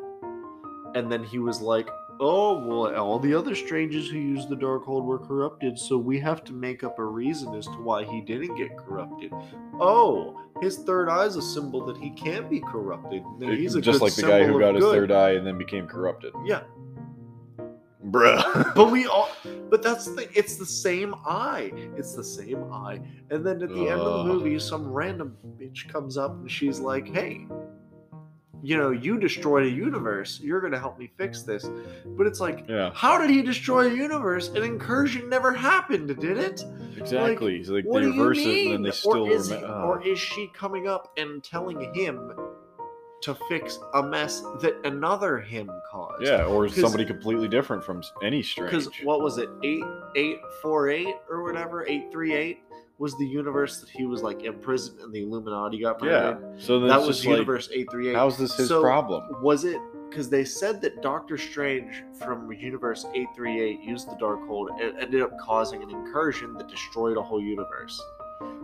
and 0.95 1.11
then 1.11 1.23
he 1.23 1.39
was 1.39 1.61
like, 1.61 1.89
"Oh 2.19 2.57
well, 2.65 2.95
all 2.95 3.19
the 3.19 3.33
other 3.33 3.53
strangers 3.55 4.09
who 4.09 4.17
used 4.17 4.49
the 4.49 4.55
Darkhold 4.55 5.03
were 5.03 5.19
corrupted, 5.19 5.77
so 5.77 5.97
we 5.97 6.19
have 6.19 6.43
to 6.45 6.53
make 6.53 6.83
up 6.83 6.97
a 6.99 7.05
reason 7.05 7.53
as 7.53 7.65
to 7.67 7.73
why 7.81 8.03
he 8.05 8.21
didn't 8.21 8.55
get 8.55 8.75
corrupted. 8.77 9.31
Oh, 9.79 10.39
his 10.61 10.77
third 10.79 11.09
eye 11.09 11.25
is 11.25 11.35
a 11.35 11.41
symbol 11.41 11.85
that 11.85 11.97
he 11.97 12.11
can't 12.11 12.49
be 12.49 12.61
corrupted. 12.61 13.21
He's 13.41 13.75
just 13.75 14.01
like 14.01 14.15
the 14.15 14.21
guy 14.21 14.45
who 14.45 14.57
got 14.59 14.75
his 14.75 14.83
good." 14.83 14.93
third 14.93 15.11
eye 15.11 15.31
and 15.31 15.45
then 15.45 15.57
became 15.57 15.85
corrupted. 15.87 16.33
Yeah, 16.45 16.61
Bruh. 18.11 18.73
but 18.75 18.91
we 18.91 19.05
all 19.07 19.29
but 19.69 19.81
that's 19.81 20.05
the 20.05 20.27
it's 20.37 20.57
the 20.57 20.65
same 20.65 21.15
eye. 21.25 21.71
It's 21.97 22.13
the 22.13 22.23
same 22.23 22.71
eye. 22.71 22.99
And 23.29 23.45
then 23.45 23.61
at 23.61 23.69
the 23.69 23.89
end 23.89 24.01
of 24.01 24.19
the 24.19 24.33
movie 24.33 24.59
some 24.59 24.91
random 24.91 25.37
bitch 25.59 25.87
comes 25.89 26.17
up 26.17 26.31
and 26.31 26.49
she's 26.49 26.79
like 26.79 27.07
hey 27.07 27.47
you 28.61 28.77
know 28.77 28.89
you 28.89 29.19
destroyed 29.19 29.65
a 29.65 29.69
universe. 29.69 30.39
You're 30.41 30.61
gonna 30.61 30.79
help 30.79 30.97
me 30.97 31.11
fix 31.17 31.43
this. 31.43 31.69
But 32.05 32.25
it's 32.25 32.39
like 32.39 32.65
yeah, 32.67 32.91
how 32.93 33.17
did 33.19 33.29
he 33.29 33.41
destroy 33.41 33.87
a 33.87 33.93
universe? 33.93 34.49
An 34.49 34.63
incursion 34.63 35.29
never 35.29 35.51
happened 35.51 36.07
did 36.19 36.37
it? 36.37 36.63
Exactly. 36.97 37.63
so 37.63 37.73
like 37.73 37.85
what 37.85 38.01
they 38.01 38.07
do 38.07 38.13
you 38.13 38.21
reverse 38.21 38.39
it 38.39 38.45
mean? 38.45 38.65
and 38.67 38.73
then 38.75 38.81
they 38.83 38.91
still 38.91 39.27
or, 39.27 39.31
is 39.31 39.51
rema- 39.51 39.67
he- 39.67 39.71
oh. 39.71 39.83
or 39.83 40.07
is 40.07 40.17
she 40.17 40.49
coming 40.53 40.87
up 40.87 41.11
and 41.17 41.43
telling 41.43 41.93
him 41.93 42.33
to 43.25 43.35
fix 43.49 43.79
a 43.95 44.03
mess 44.03 44.41
that 44.61 44.75
another 44.85 45.39
him 45.39 45.69
caused 45.89 46.21
Yeah, 46.21 46.45
or 46.45 46.69
somebody 46.69 47.05
completely 47.05 47.47
different 47.47 47.83
from 47.83 48.03
any 48.21 48.43
strange. 48.43 48.69
because 48.71 48.87
what 49.03 49.21
was 49.21 49.39
it 49.39 49.49
eight 49.63 49.83
eight 50.15 50.37
four 50.61 50.89
eight 50.89 51.15
or 51.27 51.43
whatever 51.43 51.87
eight 51.87 52.11
three 52.11 52.35
eight 52.35 52.59
was 52.99 53.17
the 53.17 53.25
universe 53.25 53.81
that 53.81 53.89
he 53.89 54.05
was 54.05 54.21
like 54.21 54.43
imprisoned 54.43 54.99
and 55.01 55.11
the 55.11 55.23
Illuminati 55.23 55.79
got 55.79 56.01
yeah. 56.03 56.37
So 56.59 56.79
that 56.81 57.01
was 57.01 57.25
like, 57.25 57.33
universe 57.33 57.67
eight 57.73 57.87
three 57.89 58.09
eight. 58.09 58.15
how's 58.15 58.37
this 58.37 58.55
his 58.55 58.67
So, 58.67 58.79
problem? 58.81 59.23
Was 59.41 59.65
it 59.65 59.81
because 60.09 60.29
they 60.29 60.45
said 60.45 60.79
that 60.81 61.01
Doctor 61.01 61.35
Strange 61.35 62.03
from 62.23 62.49
universe 62.51 63.07
eight 63.15 63.27
three 63.35 63.59
eight 63.59 63.81
used 63.81 64.07
the 64.07 64.15
Darkhold 64.17 64.67
and 64.79 64.97
ended 64.99 65.23
up 65.23 65.31
causing 65.39 65.81
an 65.81 65.89
incursion 65.89 66.53
that 66.53 66.67
destroyed 66.67 67.17
a 67.17 67.23
whole 67.23 67.41
universe. 67.41 67.99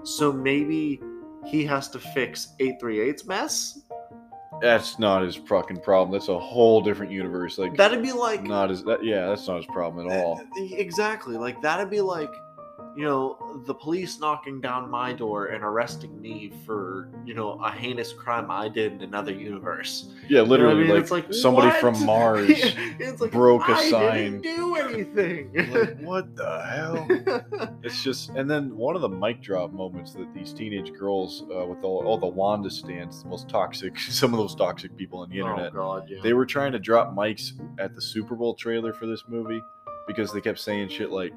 So 0.04 0.32
maybe 0.32 1.02
he 1.46 1.66
has 1.66 1.90
to 1.90 2.00
fix 2.00 2.54
838's 2.60 3.26
mess. 3.26 3.80
That's 4.62 5.00
not 5.00 5.24
his 5.24 5.36
fucking 5.36 5.82
problem. 5.82 6.12
That's 6.12 6.30
a 6.30 6.40
whole 6.40 6.82
different 6.82 7.12
universe. 7.12 7.58
Like 7.58 7.76
That'd 7.76 8.02
be 8.02 8.12
like 8.12 8.44
not 8.44 8.70
his. 8.70 8.84
That, 8.84 9.04
yeah, 9.04 9.28
that's 9.28 9.48
not 9.48 9.58
his 9.58 9.66
problem 9.66 10.08
at 10.08 10.16
uh, 10.16 10.22
all. 10.22 10.42
Exactly. 10.56 11.36
Like 11.36 11.62
that'd 11.62 11.90
be 11.90 12.02
like, 12.02 12.34
you 12.96 13.04
know, 13.06 13.62
the 13.66 13.74
police 13.74 14.20
knocking 14.20 14.60
down 14.62 14.90
my 14.90 15.14
door 15.14 15.48
and 15.48 15.64
arresting 15.64 16.20
me 16.22 16.52
for, 16.66 17.10
you 17.26 17.34
know, 17.34 17.54
a 17.64 17.72
heinous 17.72 18.12
crime 18.14 18.52
I 18.52 18.68
did 18.70 18.94
in 18.94 19.02
another 19.02 19.32
universe. 19.32 20.10
Yeah, 20.28 20.28
You 20.28 20.36
know 20.36 20.44
I 20.44 20.48
literally, 20.48 20.82
mean? 20.84 20.90
like, 20.90 21.02
it's 21.02 21.12
like 21.12 21.34
somebody 21.34 21.68
what? 21.68 21.80
from 21.80 22.06
Mars. 22.06 22.50
it's 22.50 23.22
like 23.22 23.32
broke 23.32 23.68
a 23.70 23.74
I 23.74 23.90
sign. 23.90 24.42
Didn't 24.42 24.58
do 24.58 24.76
anything. 24.76 25.54
like, 25.72 26.00
what 26.02 26.36
the 26.36 26.62
hell? 26.70 27.08
It's 27.84 28.04
just, 28.04 28.30
and 28.32 28.50
then 28.50 28.76
one 28.78 28.96
of 28.96 29.02
the 29.02 29.10
mic 29.10 29.42
drop 29.42 29.72
moments 29.74 30.14
that 30.14 30.32
these 30.36 30.54
teenage 30.54 30.94
girls 30.94 31.44
uh, 31.56 31.66
with 31.66 31.84
all, 31.84 32.06
all 32.06 32.18
the 32.18 32.28
Wanda 32.28 32.70
stands, 32.70 33.24
the 33.24 33.30
most 33.30 33.50
toxic, 33.50 33.98
some 34.00 34.34
of 34.34 34.38
those 34.40 34.54
toxic 34.56 34.96
people 34.96 35.20
on 35.20 35.30
the 35.30 35.40
internet, 35.40 35.72
Oh 35.74 35.78
god, 36.00 36.08
yeah. 36.10 36.20
they 36.22 36.34
were 36.34 36.46
trying 36.46 36.72
to 36.74 36.80
drop 36.80 37.16
mics 37.16 37.54
at 37.80 37.96
the 37.96 38.02
Super 38.02 38.36
Bowl 38.36 38.54
trailer 38.54 38.94
for 38.94 39.08
this 39.08 39.24
movie 39.28 39.62
because 40.08 40.32
they 40.32 40.42
kept 40.42 40.60
saying 40.60 40.90
shit 40.90 41.10
like, 41.12 41.34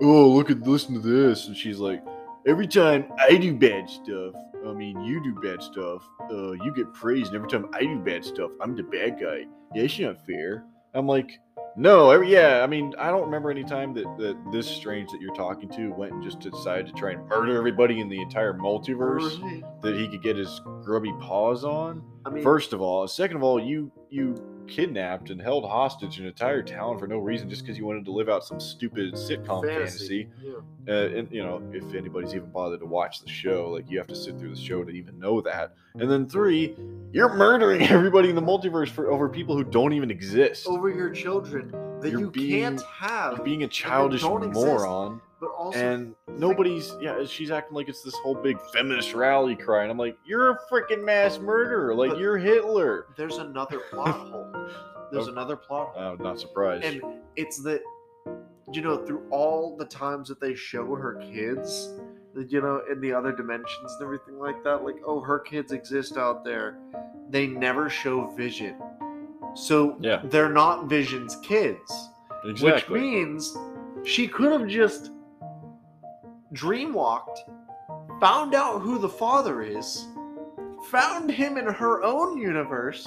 "Oh, 0.00 0.28
look 0.30 0.50
at 0.50 0.60
listen 0.62 0.94
to 0.94 1.00
this," 1.00 1.48
and 1.48 1.56
she's 1.56 1.78
like, 1.78 2.02
"Every 2.46 2.66
time 2.66 3.06
I 3.18 3.36
do 3.36 3.54
bad 3.56 3.88
stuff, 3.88 4.34
I 4.66 4.72
mean 4.72 5.00
you 5.02 5.22
do 5.22 5.34
bad 5.40 5.62
stuff, 5.62 6.08
uh, 6.30 6.52
you 6.52 6.72
get 6.74 6.92
praised, 6.92 7.28
and 7.32 7.36
every 7.36 7.48
time 7.48 7.68
I 7.72 7.80
do 7.80 7.98
bad 7.98 8.24
stuff, 8.24 8.50
I'm 8.60 8.74
the 8.76 8.82
bad 8.82 9.18
guy. 9.20 9.46
Yeah, 9.74 9.82
it's 9.82 9.98
not 9.98 10.24
fair." 10.26 10.64
I'm 10.94 11.06
like, 11.06 11.38
No, 11.76 12.10
every, 12.10 12.32
yeah, 12.32 12.62
I 12.64 12.66
mean, 12.66 12.92
I 12.98 13.10
don't 13.10 13.24
remember 13.26 13.50
any 13.52 13.62
time 13.62 13.94
that, 13.94 14.06
that 14.18 14.36
this 14.50 14.66
strange 14.66 15.10
that 15.12 15.20
you're 15.20 15.34
talking 15.34 15.68
to 15.70 15.90
went 15.92 16.12
and 16.12 16.22
just 16.22 16.40
decided 16.40 16.86
to 16.88 16.92
try 16.94 17.12
and 17.12 17.28
murder 17.28 17.56
everybody 17.56 18.00
in 18.00 18.08
the 18.08 18.20
entire 18.20 18.52
multiverse 18.52 19.40
Right. 19.40 19.62
that 19.82 19.94
he 19.94 20.08
could 20.08 20.22
get 20.22 20.36
his 20.36 20.60
grubby 20.82 21.12
paws 21.20 21.64
on. 21.64 22.02
I 22.26 22.30
mean, 22.30 22.42
First 22.42 22.72
of 22.72 22.80
all, 22.80 23.06
second 23.06 23.36
of 23.36 23.42
all, 23.44 23.60
you 23.62 23.92
you 24.10 24.34
kidnapped 24.68 25.30
and 25.30 25.40
held 25.40 25.64
hostage 25.64 26.18
an 26.20 26.26
entire 26.26 26.62
town 26.62 26.98
for 26.98 27.06
no 27.06 27.18
reason 27.18 27.48
just 27.48 27.62
because 27.62 27.78
you 27.78 27.86
wanted 27.86 28.04
to 28.04 28.10
live 28.12 28.28
out 28.28 28.44
some 28.44 28.60
stupid 28.60 29.14
sitcom 29.14 29.64
fantasy. 29.66 30.28
Yeah. 30.42 30.52
Uh, 30.88 31.08
and 31.16 31.28
you 31.32 31.42
know, 31.42 31.62
if 31.72 31.94
anybody's 31.94 32.34
even 32.34 32.50
bothered 32.50 32.80
to 32.80 32.86
watch 32.86 33.20
the 33.20 33.28
show, 33.28 33.70
like 33.70 33.90
you 33.90 33.98
have 33.98 34.06
to 34.08 34.14
sit 34.16 34.38
through 34.38 34.50
the 34.54 34.60
show 34.60 34.84
to 34.84 34.90
even 34.90 35.18
know 35.18 35.40
that. 35.40 35.74
And 35.98 36.10
then 36.10 36.28
three, 36.28 36.76
you're 37.12 37.34
murdering 37.34 37.82
everybody 37.88 38.28
in 38.28 38.34
the 38.36 38.42
multiverse 38.42 38.88
for 38.88 39.10
over 39.10 39.28
people 39.28 39.56
who 39.56 39.64
don't 39.64 39.92
even 39.92 40.10
exist. 40.10 40.66
Over 40.66 40.90
your 40.90 41.10
children 41.10 41.70
that 42.00 42.10
You're 42.10 42.20
you 42.20 42.30
being- 42.30 42.60
can't 42.62 42.82
have, 42.82 43.36
You're 43.36 43.44
being 43.44 43.64
a 43.64 43.68
childish 43.68 44.20
don't 44.22 44.44
exist. 44.44 44.66
But 45.40 45.50
also 45.56 45.78
and 45.78 46.14
nobody's 46.36 46.94
yeah 47.00 47.24
she's 47.24 47.50
acting 47.50 47.74
like 47.76 47.88
it's 47.88 48.02
this 48.02 48.14
whole 48.16 48.34
big 48.34 48.58
feminist 48.72 49.14
rally 49.14 49.54
cry 49.54 49.82
and 49.82 49.90
i'm 49.90 49.98
like 49.98 50.16
you're 50.26 50.50
a 50.50 50.58
freaking 50.70 51.04
mass 51.04 51.38
murderer 51.38 51.94
like 51.94 52.18
you're 52.18 52.36
hitler 52.38 53.06
there's 53.16 53.38
another 53.38 53.78
plot 53.90 54.14
hole. 54.14 54.52
There's 55.12 55.28
Oh. 55.28 55.32
another 55.32 55.56
plot 55.56 55.94
hole. 55.94 56.12
i'm 56.12 56.22
not 56.22 56.38
surprised 56.40 56.84
and 56.84 57.02
it's 57.36 57.62
that 57.62 57.82
you 58.72 58.82
know 58.82 59.04
through 59.06 59.22
all 59.30 59.76
the 59.76 59.84
times 59.86 60.28
that 60.28 60.40
they 60.40 60.54
show 60.54 60.94
her 60.94 61.14
kids 61.32 61.90
you 62.48 62.60
know 62.60 62.82
in 62.90 63.00
the 63.00 63.12
other 63.12 63.32
dimensions 63.32 63.92
and 63.98 64.02
everything 64.02 64.38
like 64.38 64.62
that 64.64 64.84
like 64.84 64.96
oh 65.06 65.20
her 65.20 65.38
kids 65.38 65.72
exist 65.72 66.16
out 66.16 66.44
there 66.44 66.78
they 67.30 67.46
never 67.46 67.88
show 67.88 68.26
vision 68.36 68.76
so 69.54 69.96
Yeah. 70.00 70.20
they're 70.24 70.52
not 70.52 70.88
vision's 70.88 71.36
kids 71.42 72.10
exactly 72.44 72.92
which 72.92 73.02
means 73.02 73.56
she 74.04 74.28
could 74.28 74.52
have 74.52 74.68
just 74.68 75.10
dreamwalked 76.54 77.38
found 78.20 78.54
out 78.54 78.80
who 78.80 78.98
the 78.98 79.08
father 79.08 79.62
is 79.62 80.06
found 80.90 81.30
him 81.30 81.56
in 81.56 81.66
her 81.66 82.02
own 82.02 82.38
universe 82.38 83.06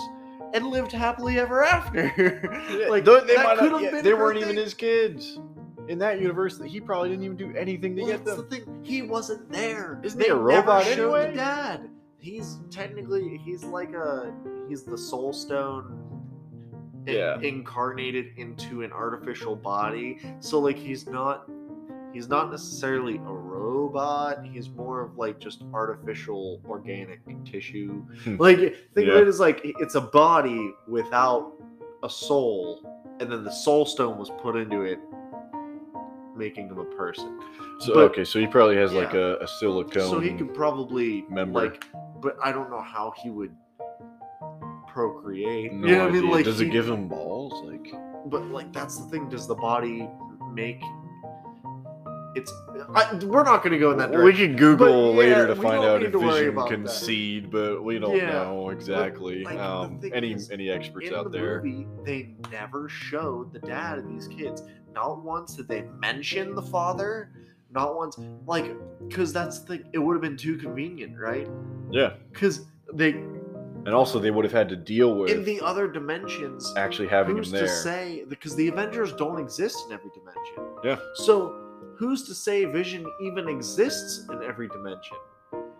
and 0.53 0.67
lived 0.67 0.91
happily 0.91 1.39
ever 1.39 1.63
after 1.63 2.03
like 2.89 3.05
Though 3.05 3.21
they, 3.21 3.35
that 3.35 3.43
might 3.43 3.57
could 3.57 3.71
have 3.71 3.81
yeah, 3.81 3.91
been 3.91 4.03
they 4.03 4.13
weren't 4.13 4.37
even 4.37 4.55
his 4.57 4.73
kids 4.73 5.39
in 5.87 5.97
that 5.99 6.19
universe 6.21 6.57
that 6.57 6.67
he 6.67 6.79
probably 6.79 7.09
didn't 7.09 7.23
even 7.25 7.37
do 7.37 7.53
anything 7.57 7.95
to 7.95 8.01
Well, 8.03 8.11
get 8.11 8.25
that's 8.25 8.37
them 8.37 8.49
the 8.49 8.55
thing. 8.57 8.79
He 8.83 9.01
wasn't 9.01 9.51
there. 9.51 9.99
Isn't 10.03 10.19
They 10.19 10.25
he 10.25 10.31
a 10.31 10.35
robot 10.35 10.85
anyway? 10.87 11.31
The 11.31 11.37
dad. 11.37 11.89
He's 12.19 12.59
technically 12.69 13.37
he's 13.43 13.63
like 13.63 13.93
a 13.93 14.33
he's 14.69 14.83
the 14.83 14.97
soul 14.97 15.33
stone. 15.33 15.97
in- 17.07 17.43
incarnated 17.43 18.27
into 18.37 18.83
an 18.83 18.91
artificial 18.91 19.55
body. 19.55 20.19
So 20.39 20.59
like 20.59 20.77
he's 20.77 21.07
not 21.07 21.49
he's 22.13 22.27
not 22.27 22.51
necessarily 22.51 23.17
a 23.17 23.33
robot. 23.33 24.45
He's 24.45 24.69
more 24.69 25.01
of 25.01 25.17
like 25.17 25.39
just 25.39 25.63
artificial 25.73 26.61
organic 26.67 27.21
tissue. 27.45 28.01
Hmm. 28.23 28.37
like 28.37 28.57
think 28.59 29.07
Yeah. 29.07 29.13
of 29.13 29.21
it 29.23 29.27
as 29.27 29.39
like 29.39 29.61
it's 29.63 29.95
a 29.95 30.01
body 30.01 30.73
without 30.87 31.53
a 32.03 32.09
soul, 32.09 32.81
and 33.19 33.31
then 33.31 33.43
the 33.43 33.51
soul 33.51 33.85
stone 33.85 34.17
was 34.17 34.29
put 34.41 34.55
into 34.55 34.81
it, 34.81 34.99
making 36.35 36.67
him 36.67 36.79
a 36.79 36.85
person. 36.85 37.39
so 37.79 37.93
but- 37.93 38.03
okay 38.11 38.23
so 38.23 38.39
he 38.39 38.47
probably 38.47 38.75
has 38.77 38.91
like 38.93 39.13
a, 39.13 39.37
a 39.37 39.47
silicone 39.47 40.09
So 40.09 40.19
he 40.19 40.33
could 40.33 40.53
probably 40.53 41.25
member. 41.29 41.61
like, 41.61 41.85
but 42.21 42.37
I 42.43 42.51
don't 42.51 42.69
know 42.69 42.81
how 42.81 43.13
he 43.21 43.29
would 43.29 43.55
procreate. 44.87 45.71
no 45.73 45.87
you 45.87 45.95
know 45.95 46.01
what 46.05 46.09
I 46.09 46.11
mean? 46.11 46.29
Like, 46.29 46.45
does 46.45 46.59
he- 46.59 46.65
it 46.67 46.71
give 46.71 46.87
him 46.89 47.07
balls 47.07 47.63
like 47.65 47.93
But 48.27 48.43
like, 48.47 48.71
that's 48.73 48.97
the 48.97 49.05
thing. 49.09 49.29
Does 49.29 49.47
the 49.47 49.55
body 49.55 50.07
make? 50.53 50.81
It's. 52.33 52.51
I, 52.95 53.13
we're 53.25 53.43
not 53.43 53.61
going 53.63 53.73
to 53.73 53.77
go 53.79 53.91
in 53.91 53.97
that 53.97 54.11
direction. 54.11 54.23
we 54.41 54.47
could 54.49 54.57
google 54.57 55.11
But, 55.13 55.17
later 55.19 55.41
yeah, 55.41 55.45
to 55.47 55.55
find 55.55 55.83
out 55.83 56.01
if 56.03 56.13
vision 56.13 56.49
about 56.49 56.69
that. 56.69 56.75
concede 56.75 57.51
but 57.51 57.83
we 57.83 57.99
don't 57.99 58.15
Yeah, 58.15 58.31
know 58.43 58.69
exactly 58.69 59.43
like, 59.43 59.59
um 59.59 59.99
any 60.13 60.33
is, 60.33 60.49
any 60.49 60.69
experts 60.69 61.07
in 61.07 61.13
out 61.13 61.25
the 61.25 61.37
there 61.37 61.61
movie, 61.61 61.87
they 62.05 62.33
never 62.51 62.87
showed 62.89 63.51
the 63.53 63.59
dad 63.59 63.99
of 63.99 64.07
these 64.07 64.27
kids. 64.27 64.63
Not 64.93 65.23
once 65.23 65.55
did 65.55 65.67
they 65.67 65.83
mention 65.99 66.55
the 66.55 66.61
father. 66.61 67.31
Not 67.73 67.95
once, 67.95 68.17
like, 68.45 68.75
because 69.07 69.31
that's 69.31 69.59
the. 69.59 69.81
It 69.93 69.97
would 69.99 70.13
have 70.13 70.21
been 70.21 70.35
too 70.35 70.57
convenient, 70.57 71.17
right? 71.17 71.47
yeah 71.89 72.13
Because 72.31 72.65
they 72.93 73.11
and 73.11 73.89
also 73.95 74.19
they 74.19 74.29
would 74.29 74.45
have 74.45 74.51
had 74.53 74.69
to 74.69 74.75
deal 74.75 75.15
with 75.15 75.29
in 75.31 75.43
the 75.43 75.59
other 75.61 75.87
dimensions. 75.87 76.71
actually 76.77 77.07
having 77.07 77.37
who's 77.37 77.47
him 77.47 77.53
there 77.53 77.61
to 77.67 77.67
say 77.73 78.23
because 78.29 78.55
the 78.55 78.67
Avengers 78.67 79.13
don't 79.13 79.39
exist 79.39 79.77
in 79.87 79.93
every 79.93 80.11
dimension. 80.13 80.63
Yeah. 80.83 80.97
So 81.15 81.60
who's 82.01 82.23
to 82.23 82.33
say 82.33 82.65
Vision 82.65 83.05
even 83.21 83.47
exists 83.47 84.27
in 84.31 84.41
every 84.41 84.67
dimension? 84.67 85.17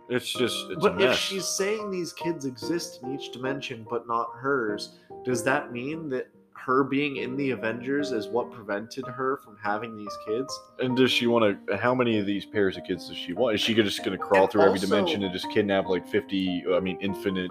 It's 0.08 0.32
just 0.32 0.70
it's 0.70 0.80
but 0.80 1.02
if 1.02 1.16
she's 1.18 1.48
saying 1.48 1.90
these 1.90 2.14
kids 2.14 2.46
exist 2.46 3.00
in 3.02 3.16
each 3.16 3.32
dimension 3.32 3.88
but 3.90 4.08
not 4.08 4.30
hers, 4.36 5.00
does 5.26 5.44
that 5.46 5.72
mean 5.72 6.10
that 6.10 6.28
her 6.54 6.84
being 6.84 7.18
in 7.18 7.36
the 7.38 7.50
Avengers 7.52 8.12
is 8.12 8.28
what 8.28 8.52
prevented 8.52 9.08
her 9.08 9.38
from 9.44 9.58
having 9.64 9.98
these 9.98 10.16
kids? 10.28 10.60
and 10.80 10.96
does 10.96 11.12
she 11.12 11.26
want 11.26 11.68
to? 11.68 11.76
How 11.78 11.96
many 11.96 12.20
of 12.20 12.28
these 12.28 12.46
pairs 12.46 12.78
of 12.78 12.84
kids 12.84 13.08
does 13.08 13.18
she 13.18 13.34
want? 13.34 13.56
Is 13.56 13.62
she 13.62 13.74
just 13.74 14.04
going 14.06 14.16
to 14.16 14.24
crawl 14.24 14.44
And 14.44 14.52
through 14.52 14.62
every 14.64 14.80
dimension 14.80 15.24
and 15.24 15.34
just 15.34 15.50
kidnap 15.50 15.88
like 15.88 16.08
fifty? 16.08 16.64
I 16.72 16.80
mean, 16.80 17.00
infinite 17.02 17.50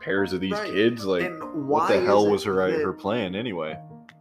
pairs 0.00 0.32
of 0.32 0.40
these 0.40 0.52
Right. 0.52 0.70
kids? 0.72 1.04
Like, 1.04 1.32
what 1.54 1.88
the 1.88 1.98
hell 2.00 2.28
was 2.30 2.44
her 2.44 2.62
uh, 2.62 2.70
that 2.70 2.82
her 2.82 2.92
plan 2.92 3.34
anyway? 3.34 3.76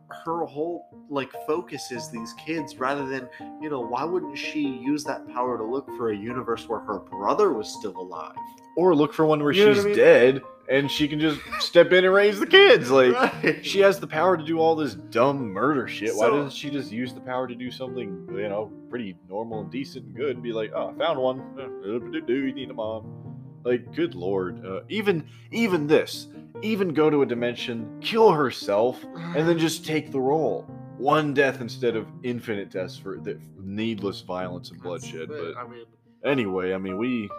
Her 0.09 0.45
whole 0.45 0.87
like 1.09 1.31
focus 1.47 1.91
is 1.91 2.09
these 2.11 2.33
kids 2.33 2.77
rather 2.77 3.05
than 3.07 3.27
you 3.61 3.69
know 3.69 3.79
why 3.79 4.03
wouldn't 4.03 4.37
she 4.37 4.61
use 4.61 5.03
that 5.03 5.27
power 5.33 5.57
to 5.57 5.63
look 5.63 5.87
for 5.97 6.11
a 6.11 6.15
universe 6.15 6.67
where 6.69 6.79
her 6.79 6.99
brother 6.99 7.53
was 7.53 7.67
still 7.67 7.97
alive 7.97 8.35
Or 8.77 8.95
look 8.95 9.13
for 9.13 9.25
one 9.25 9.41
where 9.41 9.51
You 9.51 9.73
she's 9.73 9.83
I 9.83 9.87
mean? 9.87 9.95
dead 9.97 10.41
and 10.69 10.89
she 10.89 11.07
can 11.07 11.19
just 11.19 11.39
step 11.59 11.91
in 11.91 12.05
and 12.05 12.13
raise 12.13 12.39
the 12.39 12.47
kids. 12.47 12.89
Like, 12.89 13.13
Right. 13.13 13.63
she 13.63 13.79
has 13.81 13.99
the 13.99 14.07
power 14.07 14.35
to 14.35 14.43
do 14.43 14.57
all 14.59 14.75
this 14.75 14.95
dumb 14.95 15.51
murder 15.51 15.87
shit. 15.87 16.15
Why 16.15 16.27
doesn't 16.29 16.53
she 16.53 16.71
just 16.71 16.91
use 16.91 17.13
the 17.13 17.19
power 17.21 17.47
to 17.47 17.53
do 17.53 17.69
something, 17.69 18.27
you 18.31 18.49
know, 18.49 18.71
pretty 18.89 19.15
normal 19.29 19.59
and 19.61 19.71
decent 19.71 20.05
and 20.07 20.15
good 20.15 20.31
and 20.31 20.41
be 20.43 20.51
like, 20.53 20.71
oh, 20.75 20.89
I 20.89 20.97
found 20.97 21.19
one. 21.19 21.43
You 22.27 22.51
need 22.53 22.71
a 22.71 22.73
mom? 22.73 23.35
Like, 23.63 23.93
good 23.95 24.15
lord. 24.15 24.65
Uh, 24.65 24.79
even 24.89 25.27
even 25.51 25.85
this, 25.87 26.27
even 26.61 26.93
go 26.93 27.09
to 27.09 27.21
a 27.21 27.25
dimension, 27.25 27.99
kill 28.01 28.31
herself, 28.31 29.03
and 29.35 29.47
then 29.47 29.57
just 29.57 29.85
take 29.85 30.11
the 30.11 30.19
role. 30.19 30.63
One 30.97 31.33
death 31.33 31.61
instead 31.61 31.95
of 31.95 32.07
infinite 32.23 32.71
deaths 32.71 32.97
for 32.97 33.17
the 33.17 33.39
needless 33.59 34.21
violence 34.21 34.71
and 34.71 34.81
bloodshed. 34.81 35.27
But 35.27 35.57
I 35.57 35.67
mean, 35.67 35.85
anyway, 36.23 36.73
I 36.73 36.77
mean, 36.77 36.97
we 36.97 37.29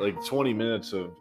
like 0.00 0.22
20 0.24 0.52
minutes 0.52 0.92
of 0.92 1.12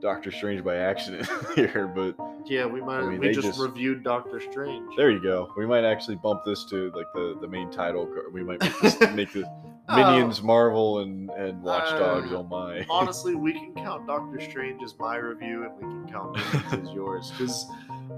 Doctor 0.00 0.32
Strange 0.32 0.64
by 0.64 0.76
accident 0.76 1.28
here, 1.54 1.86
but 1.94 2.16
yeah, 2.46 2.66
we 2.66 2.80
might. 2.80 3.00
I 3.00 3.06
mean, 3.10 3.20
we 3.20 3.32
just, 3.32 3.46
just- 3.46 3.60
reviewed 3.60 4.02
Doctor 4.02 4.40
Strange. 4.40 4.96
there 4.96 5.10
you 5.10 5.22
go. 5.22 5.52
We 5.56 5.66
might 5.66 5.84
actually 5.84 6.16
bump 6.16 6.42
this 6.44 6.64
to 6.66 6.90
like 6.96 7.06
the 7.14 7.36
the 7.40 7.48
main 7.48 7.70
title. 7.70 8.08
We 8.32 8.42
might 8.42 8.60
make 8.60 8.80
this, 8.80 9.00
make 9.14 9.32
this 9.32 9.46
Minions, 9.94 10.42
Marvel, 10.42 11.00
and 11.00 11.30
and 11.30 11.62
Watch 11.62 11.88
Dogs. 11.90 12.30
Uh, 12.32 12.38
oh 12.38 12.42
my! 12.44 12.86
honestly, 12.90 13.34
we 13.34 13.52
can 13.52 13.74
count 13.74 14.06
Doctor 14.06 14.40
Strange 14.40 14.82
as 14.82 14.94
my 14.98 15.16
review, 15.16 15.64
and 15.64 15.74
we 15.76 15.82
can 15.82 16.08
count 16.08 16.36
Minions 16.36 16.88
as 16.88 16.94
yours. 16.94 17.30
Because 17.32 17.66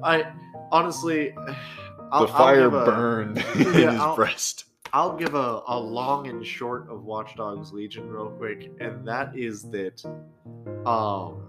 I 0.02 0.32
honestly, 0.70 1.34
I'll, 2.12 2.26
the 2.26 2.32
fire 2.32 2.62
I'll 2.64 2.70
give 2.70 2.74
a, 2.74 2.84
burned 2.84 3.38
in 3.54 3.60
Yeah, 3.74 3.92
his 3.92 4.00
I'll- 4.00 4.16
breast. 4.16 4.64
I'll 4.94 5.16
give 5.16 5.34
a, 5.34 5.62
a 5.68 5.78
long 5.78 6.26
and 6.28 6.44
short 6.44 6.90
of 6.90 7.04
Watch 7.04 7.34
Dogs 7.34 7.72
Legion 7.72 8.10
real 8.10 8.28
quick, 8.28 8.70
and 8.78 9.08
that 9.08 9.34
is 9.36 9.62
that 9.70 10.04
um 10.84 11.48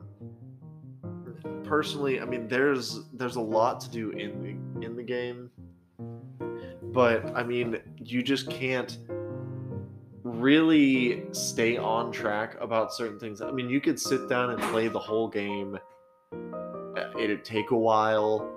personally, 1.65 2.21
I 2.21 2.25
mean 2.25 2.47
there's 2.47 3.01
there's 3.11 3.35
a 3.35 3.41
lot 3.41 3.81
to 3.81 3.89
do 3.89 4.11
in 4.11 4.41
the 4.41 4.85
in 4.85 4.95
the 4.95 5.03
game. 5.03 5.49
But 6.93 7.35
I 7.35 7.43
mean, 7.43 7.79
you 7.97 8.23
just 8.23 8.49
can't 8.49 8.97
really 10.23 11.23
stay 11.31 11.77
on 11.77 12.11
track 12.11 12.55
about 12.61 12.93
certain 12.93 13.19
things. 13.19 13.41
I 13.41 13.51
mean, 13.51 13.69
you 13.69 13.81
could 13.81 13.99
sit 13.99 14.29
down 14.29 14.51
and 14.51 14.61
play 14.63 14.87
the 14.87 14.99
whole 14.99 15.27
game. 15.27 15.77
uh, 16.33 17.19
It'd 17.19 17.43
take 17.43 17.71
a 17.71 17.77
while, 17.77 18.49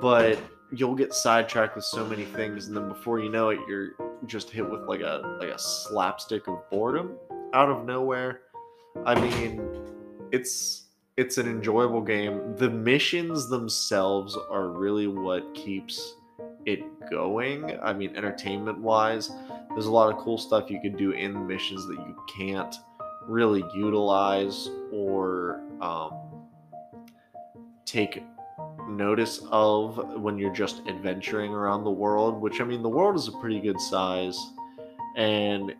but 0.00 0.38
you'll 0.70 0.94
get 0.94 1.14
sidetracked 1.14 1.76
with 1.76 1.84
so 1.84 2.04
many 2.06 2.24
things 2.24 2.68
and 2.68 2.76
then 2.76 2.88
before 2.88 3.20
you 3.20 3.30
know 3.30 3.48
it 3.48 3.58
you're 3.66 3.92
just 4.26 4.50
hit 4.50 4.68
with 4.68 4.82
like 4.82 5.00
a 5.00 5.38
like 5.40 5.48
a 5.48 5.58
slapstick 5.58 6.46
of 6.46 6.58
boredom 6.70 7.16
out 7.54 7.70
of 7.70 7.86
nowhere 7.86 8.40
i 9.06 9.18
mean 9.18 9.62
it's 10.30 10.88
it's 11.16 11.38
an 11.38 11.48
enjoyable 11.48 12.02
game 12.02 12.54
the 12.56 12.68
missions 12.68 13.48
themselves 13.48 14.36
are 14.50 14.68
really 14.68 15.06
what 15.06 15.54
keeps 15.54 16.16
it 16.66 16.80
going 17.10 17.78
i 17.82 17.90
mean 17.92 18.14
entertainment 18.14 18.78
wise 18.78 19.30
there's 19.78 19.86
a 19.86 19.92
lot 19.92 20.12
of 20.12 20.18
cool 20.18 20.36
stuff 20.36 20.72
you 20.72 20.80
can 20.80 20.96
do 20.96 21.12
in 21.12 21.32
the 21.32 21.38
missions 21.38 21.86
that 21.86 21.98
you 21.98 22.16
can't 22.36 22.74
really 23.28 23.62
utilize 23.76 24.68
or 24.90 25.60
um, 25.80 26.10
take 27.84 28.24
notice 28.88 29.40
of 29.52 30.20
when 30.20 30.36
you're 30.36 30.52
just 30.52 30.82
adventuring 30.88 31.52
around 31.52 31.84
the 31.84 31.90
world, 31.92 32.42
which 32.42 32.60
I 32.60 32.64
mean, 32.64 32.82
the 32.82 32.88
world 32.88 33.14
is 33.14 33.28
a 33.28 33.32
pretty 33.38 33.60
good 33.60 33.80
size, 33.80 34.36
and 35.14 35.76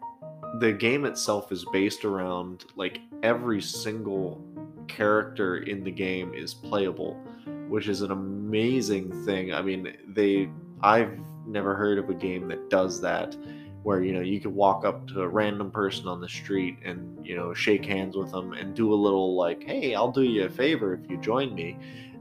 the 0.61 0.73
game 0.73 1.05
itself 1.05 1.51
is 1.51 1.65
based 1.73 2.05
around 2.05 2.67
like 2.77 3.01
every 3.25 3.61
single 3.61 4.41
character 4.87 5.57
in 5.57 5.83
the 5.83 5.91
game 5.91 6.33
is 6.35 6.55
playable, 6.55 7.15
which 7.67 7.89
is 7.89 8.03
an 8.03 8.13
amazing 8.13 9.25
thing. 9.25 9.53
I 9.53 9.61
mean, 9.61 9.93
they 10.07 10.51
I've 10.83 11.19
never 11.49 11.75
heard 11.75 11.99
of 11.99 12.09
a 12.11 12.15
game 12.15 12.47
that 12.47 12.71
does 12.71 13.01
that 13.01 13.35
where 13.89 14.03
you 14.03 14.13
know 14.13 14.21
you 14.21 14.39
could 14.39 14.55
walk 14.55 14.85
up 14.85 15.09
to 15.09 15.23
a 15.23 15.27
random 15.27 15.71
person 15.71 16.07
on 16.09 16.21
the 16.21 16.29
street 16.29 16.77
and 16.85 17.27
you 17.27 17.35
know 17.35 17.55
shake 17.55 17.87
hands 17.87 18.19
with 18.19 18.31
them 18.31 18.53
and 18.53 18.75
do 18.75 18.93
a 18.93 18.95
little 18.95 19.35
like 19.35 19.65
hey 19.65 19.95
i'll 19.95 20.13
do 20.13 20.25
you 20.25 20.45
a 20.45 20.51
favor 20.51 20.93
if 20.93 21.11
you 21.11 21.17
join 21.17 21.55
me. 21.55 21.75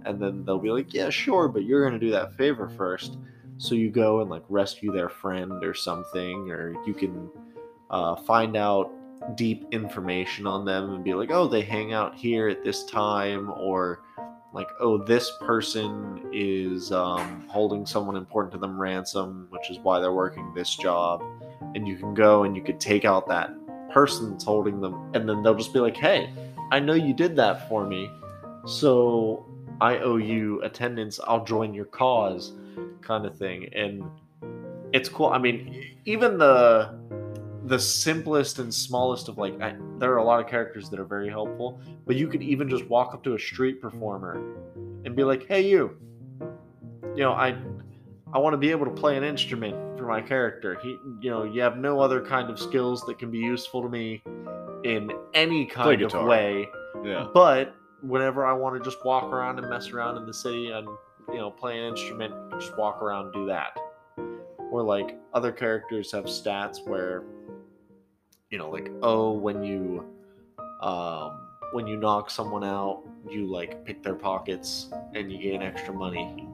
And 0.05 0.17
then 0.21 0.45
they'll 0.45 0.59
be 0.59 0.71
like 0.71 0.93
yeah 0.93 1.09
sure 1.09 1.49
but 1.49 1.65
you're 1.65 1.81
going 1.81 1.99
to 1.99 2.05
do 2.05 2.11
that 2.11 2.37
favor 2.37 2.69
first. 2.69 3.17
So 3.57 3.75
you 3.75 3.89
go 3.89 4.21
and 4.21 4.29
like 4.29 4.45
rescue 4.47 4.93
their 4.93 5.09
friend 5.09 5.51
or 5.61 5.73
something 5.73 6.49
or 6.49 6.73
you 6.87 6.93
can 6.93 7.29
uh, 7.89 8.15
find 8.15 8.55
out 8.55 8.89
deep 9.35 9.65
information 9.71 10.47
on 10.47 10.63
them 10.63 10.93
and 10.93 11.03
be 11.03 11.13
like 11.15 11.31
oh 11.31 11.49
they 11.49 11.63
hang 11.63 11.91
out 11.91 12.15
here 12.15 12.47
at 12.47 12.63
this 12.63 12.85
time 12.85 13.51
or 13.57 14.03
like 14.53 14.69
oh 14.79 14.97
this 14.97 15.33
person 15.41 16.29
is 16.31 16.93
um, 16.93 17.45
holding 17.49 17.85
someone 17.85 18.15
important 18.15 18.53
to 18.53 18.57
them 18.57 18.79
ransom 18.79 19.47
which 19.49 19.69
is 19.69 19.79
why 19.79 19.99
they're 19.99 20.13
working 20.13 20.53
this 20.53 20.73
job 20.73 21.21
and 21.75 21.87
you 21.87 21.97
can 21.97 22.13
go 22.13 22.43
and 22.43 22.55
you 22.55 22.63
could 22.63 22.79
take 22.79 23.05
out 23.05 23.27
that 23.27 23.51
person 23.91 24.31
that's 24.31 24.43
holding 24.43 24.81
them 24.81 25.11
and 25.13 25.27
then 25.27 25.41
they'll 25.41 25.55
just 25.55 25.73
be 25.73 25.79
like 25.79 25.95
hey 25.95 26.29
i 26.71 26.79
know 26.79 26.93
you 26.93 27.13
did 27.13 27.35
that 27.35 27.67
for 27.69 27.85
me 27.85 28.09
so 28.65 29.45
i 29.79 29.97
owe 29.99 30.17
you 30.17 30.61
attendance. 30.63 31.19
I'll 31.25 31.43
join 31.43 31.73
your 31.73 31.85
cause 31.85 32.53
kind 33.01 33.25
of 33.25 33.37
thing. 33.37 33.69
And 33.73 34.03
it's 34.93 35.09
cool. 35.09 35.27
I 35.27 35.37
mean 35.37 35.97
even 36.05 36.37
the 36.37 36.97
the 37.65 37.79
simplest 37.79 38.59
and 38.59 38.73
smallest 38.73 39.27
of 39.27 39.37
like 39.37 39.59
I, 39.61 39.75
there 39.97 40.13
are 40.13 40.17
a 40.17 40.23
lot 40.23 40.39
of 40.39 40.47
characters 40.47 40.89
that 40.89 40.99
are 40.99 41.05
very 41.05 41.29
helpful 41.29 41.81
but 42.05 42.15
you 42.15 42.27
could 42.27 42.41
even 42.41 42.69
just 42.69 42.85
walk 42.85 43.13
up 43.13 43.23
to 43.25 43.33
a 43.33 43.39
street 43.39 43.81
performer 43.81 44.35
and 45.03 45.15
be 45.15 45.23
like 45.23 45.47
hey 45.47 45.67
you. 45.67 45.97
You 47.15 47.23
know 47.23 47.33
i 47.33 47.57
i 48.31 48.37
want 48.37 48.53
to 48.53 48.57
be 48.57 48.71
able 48.71 48.85
to 48.85 48.91
play 48.91 49.17
an 49.17 49.23
instrument 49.23 49.96
for 50.07 50.13
my 50.13 50.21
character. 50.21 50.79
He 50.81 50.99
you 51.19 51.29
know 51.29 51.43
you 51.43 51.61
have 51.61 51.77
no 51.77 51.99
other 51.99 52.21
kind 52.21 52.49
of 52.49 52.59
skills 52.59 53.03
that 53.05 53.19
can 53.19 53.29
be 53.29 53.39
useful 53.39 53.81
to 53.81 53.89
me 53.89 54.23
in 54.83 55.11
any 55.33 55.65
kind 55.65 56.01
of 56.01 56.13
way. 56.13 56.69
Yeah. 57.03 57.27
but 57.33 57.75
whenever 58.01 58.45
i 58.45 58.53
want 58.53 58.75
to 58.75 58.83
just 58.83 59.03
walk 59.05 59.25
around 59.25 59.59
and 59.59 59.69
mess 59.69 59.89
around 59.89 60.17
in 60.17 60.25
the 60.25 60.33
city 60.33 60.71
and 60.71 60.87
you 61.29 61.37
know 61.37 61.49
play 61.51 61.77
an 61.79 61.85
instrument 61.85 62.33
just 62.51 62.75
walk 62.77 63.01
around 63.01 63.25
and 63.25 63.33
do 63.33 63.45
that. 63.47 63.77
Or 64.71 64.81
like 64.83 65.17
other 65.33 65.51
characters 65.51 66.11
have 66.11 66.25
stats 66.25 66.87
where 66.87 67.23
you 68.49 68.57
know 68.57 68.69
like 68.69 68.89
oh 69.01 69.31
when 69.31 69.63
you 69.63 70.05
um 70.81 71.39
when 71.73 71.85
you 71.85 71.97
knock 71.97 72.29
someone 72.31 72.63
out 72.63 73.03
you 73.29 73.45
like 73.45 73.83
pick 73.83 74.01
their 74.03 74.15
pockets 74.15 74.89
and 75.13 75.31
you 75.31 75.37
gain 75.37 75.61
extra 75.61 75.93
money. 75.93 76.47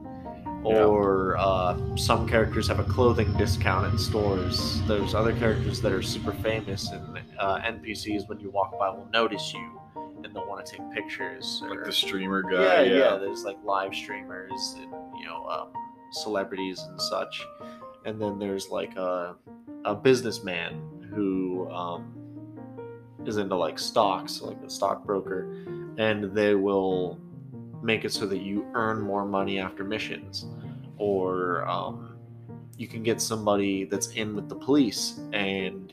Or 0.72 1.36
uh, 1.38 1.76
some 1.96 2.26
characters 2.28 2.66
have 2.68 2.78
a 2.80 2.84
clothing 2.84 3.32
discount 3.34 3.92
at 3.92 3.98
stores 4.00 4.80
there's 4.86 5.14
other 5.14 5.32
characters 5.36 5.80
that 5.80 5.92
are 5.92 6.02
super 6.02 6.32
famous 6.32 6.90
and 6.90 7.18
uh, 7.38 7.58
npcs 7.60 8.28
when 8.28 8.38
you 8.40 8.50
walk 8.50 8.78
by 8.78 8.88
will 8.88 9.08
notice 9.12 9.52
you 9.52 9.80
and 10.24 10.34
they'll 10.34 10.46
want 10.48 10.64
to 10.64 10.72
take 10.76 10.90
pictures 10.92 11.62
Like 11.68 11.84
the 11.84 11.92
streamer 11.92 12.42
yeah, 12.50 12.58
guy. 12.58 12.82
yeah, 12.84 12.96
Yeah. 12.96 13.16
There's 13.18 13.44
like 13.44 13.58
live 13.62 13.94
streamers 13.94 14.74
and 14.78 14.90
you 15.20 15.26
know 15.26 15.44
um, 15.46 15.68
celebrities 16.12 16.80
and 16.80 16.98
such, 16.98 17.42
and 18.06 18.18
then 18.20 18.38
there's 18.38 18.68
like 18.70 18.96
a 18.96 19.36
a 19.84 19.94
businessman 19.94 20.80
who 21.10 21.70
um, 21.70 22.14
is 23.26 23.36
into 23.36 23.54
like 23.54 23.78
stocks, 23.78 24.40
like 24.40 24.56
a 24.66 24.70
stockbroker, 24.70 25.42
and 25.98 26.34
they 26.34 26.54
will 26.54 27.18
make 27.84 28.04
it 28.04 28.12
so 28.12 28.26
that 28.26 28.38
you 28.38 28.66
earn 28.74 29.00
more 29.00 29.24
money 29.24 29.58
after 29.60 29.84
missions, 29.84 30.46
or 30.96 31.68
um, 31.68 32.16
you 32.76 32.88
can 32.88 33.02
get 33.02 33.20
somebody 33.20 33.84
that's 33.84 34.08
in 34.08 34.34
with 34.34 34.48
the 34.48 34.54
police 34.54 35.20
and 35.32 35.92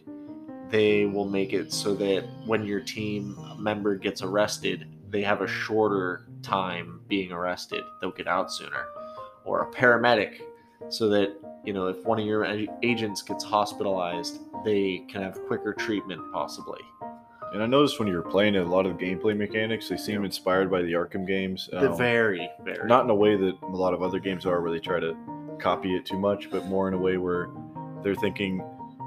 they 0.70 1.06
will 1.06 1.28
make 1.28 1.52
it 1.52 1.74
so 1.74 1.94
that 1.94 2.24
when 2.46 2.66
your 2.66 2.80
team 2.80 3.38
member 3.60 3.96
gets 3.96 4.22
arrested, 4.22 4.88
they 5.10 5.22
have 5.22 5.42
a 5.42 5.48
shorter 5.48 6.28
time 6.42 7.02
being 7.10 7.32
arrested. 7.34 7.84
They'll 8.00 8.12
get 8.12 8.28
out 8.28 8.52
sooner. 8.54 8.86
Or 9.44 9.64
a 9.64 9.72
paramedic, 9.72 10.42
so 10.90 11.10
that, 11.10 11.36
you 11.66 11.74
know, 11.74 11.88
if 11.88 12.06
one 12.06 12.20
of 12.20 12.26
your 12.26 12.46
agents 12.84 13.22
gets 13.22 13.44
hospitalized, 13.44 14.40
they 14.64 15.00
can 15.10 15.22
have 15.22 15.44
quicker 15.48 15.74
treatment, 15.74 16.22
possibly. 16.32 16.80
And 17.54 17.62
I 17.62 17.66
noticed 17.66 18.00
when 18.00 18.08
you 18.08 18.16
were 18.16 18.22
playing 18.22 18.56
it, 18.56 18.60
a 18.60 18.66
lot 18.66 18.86
of 18.86 18.98
the 18.98 19.04
gameplay 19.06 19.36
mechanics 19.36 19.90
they 19.90 19.98
seem 19.98 20.24
inspired 20.24 20.72
by 20.72 20.82
the 20.82 20.94
Arkham 20.94 21.28
games. 21.28 21.68
The 21.72 21.92
Um, 21.92 21.98
very, 21.98 22.50
very. 22.64 22.88
not 22.88 23.04
in 23.04 23.10
a 23.10 23.16
way 23.16 23.36
that 23.36 23.58
a 23.62 23.66
lot 23.66 23.94
of 23.94 24.02
other 24.02 24.20
games 24.20 24.46
are, 24.46 24.62
where 24.62 24.72
they 24.72 24.80
try 24.80 25.00
to 25.00 25.16
copy 25.60 25.96
it 25.96 26.06
too 26.06 26.18
much, 26.18 26.50
but 26.50 26.66
more 26.68 26.88
in 26.88 26.94
a 26.94 26.98
way 26.98 27.18
where 27.18 27.50
they're 28.04 28.16
thinking 28.16 28.64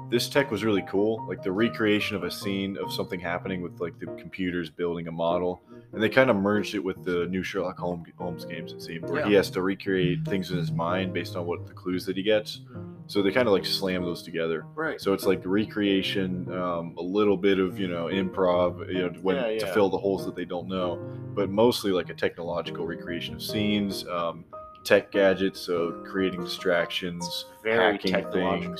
this 0.09 0.29
tech 0.29 0.51
was 0.51 0.63
really 0.63 0.83
cool, 0.83 1.25
like 1.27 1.41
the 1.41 1.51
recreation 1.51 2.15
of 2.15 2.23
a 2.23 2.29
scene 2.29 2.77
of 2.77 2.93
something 2.93 3.19
happening 3.19 3.63
with 3.63 3.79
like 3.81 3.97
the 3.99 4.05
computers 4.05 4.69
building 4.69 5.07
a 5.07 5.11
model, 5.11 5.63
and 5.93 6.01
they 6.01 6.09
kind 6.09 6.29
of 6.29 6.35
merged 6.35 6.75
it 6.75 6.83
with 6.83 7.03
the 7.03 7.25
new 7.25 7.41
Sherlock 7.41 7.79
Holmes, 7.79 8.45
games. 8.45 8.71
It 8.73 8.81
seemed 8.81 9.09
where 9.09 9.25
he 9.25 9.33
has 9.33 9.49
to 9.51 9.63
recreate 9.63 10.23
things 10.25 10.51
in 10.51 10.57
his 10.57 10.71
mind 10.71 11.13
based 11.13 11.35
on 11.35 11.47
what 11.47 11.65
the 11.65 11.73
clues 11.73 12.05
that 12.05 12.15
he 12.15 12.21
gets. 12.21 12.61
So 13.07 13.21
they 13.21 13.31
kind 13.31 13.47
of 13.47 13.53
like 13.53 13.65
slam 13.65 14.03
those 14.03 14.23
together. 14.23 14.65
Right. 14.73 14.99
So 14.99 15.13
it's 15.13 15.25
like 15.25 15.41
recreation, 15.45 16.51
um, 16.51 16.95
a 16.97 17.03
little 17.03 17.37
bit 17.37 17.59
of 17.59 17.79
you 17.79 17.87
know 17.87 18.05
improv, 18.05 18.87
you 18.91 19.01
know, 19.01 19.09
when 19.21 19.35
Yeah, 19.35 19.59
to 19.59 19.73
fill 19.73 19.89
the 19.89 19.97
holes 19.97 20.25
that 20.25 20.35
they 20.35 20.45
don't 20.45 20.67
know, 20.67 20.97
but 21.35 21.49
mostly 21.49 21.91
like 21.91 22.09
a 22.09 22.13
technological 22.13 22.85
recreation 22.85 23.35
of 23.35 23.43
scenes, 23.43 24.07
um, 24.07 24.45
tech 24.83 25.11
gadgets, 25.11 25.59
so 25.59 26.03
creating 26.05 26.43
distractions, 26.43 27.45
very 27.63 27.93
hacking 27.93 28.15
inclined, 28.15 28.79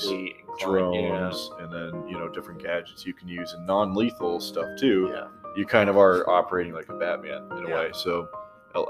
drones, 0.58 1.50
and 1.60 1.72
then 1.72 2.08
you 2.08 2.18
know 2.18 2.28
different 2.28 2.62
gadgets 2.62 3.06
you 3.06 3.14
can 3.14 3.28
use 3.28 3.52
and 3.52 3.66
non-lethal 3.66 4.40
stuff 4.40 4.66
too. 4.78 5.10
Yeah. 5.12 5.28
You 5.56 5.64
kind 5.64 5.88
of 5.88 5.96
are 5.96 6.28
operating 6.28 6.72
like 6.72 6.88
a 6.88 6.94
Batman 6.94 7.48
in 7.58 7.64
a 7.64 7.74
way. 7.74 7.90
So 7.94 8.28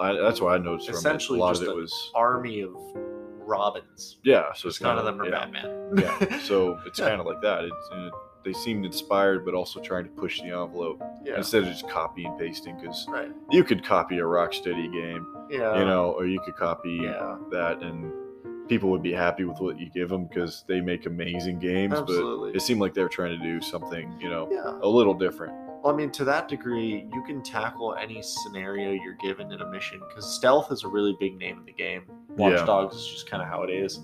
I, 0.00 0.14
that's 0.14 0.40
why 0.40 0.54
I 0.54 0.58
noticed 0.58 0.88
from 0.88 1.14
it. 1.14 1.28
A 1.28 1.32
lot 1.34 1.56
of 1.56 1.62
it 1.62 1.74
was 1.74 2.10
Army 2.14 2.62
of 2.62 2.74
Robins. 3.46 4.18
yeah. 4.24 4.52
So 4.54 4.68
it's 4.68 4.80
none 4.80 4.96
kind 4.96 5.08
of 5.08 5.16
them 5.16 5.20
are 5.22 5.28
yeah. 5.30 5.46
Batman. 5.46 5.90
yeah. 6.30 6.38
So 6.40 6.78
it's 6.86 6.98
kind 6.98 7.20
of 7.20 7.26
like 7.26 7.40
that. 7.42 7.64
It's, 7.64 7.88
uh, 7.92 8.10
they 8.44 8.52
seemed 8.52 8.84
inspired, 8.84 9.44
but 9.44 9.54
also 9.54 9.80
trying 9.80 10.04
to 10.04 10.10
push 10.10 10.40
the 10.40 10.46
envelope 10.48 11.02
yeah. 11.24 11.36
instead 11.36 11.62
of 11.64 11.68
just 11.68 11.88
copy 11.88 12.24
and 12.24 12.38
pasting. 12.38 12.76
Because 12.80 13.04
Right. 13.08 13.30
you 13.50 13.64
could 13.64 13.84
copy 13.84 14.18
a 14.18 14.22
Rocksteady 14.22 14.92
game, 14.92 15.26
Yeah. 15.50 15.78
you 15.78 15.84
know, 15.84 16.12
or 16.12 16.26
you 16.26 16.38
could 16.40 16.56
copy 16.56 17.00
Yeah. 17.02 17.36
that, 17.50 17.82
and 17.82 18.12
people 18.68 18.88
would 18.90 19.02
be 19.02 19.12
happy 19.12 19.44
with 19.44 19.58
what 19.60 19.78
you 19.80 19.88
give 19.90 20.08
them 20.08 20.26
because 20.26 20.64
they 20.68 20.80
make 20.80 21.06
amazing 21.06 21.58
games. 21.58 21.94
Absolutely. 21.94 22.50
But 22.52 22.56
it 22.56 22.60
seemed 22.60 22.80
like 22.80 22.94
they 22.94 23.02
were 23.02 23.08
trying 23.08 23.36
to 23.36 23.44
do 23.44 23.60
something, 23.60 24.12
you 24.20 24.28
know, 24.28 24.48
Yeah. 24.50 24.78
a 24.80 24.88
little 24.88 25.14
different. 25.14 25.52
Well, 25.82 25.92
I 25.92 25.96
mean, 25.96 26.10
to 26.12 26.24
that 26.24 26.48
degree, 26.48 27.08
you 27.12 27.22
can 27.24 27.42
tackle 27.42 27.94
any 27.94 28.22
scenario 28.22 28.90
you're 28.92 29.14
given 29.22 29.52
in 29.52 29.60
a 29.60 29.66
mission 29.70 30.00
because 30.08 30.24
stealth 30.34 30.72
is 30.72 30.82
a 30.84 30.88
really 30.88 31.16
big 31.20 31.36
name 31.36 31.58
in 31.58 31.64
the 31.64 31.72
game. 31.72 32.04
Watch 32.36 32.54
Yeah. 32.54 32.64
Dogs 32.66 32.96
is 32.96 33.06
just 33.06 33.28
kind 33.30 33.42
of 33.42 33.48
how 33.48 33.62
it 33.62 33.70
is. 33.70 34.00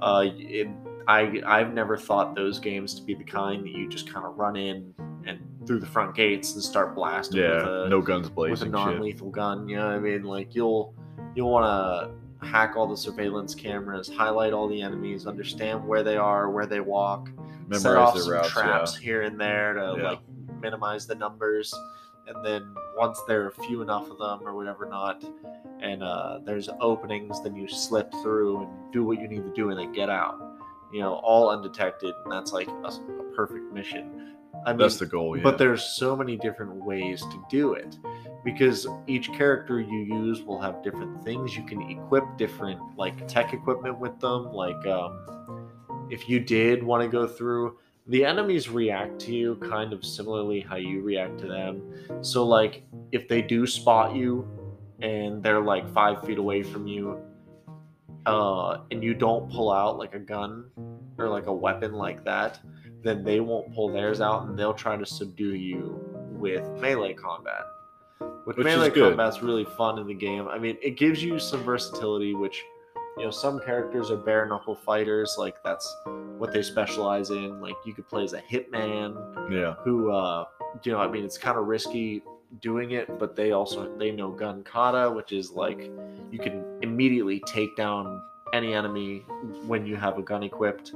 Uh, 0.00 0.24
it, 0.36 0.68
I 1.08 1.40
I've 1.46 1.72
never 1.74 1.96
thought 1.96 2.34
those 2.34 2.58
games 2.58 2.94
to 2.94 3.02
be 3.02 3.14
the 3.14 3.24
kind 3.24 3.64
that 3.64 3.70
you 3.72 3.88
just 3.88 4.12
kind 4.12 4.24
of 4.26 4.36
run 4.38 4.56
in 4.56 4.94
and 5.26 5.40
through 5.66 5.78
the 5.80 5.86
front 5.86 6.14
gates 6.14 6.54
and 6.54 6.62
start 6.62 6.94
blasting 6.94 7.40
Yeah, 7.40 7.56
with 7.56 7.66
a, 7.86 7.88
no 7.88 8.00
guns 8.00 8.28
blazing. 8.28 8.50
with 8.52 8.62
a 8.62 8.66
non-lethal 8.66 9.30
gun. 9.30 9.68
You 9.68 9.76
know 9.76 9.86
what 9.86 9.94
I 9.94 9.98
mean? 10.00 10.22
Like 10.24 10.54
you'll 10.54 10.94
you'll 11.34 11.50
want 11.50 11.64
to 11.66 12.46
hack 12.46 12.74
all 12.76 12.88
the 12.88 12.96
surveillance 12.96 13.54
cameras, 13.54 14.08
highlight 14.08 14.52
all 14.52 14.66
the 14.68 14.80
enemies, 14.82 15.26
understand 15.26 15.86
where 15.86 16.02
they 16.02 16.16
are, 16.16 16.50
where 16.50 16.66
they 16.66 16.80
walk, 16.80 17.28
set 17.28 17.82
Memorize 17.84 17.96
off 17.96 18.14
their 18.14 18.22
some 18.24 18.32
routes. 18.32 18.50
traps 18.50 18.96
here 18.96 19.22
and 19.22 19.40
there 19.40 19.74
to 19.74 19.94
Yeah. 19.98 20.08
like 20.10 20.18
minimize 20.60 21.06
the 21.06 21.14
numbers 21.14 21.72
and 22.26 22.44
then 22.44 22.74
once 22.96 23.20
there 23.26 23.46
are 23.46 23.50
few 23.50 23.82
enough 23.82 24.10
of 24.10 24.18
them 24.18 24.40
or 24.46 24.54
whatever 24.54 24.86
not 24.86 25.24
and 25.80 26.02
uh, 26.02 26.38
there's 26.44 26.68
openings 26.80 27.42
then 27.42 27.54
you 27.56 27.68
slip 27.68 28.12
through 28.22 28.62
and 28.62 28.92
do 28.92 29.04
what 29.04 29.20
you 29.20 29.28
need 29.28 29.42
to 29.42 29.52
do 29.54 29.70
and 29.70 29.78
then 29.78 29.92
get 29.92 30.08
out 30.10 30.38
you 30.92 31.00
know 31.00 31.14
all 31.14 31.48
undetected 31.50 32.14
and 32.24 32.32
that's 32.32 32.52
like 32.52 32.68
a, 32.68 32.72
a 32.72 33.22
perfect 33.34 33.72
mission 33.72 34.34
i 34.66 34.70
mean 34.72 34.78
That's 34.78 34.98
the 34.98 35.06
goal. 35.06 35.36
Yeah. 35.36 35.42
but 35.42 35.58
there's 35.58 35.82
so 35.82 36.14
many 36.14 36.36
different 36.36 36.74
ways 36.74 37.22
to 37.22 37.44
do 37.50 37.72
it 37.74 37.96
because 38.44 38.86
each 39.06 39.32
character 39.32 39.80
you 39.80 39.98
use 40.00 40.42
will 40.42 40.60
have 40.60 40.82
different 40.82 41.22
things 41.24 41.56
you 41.56 41.64
can 41.64 41.80
equip 41.90 42.24
different 42.36 42.80
like 42.96 43.26
tech 43.26 43.52
equipment 43.54 43.98
with 43.98 44.18
them 44.20 44.52
like 44.52 44.86
um, 44.86 45.68
if 46.10 46.28
you 46.28 46.38
did 46.38 46.82
want 46.82 47.02
to 47.02 47.08
go 47.08 47.26
through 47.26 47.78
the 48.06 48.24
enemies 48.24 48.68
react 48.68 49.18
to 49.20 49.32
you 49.32 49.56
kind 49.56 49.92
of 49.92 50.04
similarly 50.04 50.60
how 50.60 50.76
you 50.76 51.02
react 51.02 51.38
to 51.38 51.46
them 51.46 51.82
so 52.20 52.44
like 52.44 52.84
if 53.12 53.28
they 53.28 53.42
do 53.42 53.66
spot 53.66 54.14
you 54.14 54.48
and 55.02 55.42
they're 55.42 55.60
like 55.60 55.88
five 55.92 56.24
feet 56.24 56.38
away 56.38 56.62
from 56.62 56.86
you, 56.86 57.20
uh, 58.24 58.78
and 58.90 59.02
you 59.02 59.14
don't 59.14 59.50
pull 59.50 59.70
out 59.70 59.98
like 59.98 60.14
a 60.14 60.18
gun 60.18 60.70
or 61.18 61.28
like 61.28 61.46
a 61.46 61.52
weapon 61.52 61.92
like 61.92 62.24
that, 62.24 62.60
then 63.02 63.24
they 63.24 63.40
won't 63.40 63.74
pull 63.74 63.92
theirs 63.92 64.20
out 64.20 64.46
and 64.46 64.56
they'll 64.56 64.72
try 64.72 64.96
to 64.96 65.04
subdue 65.04 65.54
you 65.54 66.00
with 66.30 66.68
melee 66.80 67.12
combat. 67.12 67.64
Which, 68.44 68.56
Which 68.56 68.64
melee 68.64 68.90
combat's 68.90 69.42
really 69.42 69.64
fun 69.76 69.98
in 69.98 70.06
the 70.06 70.14
game. 70.14 70.48
I 70.48 70.58
mean, 70.58 70.76
it 70.80 70.96
gives 70.96 71.22
you 71.22 71.38
some 71.38 71.62
versatility, 71.64 72.34
which 72.34 72.62
you 73.18 73.24
know 73.24 73.30
some 73.30 73.60
characters 73.60 74.10
are 74.10 74.16
bare 74.16 74.46
knuckle 74.46 74.74
fighters, 74.74 75.36
like 75.38 75.62
that's 75.62 75.86
what 76.38 76.52
they 76.52 76.62
specialize 76.62 77.30
in. 77.30 77.60
Like 77.60 77.74
you 77.84 77.92
could 77.94 78.08
play 78.08 78.24
as 78.24 78.32
a 78.32 78.40
hitman, 78.42 79.14
Yeah. 79.50 79.74
who 79.84 80.10
uh 80.10 80.44
you 80.82 80.90
know 80.92 80.98
i 80.98 81.06
mean 81.06 81.22
it's 81.22 81.36
kind 81.36 81.58
of 81.58 81.66
risky 81.66 82.22
doing 82.60 82.92
it 82.92 83.18
but 83.18 83.36
they 83.36 83.52
also 83.52 83.94
they 83.98 84.10
know 84.10 84.30
gun 84.30 84.62
kata 84.64 85.10
which 85.10 85.30
is 85.32 85.50
like 85.50 85.90
you 86.30 86.38
can 86.38 86.64
immediately 86.80 87.40
take 87.46 87.76
down 87.76 88.22
any 88.54 88.72
enemy 88.72 89.18
when 89.66 89.84
you 89.84 89.96
have 89.96 90.16
a 90.16 90.22
gun 90.22 90.42
equipped 90.42 90.92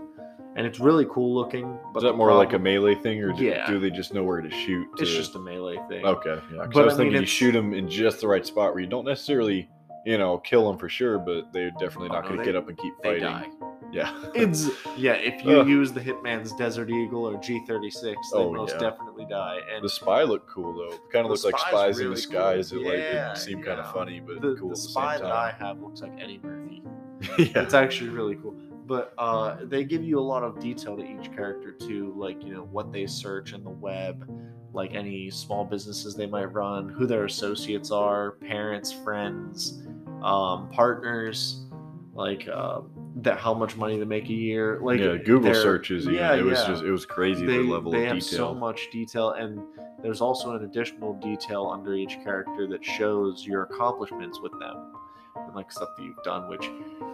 and 0.57 0.67
it's 0.67 0.81
really 0.81 1.05
cool 1.11 1.35
looking 1.35 1.79
but 1.93 1.99
Is 2.01 2.05
that 2.05 2.15
more 2.17 2.33
like 2.35 2.55
a 2.55 2.59
melee 2.59 2.95
thing, 2.95 3.21
or 3.23 3.33
do, 3.35 3.45
Yeah. 3.45 3.67
do 3.67 3.79
they 3.79 3.91
just 3.91 4.15
know 4.15 4.25
where 4.25 4.41
to 4.41 4.51
shoot? 4.51 4.87
it's 4.99 5.11
just 5.11 5.35
a 5.35 5.39
melee 5.39 5.77
thing 5.91 6.07
okay. 6.07 6.41
Yeah, 6.55 6.63
I 6.63 6.67
was 6.69 6.77
I 6.77 6.81
mean, 6.81 6.97
thinking 6.97 7.21
you 7.21 7.27
shoot 7.27 7.53
them 7.53 7.75
in 7.75 7.87
just 7.91 8.23
the 8.23 8.29
right 8.29 8.47
spot 8.47 8.73
where 8.73 8.81
you 8.83 8.89
don't 8.89 9.05
necessarily, 9.05 9.69
you 10.07 10.17
know, 10.19 10.39
kill 10.39 10.67
them 10.69 10.79
for 10.79 10.89
sure, 10.89 11.19
but 11.19 11.53
they're 11.53 11.73
definitely 11.73 12.09
Oh, 12.11 12.13
not 12.15 12.23
no, 12.25 12.29
going 12.31 12.39
to 12.41 12.45
get 12.47 12.57
up 12.57 12.69
and 12.69 12.79
keep 12.79 12.95
they 13.03 13.21
fighting. 13.21 13.23
die 13.25 13.49
Yeah. 13.93 14.13
it's 14.35 14.71
yeah 14.97 15.15
if 15.15 15.45
you 15.45 15.61
Ugh. 15.61 15.69
use 15.69 15.93
the 15.93 16.01
hitman's 16.01 16.53
desert 16.53 16.89
eagle 16.91 17.29
or 17.29 17.35
g36 17.39 18.03
they 18.03 18.15
Oh, 18.35 18.53
most 18.53 18.75
yeah. 18.75 18.79
definitely 18.91 19.27
die 19.29 19.59
and 19.75 19.85
the 19.85 19.89
spy 19.89 20.23
looked 20.23 20.49
cool 20.49 20.73
though. 20.75 20.97
Kind 21.13 21.25
of 21.27 21.31
looks 21.31 21.45
like 21.45 21.59
spies 21.59 21.99
in 21.99 22.05
really 22.05 22.15
the 22.17 22.23
skies. 22.23 22.71
cool. 22.71 22.81
It 22.83 22.85
like 22.87 22.99
Yeah, 22.99 23.33
it 23.33 23.37
seemed 23.39 23.65
kind 23.65 23.81
of 23.81 23.93
funny, 23.93 24.21
but 24.21 24.41
the, 24.41 24.55
cool 24.57 24.69
the 24.69 24.75
at 24.75 24.77
the 24.77 24.77
spy 24.77 25.17
same 25.17 25.25
that 25.27 25.33
I 25.33 25.51
have 25.59 25.81
looks 25.81 26.01
like 26.01 26.13
Eddie 26.21 26.41
Murphy. 26.43 26.83
yeah. 27.39 27.63
it's 27.63 27.75
actually 27.75 28.11
really 28.11 28.37
cool 28.37 28.55
but 28.87 29.15
uh, 29.19 29.57
they 29.65 29.83
give 29.83 30.05
you 30.05 30.17
a 30.17 30.21
lot 30.21 30.45
of 30.45 30.61
detail 30.61 30.97
to 30.97 31.03
each 31.03 31.33
character 31.35 31.73
too 31.73 32.13
like 32.17 32.41
you 32.45 32.55
know 32.55 32.63
what 32.71 32.93
they 32.93 33.05
search 33.07 33.53
in 33.53 33.65
the 33.65 33.71
web 33.71 34.29
like 34.73 34.95
any 34.95 35.31
small 35.31 35.65
businesses 35.65 36.15
they 36.15 36.27
might 36.27 36.53
run 36.53 36.89
who 36.91 37.07
their 37.07 37.25
associates 37.25 37.91
are 37.91 38.33
parents 38.33 38.93
friends 38.93 39.83
um, 40.23 40.69
partners 40.71 41.67
like 42.15 42.49
uh, 42.49 42.81
that 43.17 43.39
how 43.39 43.53
much 43.53 43.77
money 43.77 43.99
they 43.99 44.05
make 44.05 44.29
a 44.29 44.33
year 44.33 44.79
like 44.83 45.01
yeah, 45.01 45.17
Google 45.17 45.55
searches. 45.55 46.07
Yeah, 46.07 46.35
it 46.35 46.43
was 46.43 46.59
yeah. 46.59 46.67
just 46.69 46.83
it 46.83 46.91
was 46.91 47.05
crazy 47.07 47.47
they, 47.47 47.59
the 47.59 47.63
level 47.63 47.93
they 47.93 48.07
of 48.07 48.15
have 48.15 48.23
so 48.23 48.55
much 48.55 48.89
detail 48.91 49.31
and 49.31 49.61
there's 50.03 50.21
also 50.21 50.53
an 50.53 50.65
additional 50.65 51.15
detail 51.15 51.71
under 51.73 51.95
each 51.95 52.19
character 52.23 52.67
that 52.69 52.85
shows 52.85 53.47
your 53.47 53.63
accomplishments 53.65 54.41
with 54.41 54.53
them 54.61 54.93
and 55.37 55.55
like 55.55 55.71
stuff 55.71 55.89
that 55.97 56.05
you've 56.05 56.23
done 56.23 56.49
which 56.49 56.71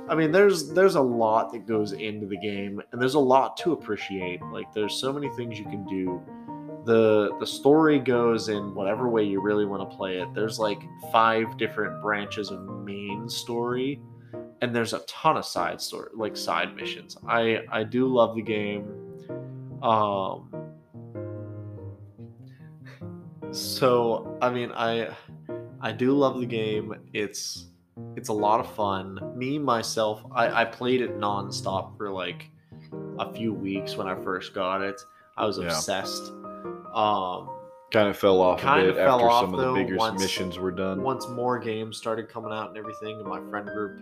i 0.09 0.15
mean 0.15 0.31
there's 0.31 0.71
there's 0.71 0.95
a 0.95 1.01
lot 1.01 1.53
that 1.53 1.67
goes 1.67 1.93
into 1.93 2.27
the 2.27 2.37
game 2.37 2.81
and 2.93 3.01
there's 3.01 3.15
a 3.15 3.19
lot 3.19 3.57
to 3.57 3.73
appreciate 3.73 4.41
like 4.53 4.73
there's 4.73 4.95
so 4.95 5.13
many 5.13 5.29
things 5.31 5.59
you 5.59 5.65
can 5.65 5.85
do 5.87 6.21
the 6.85 7.31
the 7.39 7.47
story 7.47 7.99
goes 7.99 8.49
in 8.49 8.75
whatever 8.75 9.09
way 9.09 9.23
you 9.23 9.41
really 9.41 9.65
want 9.67 9.89
to 9.89 9.97
play 9.97 10.19
it. 10.19 10.29
There's 10.35 10.59
like 10.59 10.81
five 11.13 11.57
different 11.57 12.03
branches 12.03 12.51
of 12.51 12.61
main 12.85 13.29
story 13.29 14.01
and 14.61 14.75
there's 14.75 14.93
a 14.93 15.01
ton 15.01 15.37
of 15.37 15.45
side 15.45 15.81
story 15.81 16.11
like 16.15 16.37
side 16.37 16.75
missions. 16.75 17.17
I 17.29 17.61
i 17.71 17.85
do 17.85 18.07
love 18.07 18.35
the 18.35 18.43
game. 18.43 18.85
Um 19.83 20.49
so 23.51 24.39
i 24.41 24.49
mean 24.49 24.73
i 24.73 25.09
i 25.81 25.93
do 25.93 26.13
love 26.13 26.41
the 26.41 26.47
game. 26.47 26.95
It's 27.13 27.67
it's 28.17 28.29
a 28.29 28.33
lot 28.33 28.61
of 28.61 28.73
fun. 28.75 29.21
Me 29.37 29.59
myself 29.59 30.25
i 30.33 30.63
i 30.63 30.65
played 30.65 31.01
it 31.01 31.19
nonstop 31.19 31.97
for 31.97 32.11
like 32.11 32.49
a 33.19 33.33
few 33.33 33.53
weeks 33.53 33.97
when 33.97 34.07
i 34.07 34.15
first 34.15 34.55
got 34.55 34.81
it. 34.81 35.01
I 35.37 35.45
was 35.45 35.59
Yeah. 35.59 35.69
Um 36.95 37.49
Kind 37.91 38.09
of 38.09 38.17
fell 38.17 38.41
off 38.41 38.59
a 38.61 38.63
Kinda 38.63 38.85
bit 38.85 38.97
fell 38.97 39.17
after 39.17 39.29
off, 39.29 39.43
some 39.45 39.53
of 39.55 39.61
the 39.61 39.67
though, 39.67 39.75
bigger 39.75 39.97
once- 39.97 40.21
missions 40.21 40.59
were 40.59 40.71
done. 40.71 41.03
once 41.03 41.29
more 41.29 41.59
games 41.59 41.97
started 41.99 42.29
coming 42.29 42.51
out 42.53 42.69
and 42.71 42.79
everything 42.79 43.19
and 43.21 43.27
my 43.29 43.39
friend 43.51 43.67
group 43.69 44.01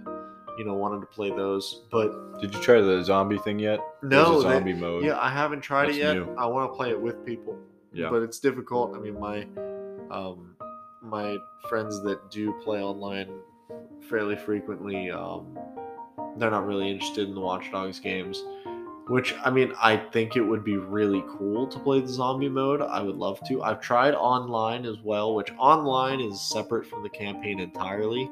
you 0.58 0.64
know 0.64 0.74
wanted 0.74 1.00
to 1.00 1.06
play 1.06 1.30
those 1.30 1.82
but 1.90 2.38
Did 2.40 2.54
you 2.54 2.60
try 2.60 2.80
the 2.80 3.02
zombie 3.02 3.38
thing 3.38 3.58
yet? 3.58 3.80
no 4.02 4.38
a 4.38 4.42
they- 4.44 4.50
zombie 4.50 4.74
mode. 4.74 5.04
yeah 5.04 5.18
i 5.20 5.28
haven't 5.30 5.60
tried 5.62 5.86
That's 5.86 5.96
it 5.98 6.02
yet 6.02 6.12
new. 6.14 6.34
i 6.38 6.46
want 6.46 6.70
to 6.70 6.76
play 6.76 6.90
it 6.90 7.00
with 7.00 7.24
people 7.26 7.56
Yeah. 7.92 8.10
but 8.10 8.22
it's 8.22 8.38
difficult. 8.38 8.94
I 8.94 9.00
mean, 9.00 9.18
my 9.18 9.46
um, 10.10 10.54
my 11.02 11.36
friends 11.68 12.02
that 12.04 12.30
do 12.30 12.52
play 12.64 12.80
online 12.82 13.28
fairly 14.08 14.36
frequently, 14.36 15.10
um, 15.10 15.58
they're 16.36 16.50
not 16.50 16.66
really 16.66 16.88
interested 16.90 17.28
in 17.28 17.34
the 17.34 17.40
Watch 17.40 17.70
Dogs 17.72 17.98
games. 18.00 18.44
Which 19.10 19.34
I 19.44 19.50
mean, 19.50 19.72
I 19.82 19.96
think 19.96 20.36
it 20.36 20.40
would 20.40 20.62
be 20.64 20.76
really 20.76 21.24
cool 21.36 21.66
to 21.66 21.78
play 21.80 22.00
the 22.00 22.08
zombie 22.08 22.48
mode. 22.48 22.80
I 22.80 23.02
would 23.02 23.16
love 23.16 23.40
to. 23.48 23.62
I've 23.62 23.80
tried 23.80 24.14
online 24.14 24.86
as 24.86 24.96
well, 25.02 25.34
which 25.34 25.50
online 25.58 26.20
is 26.20 26.40
separate 26.40 26.86
from 26.86 27.02
the 27.02 27.08
campaign 27.08 27.58
entirely. 27.58 28.30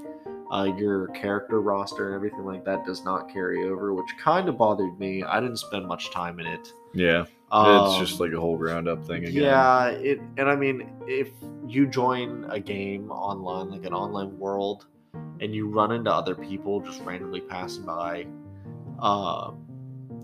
Uh, 0.52 0.64
your 0.78 1.08
character 1.08 1.60
roster 1.60 2.06
and 2.06 2.14
everything 2.14 2.44
like 2.44 2.64
that 2.64 2.84
does 2.86 3.04
not 3.04 3.28
carry 3.30 3.68
over, 3.68 3.92
which 3.92 4.06
kind 4.22 4.48
of 4.48 4.56
bothered 4.56 4.98
me. 4.98 5.22
I 5.22 5.40
didn't 5.40 5.58
spend 5.58 5.86
much 5.86 6.10
time 6.10 6.38
in 6.40 6.46
it. 6.46 6.72
yeah. 6.94 7.22
it's 7.22 7.30
Um, 7.50 8.00
just 8.00 8.18
like 8.20 8.32
a 8.32 8.40
whole 8.40 8.56
ground 8.56 8.88
up 8.88 9.04
thing 9.04 9.24
again. 9.24 9.42
yeah, 9.42 9.86
it 9.88 10.20
and 10.38 10.48
I 10.48 10.56
mean, 10.56 10.90
if 11.06 11.28
you 11.66 11.86
join 11.86 12.46
a 12.50 12.60
game 12.60 13.10
online, 13.10 13.68
like 13.70 13.84
an 13.84 13.92
online 13.92 14.38
world, 14.38 14.86
and 15.40 15.54
you 15.54 15.68
run 15.68 15.90
into 15.92 16.10
other 16.12 16.34
people 16.36 16.80
just 16.80 17.00
randomly 17.02 17.40
passing 17.42 17.84
by, 17.84 18.26
uh, 19.00 19.50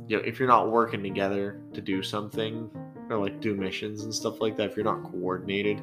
you 0.09 0.17
know, 0.17 0.23
if 0.25 0.39
you're 0.39 0.49
not 0.49 0.71
working 0.71 1.03
together 1.03 1.61
to 1.73 1.81
do 1.81 2.03
something 2.03 2.71
or 3.11 3.19
like 3.19 3.41
do 3.41 3.55
missions 3.55 4.05
and 4.05 4.15
stuff 4.15 4.41
like 4.41 4.57
that, 4.57 4.71
if 4.71 4.77
you're 4.77 4.85
not 4.85 5.03
coordinated, 5.11 5.81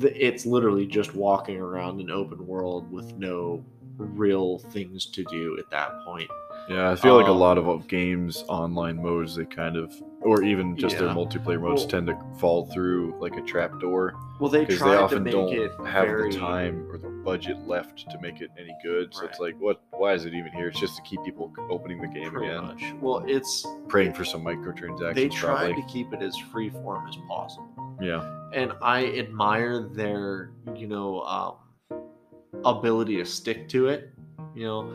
it's 0.00 0.46
literally 0.46 0.86
just 0.86 1.14
walking 1.14 1.58
around 1.58 2.00
an 2.00 2.10
open 2.10 2.46
world 2.46 2.90
with 2.90 3.16
no 3.16 3.64
real 3.98 4.58
things 4.58 5.06
to 5.06 5.24
do 5.24 5.56
at 5.58 5.70
that 5.70 5.90
point. 6.04 6.30
Yeah, 6.68 6.90
I 6.90 6.96
feel 6.96 7.16
like 7.16 7.28
a 7.28 7.30
Um, 7.30 7.38
lot 7.38 7.58
of 7.58 7.86
games 7.88 8.44
online 8.48 9.00
modes 9.00 9.36
they 9.36 9.44
kind 9.44 9.76
of, 9.76 9.92
or 10.22 10.42
even 10.42 10.76
just 10.76 10.98
their 10.98 11.08
multiplayer 11.08 11.60
modes 11.60 11.82
Well- 11.82 11.88
tend 11.88 12.06
to 12.08 12.18
fall 12.38 12.66
through 12.66 13.14
like 13.20 13.36
a 13.36 13.42
trap 13.42 13.78
door 13.80 14.14
Well, 14.40 14.50
they 14.50 14.64
because 14.64 14.80
they 14.80 14.90
to 14.90 15.00
often 15.02 15.22
make 15.24 15.32
don't 15.32 15.52
it 15.52 15.70
have 15.86 16.06
very, 16.08 16.32
the 16.32 16.38
time 16.38 16.86
or 16.90 16.98
the 16.98 17.08
budget 17.08 17.56
left 17.66 18.08
to 18.10 18.18
make 18.20 18.40
it 18.40 18.50
any 18.58 18.74
good. 18.82 19.12
So 19.14 19.24
it's 19.24 19.38
like, 19.40 19.54
what? 19.58 19.82
Why 19.90 20.12
is 20.14 20.24
it 20.24 20.34
even 20.34 20.52
here? 20.52 20.68
It's 20.68 20.78
just 20.80 20.96
to 20.96 21.02
keep 21.02 21.22
people 21.24 21.52
opening 21.70 22.00
the 22.00 22.08
game 22.08 22.30
pretty 22.30 22.48
again, 22.48 22.62
much. 22.64 22.82
Well, 23.00 23.24
it's 23.26 23.66
praying 23.88 24.12
for 24.14 24.24
some 24.24 24.44
microtransactions. 24.44 25.14
they 25.14 25.28
tried 25.28 25.56
probably. 25.66 25.82
to 25.82 25.88
keep 25.88 26.12
it 26.12 26.22
as 26.22 26.36
free 26.52 26.70
form 26.70 27.06
as 27.08 27.16
possible 27.28 27.96
Yeah, 28.00 28.22
and 28.52 28.72
i 28.82 29.06
admire 29.06 29.80
their 29.82 30.50
you 30.74 30.86
know 30.86 31.22
um, 31.22 31.56
ability 32.64 33.16
to 33.16 33.24
stick 33.24 33.68
to 33.70 33.88
it 33.88 34.12
you 34.54 34.64
know 34.64 34.92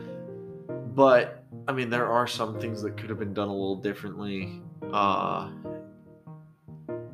but 0.94 1.44
i 1.68 1.72
mean 1.72 1.90
there 1.90 2.06
are 2.06 2.26
some 2.26 2.58
things 2.60 2.82
that 2.82 2.96
could 2.96 3.08
have 3.10 3.18
been 3.18 3.32
done 3.34 3.48
a 3.48 3.52
little 3.52 3.76
differently 3.76 4.60
uh 4.92 5.50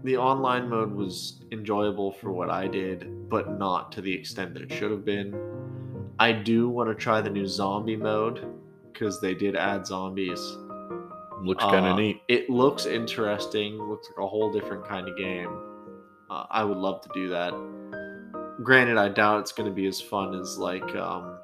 the 0.04 0.16
online 0.16 0.68
mode 0.68 0.92
was 0.92 1.44
enjoyable 1.52 2.12
for 2.12 2.32
what 2.32 2.50
i 2.50 2.66
did 2.66 3.28
but 3.28 3.58
not 3.58 3.92
to 3.92 4.00
the 4.00 4.12
extent 4.12 4.54
that 4.54 4.62
it 4.62 4.72
should 4.72 4.90
have 4.90 5.04
been 5.04 5.34
i 6.18 6.32
do 6.32 6.68
want 6.68 6.88
to 6.88 6.94
try 6.94 7.20
the 7.20 7.30
new 7.30 7.46
zombie 7.46 7.96
mode 7.96 8.46
because 8.92 9.20
they 9.20 9.34
did 9.34 9.56
add 9.56 9.86
zombies 9.86 10.56
looks 11.42 11.64
kind 11.64 11.86
of 11.86 11.92
uh, 11.92 11.96
neat. 11.96 12.22
It 12.28 12.50
looks 12.50 12.86
interesting. 12.86 13.78
Looks 13.78 14.08
like 14.08 14.24
a 14.24 14.28
whole 14.28 14.52
different 14.52 14.86
kind 14.86 15.08
of 15.08 15.16
game. 15.16 15.48
Uh, 16.30 16.44
I 16.50 16.64
would 16.64 16.76
love 16.76 17.00
to 17.02 17.08
do 17.14 17.28
that. 17.30 17.52
Granted, 18.62 18.96
I 18.96 19.08
doubt 19.08 19.40
it's 19.40 19.52
going 19.52 19.68
to 19.68 19.74
be 19.74 19.86
as 19.86 20.00
fun 20.00 20.34
as 20.34 20.58
like 20.58 20.94
um, 20.96 21.37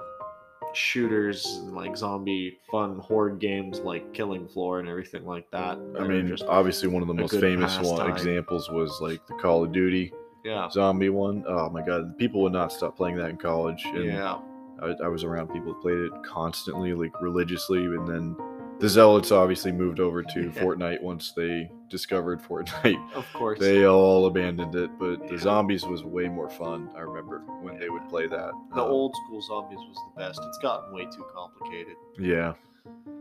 shooters 0.77 1.61
and 1.63 1.75
like 1.75 1.97
zombie 1.97 2.59
fun 2.71 2.99
horde 2.99 3.39
games 3.39 3.81
like 3.81 4.13
Killing 4.13 4.49
Floor 4.49 4.81
and 4.81 4.89
everything 4.89 5.25
like 5.25 5.51
that. 5.51 5.79
I 5.99 6.07
mean, 6.07 6.29
just 6.29 6.45
obviously 6.45 6.89
one 6.89 7.03
of 7.03 7.09
the 7.09 7.15
most 7.15 7.39
famous 7.41 7.79
one 7.81 8.11
examples 8.11 8.71
was 8.71 9.01
like 9.01 9.27
the 9.27 9.35
Call 9.35 9.65
of 9.65 9.73
Duty 9.73 10.13
yeah, 10.45 10.69
zombie 10.69 11.09
one. 11.09 11.43
Oh 11.49 11.71
my 11.71 11.85
god, 11.85 12.17
people 12.19 12.43
would 12.43 12.53
not 12.53 12.71
stop 12.71 12.97
playing 12.97 13.17
that 13.17 13.31
in 13.31 13.39
college. 13.39 13.83
And 13.87 14.05
yeah, 14.05 14.39
I, 14.81 14.95
I 15.05 15.09
was 15.09 15.25
around 15.25 15.49
people 15.49 15.73
who 15.73 15.81
played 15.81 15.99
it 15.99 16.13
constantly, 16.23 16.93
like 16.93 17.13
religiously, 17.21 17.79
and 17.79 18.07
then 18.07 18.37
the 18.81 18.89
zealots 18.89 19.31
obviously 19.33 19.73
moved 19.73 20.01
over 20.01 20.23
to 20.23 20.41
Yeah. 20.43 20.51
Fortnite 20.63 21.01
once 21.03 21.33
they 21.33 21.71
discovered 21.89 22.43
Fortnite. 22.43 23.15
of 23.15 23.25
course. 23.33 23.59
They 23.61 23.87
all 23.87 24.27
abandoned 24.27 24.75
it, 24.75 24.91
but 24.99 25.29
the 25.29 25.39
zombies 25.39 25.85
was 25.85 26.03
way 26.03 26.29
more 26.29 26.49
fun. 26.51 26.91
I 26.97 27.01
remember 27.01 27.39
when 27.63 27.79
they 27.79 27.89
would 27.89 28.09
play 28.09 28.27
that. 28.27 28.53
the 28.75 28.83
Um, 28.83 28.91
old 28.91 29.15
school 29.25 29.41
zombies 29.43 29.79
was 29.79 29.97
the 30.15 30.21
best. 30.21 30.41
It's 30.49 30.59
gotten 30.59 30.93
way 30.95 31.05
too 31.07 31.25
complicated. 31.35 31.95
yeah, 32.19 32.55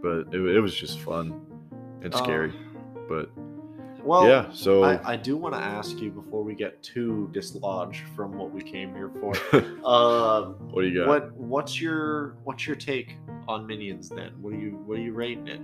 but 0.02 0.34
it, 0.34 0.42
it 0.42 0.60
was 0.60 0.76
just 0.76 1.00
fun 1.00 1.40
and 2.02 2.14
scary. 2.16 2.50
Um, 2.50 3.06
but 3.08 3.30
Well, 4.04 4.28
yeah, 4.28 4.50
so 4.52 4.84
I, 4.84 5.14
I 5.14 5.16
do 5.16 5.38
want 5.38 5.56
to 5.56 5.62
ask 5.62 6.00
you 6.00 6.12
before 6.12 6.44
we 6.44 6.56
get 6.56 6.84
too 6.84 7.30
dislodged 7.32 8.04
from 8.16 8.38
what 8.38 8.52
we 8.52 8.62
came 8.62 8.94
here 8.94 9.10
for. 9.22 9.34
um, 9.86 10.56
what 10.72 10.82
do 10.82 10.88
you 10.90 11.00
got? 11.00 11.08
what 11.08 11.34
what's 11.34 11.80
your 11.80 12.36
what's 12.44 12.68
your 12.68 12.76
take 12.76 13.16
on 13.48 13.66
Minions 13.66 14.10
then? 14.10 14.34
What 14.42 14.54
are 14.54 14.58
you 14.58 14.72
what 14.86 14.98
are 14.98 15.02
you 15.02 15.14
rating 15.14 15.48
it? 15.48 15.62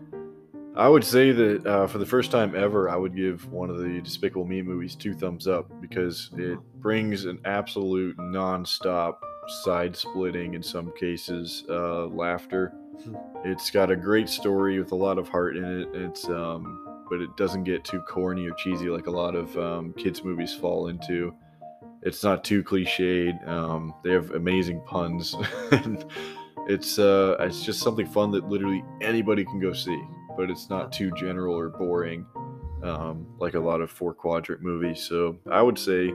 I 0.75 0.87
would 0.87 1.03
say 1.03 1.31
that 1.31 1.65
uh, 1.65 1.87
for 1.87 1.97
the 1.97 2.05
first 2.05 2.31
time 2.31 2.55
ever, 2.55 2.89
I 2.89 2.95
would 2.95 3.15
give 3.15 3.51
one 3.51 3.69
of 3.69 3.79
the 3.79 3.99
Despicable 4.01 4.45
Me 4.45 4.61
movies 4.61 4.95
two 4.95 5.13
thumbs 5.13 5.47
up 5.47 5.69
because 5.81 6.29
it 6.37 6.57
brings 6.79 7.25
an 7.25 7.39
absolute 7.43 8.17
non-stop 8.17 9.21
side-splitting, 9.63 10.53
in 10.53 10.61
some 10.61 10.93
cases, 10.97 11.65
uh, 11.69 12.05
laughter. 12.05 12.71
Hmm. 13.03 13.15
It's 13.43 13.71
got 13.71 13.91
a 13.91 13.95
great 13.95 14.29
story 14.29 14.79
with 14.79 14.91
a 14.91 14.95
lot 14.95 15.17
of 15.17 15.27
heart 15.27 15.57
in 15.57 15.81
it. 15.81 15.89
It's 15.93 16.29
um, 16.29 16.88
but 17.09 17.21
it 17.21 17.35
doesn't 17.37 17.63
get 17.63 17.83
too 17.83 18.01
corny 18.01 18.47
or 18.47 18.53
cheesy 18.55 18.89
like 18.89 19.07
a 19.07 19.11
lot 19.11 19.35
of 19.35 19.57
um, 19.57 19.93
kids 19.93 20.23
movies 20.23 20.53
fall 20.53 20.87
into. 20.87 21.33
It's 22.01 22.23
not 22.23 22.43
too 22.43 22.63
cliched. 22.63 23.47
Um, 23.47 23.93
they 24.03 24.11
have 24.11 24.31
amazing 24.31 24.81
puns. 24.85 25.35
it's 26.67 26.99
uh, 26.99 27.35
it's 27.39 27.63
just 27.63 27.81
something 27.81 28.05
fun 28.05 28.31
that 28.31 28.47
literally 28.47 28.83
anybody 29.01 29.43
can 29.43 29.59
go 29.59 29.73
see 29.73 30.01
but 30.39 30.49
it's 30.49 30.69
not 30.69 30.93
too 30.93 31.11
general 31.17 31.53
or 31.53 31.67
boring 31.67 32.25
um, 32.81 33.27
like 33.39 33.55
a 33.55 33.59
lot 33.59 33.81
of 33.81 33.91
four 33.91 34.13
quadrant 34.13 34.61
movies. 34.61 35.01
So 35.01 35.37
I 35.51 35.61
would 35.61 35.77
say 35.77 36.13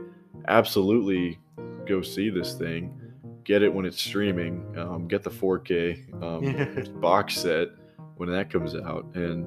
absolutely 0.48 1.38
go 1.86 2.00
see 2.00 2.30
this 2.30 2.54
thing. 2.54 2.98
Get 3.44 3.62
it 3.62 3.72
when 3.72 3.84
it's 3.84 4.02
streaming. 4.02 4.74
Um, 4.78 5.06
get 5.06 5.22
the 5.22 5.30
4K 5.30 6.22
um, 6.22 7.00
box 7.02 7.36
set 7.36 7.68
when 8.16 8.30
that 8.30 8.48
comes 8.48 8.74
out, 8.74 9.04
and 9.14 9.44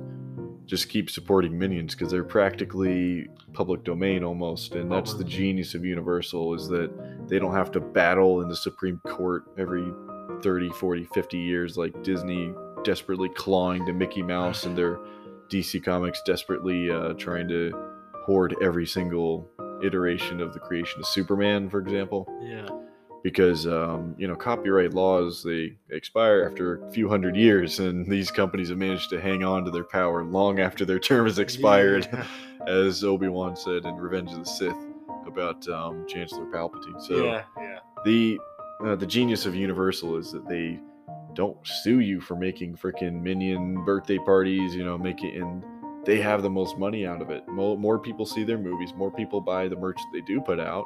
just 0.68 0.89
keep 0.89 1.09
supporting 1.09 1.57
Minions 1.57 1.95
because 1.95 2.11
they're 2.11 2.26
practically 2.26 3.28
public 3.53 3.84
domain 3.86 4.24
almost. 4.24 4.76
And 4.76 4.91
that's 4.91 5.13
the 5.13 5.24
genius 5.24 5.74
of 5.74 5.86
Universal 5.86 6.55
is 6.55 6.68
that 6.68 6.91
they 7.28 7.39
don't 7.39 7.53
have 7.53 7.72
to 7.72 7.80
battle 7.80 8.41
in 8.41 8.49
the 8.49 8.55
Supreme 8.55 8.99
Court 9.07 9.45
every 9.57 9.89
30, 10.41 10.70
40, 10.72 11.05
50 11.05 11.38
years 11.38 11.78
like 11.78 12.03
Disney 12.03 12.53
desperately 12.84 13.30
clawing 13.30 13.86
to 13.86 13.93
Mickey 13.93 14.22
Mouse 14.22 14.65
and 14.65 14.78
their 14.78 14.99
DC 15.49 15.84
Comics 15.84 16.22
desperately 16.26 16.91
uh, 16.91 17.13
trying 17.13 17.47
to 17.47 17.72
hoard 18.26 18.53
every 18.61 18.86
single 18.86 19.49
iteration 19.82 20.41
of 20.41 20.53
the 20.53 20.59
creation 20.59 20.99
of 20.99 21.05
Superman, 21.07 21.70
for 21.70 21.80
example. 21.80 22.28
Yeah. 22.43 22.68
Because 23.28 23.67
um, 23.67 24.15
you 24.17 24.25
know 24.25 24.38
copyright 24.38 24.93
laws 24.93 25.43
they 25.43 25.75
expire 25.89 26.47
after 26.49 26.86
a 26.88 26.91
few 26.91 27.09
hundred 27.09 27.36
years, 27.36 27.80
and 27.80 28.05
these 28.15 28.32
companies 28.32 28.69
have 28.69 28.78
managed 28.78 29.09
to 29.09 29.19
hang 29.19 29.43
on 29.43 29.65
to 29.65 29.71
their 29.71 29.84
power 29.84 30.23
long 30.23 30.61
after 30.61 30.86
their 30.86 30.97
term 30.97 31.25
has 31.25 31.38
expired, 31.38 32.07
Yeah. 32.13 32.25
as 32.67 33.03
Obi 33.03 33.28
Wan 33.28 33.57
said 33.57 33.84
in 33.84 33.95
Revenge 33.95 34.32
of 34.32 34.39
the 34.39 34.45
Sith 34.45 34.78
about 35.25 35.67
um, 35.67 36.05
Chancellor 36.07 36.45
Palpatine. 36.45 37.01
So 37.01 37.25
yeah. 37.25 37.43
Yeah. 37.57 37.80
the 38.05 38.39
uh, 38.86 38.95
the 38.95 39.05
genius 39.05 39.45
of 39.45 39.55
Universal 39.55 40.15
is 40.15 40.32
that 40.32 40.47
they 40.47 40.80
don't 41.34 41.57
sue 41.67 41.99
you 41.99 42.21
for 42.21 42.38
making 42.38 42.78
freaking 42.78 43.21
minion 43.21 43.84
birthday 43.84 44.19
parties, 44.19 44.73
you 44.73 44.86
know, 44.86 44.97
make 44.97 45.21
it 45.21 45.36
and 45.36 45.65
they 46.05 46.21
have 46.21 46.41
the 46.41 46.49
most 46.49 46.78
money 46.78 47.05
out 47.05 47.21
of 47.21 47.30
it. 47.30 47.45
More, 47.49 47.78
more 47.78 47.99
people 47.99 48.25
see 48.25 48.45
their 48.45 48.57
movies, 48.57 48.93
more 48.95 49.11
people 49.11 49.41
buy 49.41 49.67
the 49.67 49.75
merch 49.75 49.97
that 49.97 50.11
they 50.13 50.21
do 50.21 50.39
put 50.39 50.57
out, 50.57 50.86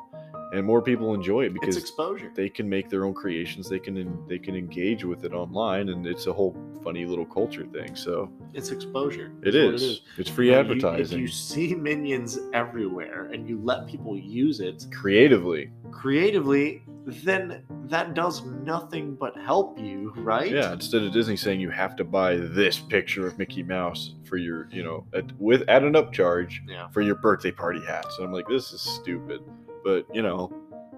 and 0.52 0.66
more 0.66 0.82
people 0.82 1.14
enjoy 1.14 1.44
it 1.44 1.52
It's 1.52 1.60
because 1.60 1.78
exposure. 1.78 2.32
they 2.36 2.50
can 2.50 2.68
make 2.68 2.90
their 2.90 3.06
own 3.06 3.14
creations. 3.14 3.70
They 3.70 3.80
can 3.80 4.26
they 4.28 4.38
can 4.40 4.56
engage 4.56 5.04
with 5.04 5.24
it 5.26 5.34
online, 5.34 5.90
and 5.90 6.06
it's 6.06 6.28
a 6.28 6.34
whole 6.34 6.56
funny 6.84 7.06
little 7.06 7.26
culture 7.26 7.66
thing. 7.68 7.96
So 7.96 8.30
It's 8.54 8.72
exposure. 8.72 9.32
it 9.44 9.54
is. 9.56 9.82
what 9.82 10.20
It's 10.20 10.30
free 10.30 10.48
know, 10.48 10.54
you- 10.54 10.60
advertising 10.60 11.18
if 11.20 11.22
you 11.22 11.28
see 11.28 11.76
minions 11.76 12.40
everywhere 12.54 13.30
and 13.32 13.48
you 13.48 13.60
let 13.64 13.88
people 13.88 14.18
use 14.18 14.60
it 14.60 14.86
creatively. 14.92 15.70
creatively, 15.92 16.84
then 17.06 17.64
that 17.88 18.14
does 18.14 18.44
nothing 18.46 19.16
but 19.16 19.36
help 19.38 19.80
you, 19.80 20.12
right? 20.18 20.52
Yeah, 20.52 20.74
instead 20.74 21.04
of 21.04 21.12
Disney 21.14 21.36
saying 21.36 21.60
you 21.60 21.70
have 21.70 21.96
to 21.98 22.04
buy 22.04 22.36
this 22.36 22.80
picture 22.80 23.26
of 23.28 23.38
Mickey 23.38 23.64
Mouse 23.64 24.16
for 24.24 24.38
your, 24.38 24.68
you 24.72 24.84
know, 24.84 25.06
at, 25.14 25.26
with 25.40 25.64
at 25.68 25.84
an 25.84 25.94
upcharge 25.94 26.56
Yeah. 26.68 26.90
for 26.90 27.02
your 27.02 27.16
birthday 27.16 27.52
party 27.52 27.80
hat. 27.86 28.06
So 28.12 28.24
I'm 28.24 28.32
like, 28.32 28.48
this 28.48 28.72
is 28.74 28.82
stupid. 28.82 29.42
But 29.84 30.06
you 30.14 30.22
know, 30.22 30.52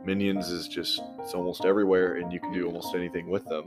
Minions 0.04 0.50
is 0.50 0.68
just 0.68 1.02
it's 1.20 1.34
almost 1.34 1.66
everywhere, 1.66 2.16
and 2.16 2.32
you 2.32 2.40
can 2.40 2.52
do 2.52 2.66
almost 2.66 2.96
anything 2.96 3.30
with 3.30 3.46
them. 3.46 3.66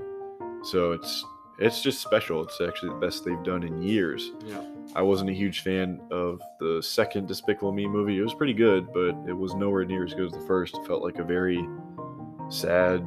So 0.62 0.92
it's 0.92 1.24
it's 1.58 1.80
just 1.82 2.00
special. 2.00 2.42
It's 2.42 2.60
actually 2.60 2.90
the 2.90 3.00
best 3.00 3.24
they've 3.24 3.42
done 3.42 3.62
in 3.62 3.80
years. 3.82 4.32
Yeah. 4.44 4.62
I 4.94 5.02
wasn't 5.02 5.30
a 5.30 5.32
huge 5.32 5.60
fan 5.60 6.00
of 6.10 6.40
the 6.60 6.82
second 6.82 7.28
Despicable 7.28 7.72
Me 7.72 7.86
movie. 7.86 8.18
It 8.18 8.22
was 8.22 8.34
pretty 8.34 8.52
good, 8.54 8.92
but 8.92 9.16
it 9.26 9.32
was 9.36 9.54
nowhere 9.54 9.84
near 9.84 10.04
as 10.04 10.14
good 10.14 10.26
as 10.26 10.32
the 10.32 10.46
first. 10.46 10.76
It 10.76 10.86
felt 10.86 11.02
like 11.02 11.18
a 11.18 11.24
very 11.24 11.66
sad, 12.48 13.04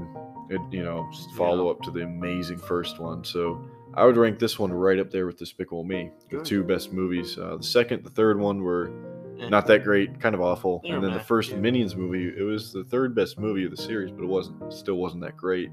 it, 0.49 0.61
you 0.71 0.83
know, 0.83 1.09
follow 1.37 1.69
up 1.69 1.81
to 1.83 1.91
the 1.91 2.01
amazing 2.01 2.57
first 2.57 2.99
one. 2.99 3.23
So 3.23 3.63
I 3.93 4.05
would 4.05 4.17
rank 4.17 4.39
this 4.39 4.59
one 4.59 4.73
right 4.73 4.99
up 4.99 5.09
there 5.09 5.25
with 5.25 5.37
Despicable 5.37 5.83
Me, 5.83 6.11
the 6.29 6.37
Good. 6.37 6.45
two 6.45 6.63
best 6.63 6.91
movies. 6.91 7.37
Uh, 7.37 7.57
the 7.57 7.63
second, 7.63 8.03
the 8.03 8.09
third 8.09 8.39
one 8.39 8.61
were. 8.61 8.91
Not 9.47 9.67
that 9.67 9.83
great, 9.83 10.19
kind 10.19 10.35
of 10.35 10.41
awful. 10.41 10.81
They're 10.83 10.95
and 10.95 11.03
then 11.03 11.13
the 11.13 11.19
first 11.19 11.51
yeah. 11.51 11.57
Minions 11.57 11.95
movie, 11.95 12.33
it 12.37 12.43
was 12.43 12.73
the 12.73 12.83
third 12.83 13.15
best 13.15 13.39
movie 13.39 13.65
of 13.65 13.71
the 13.71 13.77
series, 13.77 14.11
but 14.11 14.23
it 14.23 14.27
wasn't, 14.27 14.61
it 14.63 14.73
still 14.73 14.95
wasn't 14.95 15.21
that 15.23 15.37
great. 15.37 15.71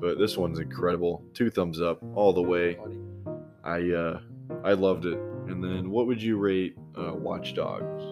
But 0.00 0.18
this 0.18 0.36
one's 0.36 0.58
incredible. 0.58 1.24
Two 1.34 1.50
thumbs 1.50 1.80
up 1.80 2.00
all 2.14 2.32
the 2.32 2.42
way. 2.42 2.78
I 3.64 3.90
uh, 3.90 4.20
I 4.64 4.72
loved 4.74 5.06
it. 5.06 5.18
And 5.48 5.62
then, 5.64 5.90
what 5.90 6.06
would 6.06 6.22
you 6.22 6.36
rate 6.36 6.76
uh, 6.96 7.12
Watch 7.14 7.54
Dogs? 7.54 8.02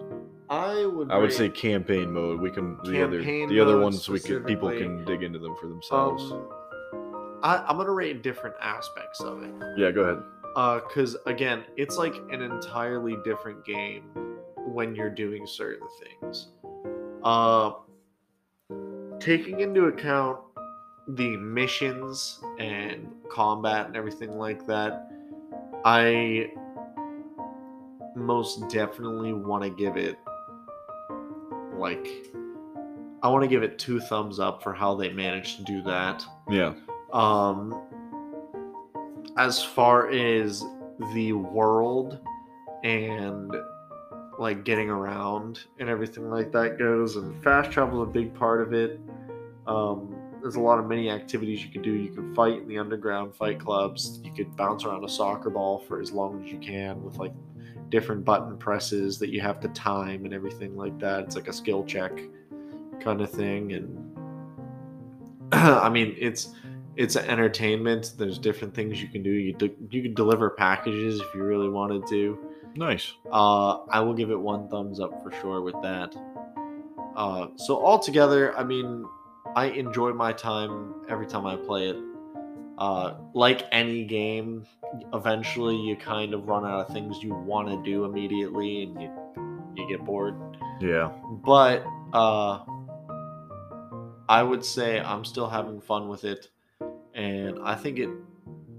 I 0.49 0.85
would. 0.85 1.11
I 1.11 1.17
would 1.17 1.31
say 1.31 1.49
campaign 1.49 2.11
mode. 2.11 2.41
We 2.41 2.51
can 2.51 2.77
the 2.83 3.03
other 3.03 3.21
the 3.21 3.59
other 3.59 3.79
ones 3.79 4.07
we 4.09 4.19
can 4.19 4.43
people 4.43 4.69
can 4.69 5.05
dig 5.05 5.23
into 5.23 5.39
them 5.39 5.55
for 5.59 5.67
themselves. 5.67 6.31
Um, 6.31 6.49
I, 7.43 7.63
I'm 7.67 7.77
gonna 7.77 7.91
rate 7.91 8.23
different 8.23 8.55
aspects 8.61 9.21
of 9.21 9.43
it. 9.43 9.53
yeah, 9.77 9.91
go 9.91 10.01
ahead. 10.01 10.83
because 10.87 11.15
again 11.25 11.63
it's 11.75 11.97
like 11.97 12.15
an 12.31 12.41
entirely 12.41 13.15
different 13.23 13.63
game 13.63 14.03
when 14.77 14.93
you're 14.93 15.09
doing 15.09 15.47
certain 15.47 15.87
things. 15.99 16.49
Uh 17.23 17.71
taking 19.19 19.59
into 19.59 19.85
account 19.85 20.39
the 21.09 21.35
missions 21.37 22.39
and 22.59 23.07
combat 23.31 23.87
and 23.87 23.95
everything 23.95 24.37
like 24.37 24.67
that 24.67 25.09
i 25.85 26.51
most 28.15 28.67
definitely 28.69 29.33
want 29.33 29.63
to 29.63 29.69
give 29.71 29.97
it 29.97 30.19
like 31.73 32.07
i 33.23 33.27
want 33.27 33.41
to 33.41 33.47
give 33.47 33.63
it 33.63 33.79
two 33.79 33.99
thumbs 34.01 34.39
up 34.39 34.61
for 34.61 34.73
how 34.73 34.93
they 34.93 35.09
managed 35.09 35.57
to 35.57 35.63
do 35.63 35.81
that. 35.81 36.23
Yeah, 36.49 36.73
um 37.13 37.81
as 39.37 39.63
far 39.63 40.09
as 40.11 40.63
the 41.13 41.33
world 41.33 42.19
and 42.83 43.51
like 44.39 44.63
getting 44.63 44.89
around 44.89 45.65
and 45.79 45.89
everything 45.89 46.29
like 46.29 46.51
that 46.51 46.77
goes 46.77 47.15
and 47.15 47.43
fast 47.43 47.71
travel 47.71 48.03
is 48.03 48.09
a 48.09 48.11
big 48.11 48.33
part 48.33 48.61
of 48.61 48.73
it 48.73 48.99
um 49.65 50.15
there's 50.41 50.55
a 50.55 50.59
lot 50.59 50.79
of 50.79 50.85
many 50.85 51.09
activities 51.09 51.63
you 51.63 51.69
can 51.69 51.81
do 51.81 51.91
you 51.91 52.09
can 52.09 52.33
fight 52.35 52.61
in 52.61 52.67
the 52.67 52.77
underground 52.77 53.35
fight 53.35 53.59
clubs 53.59 54.19
you 54.23 54.31
could 54.31 54.55
bounce 54.55 54.85
around 54.85 55.03
a 55.03 55.09
soccer 55.09 55.49
ball 55.49 55.79
for 55.79 55.99
as 55.99 56.11
long 56.11 56.43
as 56.43 56.51
you 56.51 56.59
can 56.59 57.01
with 57.03 57.17
like 57.17 57.33
different 57.89 58.23
button 58.23 58.57
presses 58.57 59.17
that 59.17 59.29
you 59.29 59.41
have 59.41 59.59
to 59.59 59.67
time 59.69 60.25
and 60.25 60.33
everything 60.33 60.75
like 60.75 60.97
that 60.99 61.23
it's 61.23 61.35
like 61.35 61.47
a 61.47 61.53
skill 61.53 61.83
check 61.85 62.11
kind 62.99 63.21
of 63.21 63.31
thing 63.31 63.73
and 63.73 64.17
i 65.53 65.89
mean 65.89 66.15
it's 66.19 66.53
it's 66.97 67.15
entertainment. 67.15 68.13
There's 68.17 68.39
different 68.39 68.73
things 68.73 69.01
you 69.01 69.07
can 69.07 69.21
do. 69.21 69.29
You 69.29 69.53
de- 69.53 69.75
you 69.91 70.01
can 70.01 70.15
deliver 70.15 70.49
packages 70.49 71.21
if 71.21 71.27
you 71.33 71.43
really 71.43 71.69
wanted 71.69 72.07
to. 72.07 72.37
Nice. 72.77 73.13
Uh, 73.31 73.79
I 73.89 73.99
will 74.01 74.13
give 74.13 74.31
it 74.31 74.39
one 74.39 74.69
thumbs 74.69 74.99
up 74.99 75.21
for 75.23 75.31
sure 75.41 75.61
with 75.61 75.75
that. 75.81 76.15
Uh, 77.15 77.47
so 77.55 77.83
altogether, 77.83 78.57
I 78.57 78.63
mean, 78.63 79.05
I 79.55 79.65
enjoy 79.65 80.13
my 80.13 80.33
time 80.33 80.93
every 81.09 81.25
time 81.25 81.45
I 81.45 81.55
play 81.55 81.89
it. 81.89 81.97
Uh, 82.77 83.15
like 83.33 83.63
any 83.71 84.05
game, 84.05 84.65
eventually 85.13 85.75
you 85.75 85.95
kind 85.95 86.33
of 86.33 86.47
run 86.47 86.63
out 86.63 86.87
of 86.87 86.93
things 86.93 87.23
you 87.23 87.33
want 87.33 87.67
to 87.69 87.81
do 87.83 88.05
immediately, 88.05 88.83
and 88.83 89.01
you 89.01 89.11
you 89.77 89.87
get 89.87 90.03
bored 90.03 90.35
Yeah, 90.81 91.11
but 91.45 91.85
uh 92.13 92.63
i 94.29 94.41
would 94.41 94.63
say 94.63 94.99
i'm 95.01 95.25
still 95.25 95.49
having 95.49 95.81
fun 95.81 96.07
with 96.07 96.23
it 96.23 96.49
and 97.13 97.59
i 97.63 97.75
think 97.75 97.99
it 97.99 98.09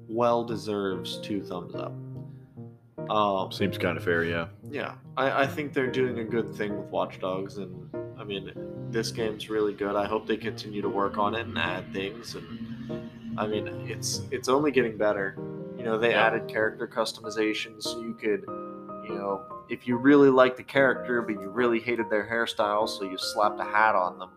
well 0.09 0.45
deserves 0.45 1.19
two 1.19 1.43
thumbs 1.43 1.75
up 1.75 1.93
um 3.11 3.51
seems 3.53 3.79
kind 3.79 3.97
of 3.97 4.05
fair. 4.05 4.25
Yeah, 4.25 4.49
yeah 4.71 4.95
I, 5.17 5.43
I 5.43 5.47
think 5.47 5.73
they're 5.73 5.91
doing 5.91 6.19
a 6.19 6.25
good 6.25 6.55
thing 6.55 6.77
with 6.79 6.89
watch 6.89 7.21
dogs 7.21 7.59
and 7.59 7.89
i 8.19 8.25
mean 8.25 8.53
this 8.91 9.11
game's 9.13 9.49
really 9.49 9.75
good 9.75 9.97
i 9.97 10.07
hope 10.07 10.27
they 10.27 10.37
continue 10.37 10.83
to 10.83 10.89
work 10.89 11.19
on 11.19 11.35
it 11.35 11.47
and 11.47 11.57
add 11.59 11.93
things 11.93 12.35
and 12.35 13.39
i 13.39 13.47
mean 13.47 13.67
it's 13.87 14.23
it's 14.31 14.49
only 14.49 14.71
getting 14.71 14.97
better 14.97 15.37
you 15.77 15.85
know 15.85 15.97
they 15.99 16.11
Yeah. 16.11 16.27
added 16.27 16.49
character 16.49 16.87
customization 16.87 17.83
so 17.83 18.01
you 18.01 18.15
could 18.15 18.43
you 19.09 19.15
know 19.15 19.43
if 19.69 19.87
you 19.87 19.97
really 19.97 20.31
like 20.31 20.57
the 20.57 20.63
character 20.63 21.23
but 21.23 21.33
you 21.33 21.49
really 21.49 21.79
hated 21.79 22.09
their 22.11 22.27
hairstyle, 22.29 22.89
so 22.89 23.05
you 23.05 23.19
slapped 23.19 23.61
a 23.61 23.65
hat 23.65 23.95
on 23.95 24.19
them 24.19 24.31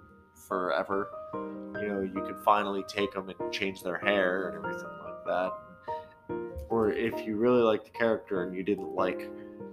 forever, 0.50 1.10
you 1.34 1.88
know, 1.88 2.02
you 2.02 2.22
could 2.28 2.38
finally 2.44 2.84
take 2.84 3.14
them 3.14 3.30
and 3.30 3.54
change 3.54 3.82
their 3.82 3.98
hair 3.98 4.50
and 4.50 4.58
everything 4.58 4.90
like 5.06 5.24
that. 5.26 5.52
Or 6.72 6.92
if 6.92 7.28
you 7.28 7.36
really 7.36 7.62
like 7.62 7.84
the 7.84 7.90
character 7.92 8.44
and 8.44 8.56
you 8.56 8.64
didn't 8.64 8.96
like 8.96 9.30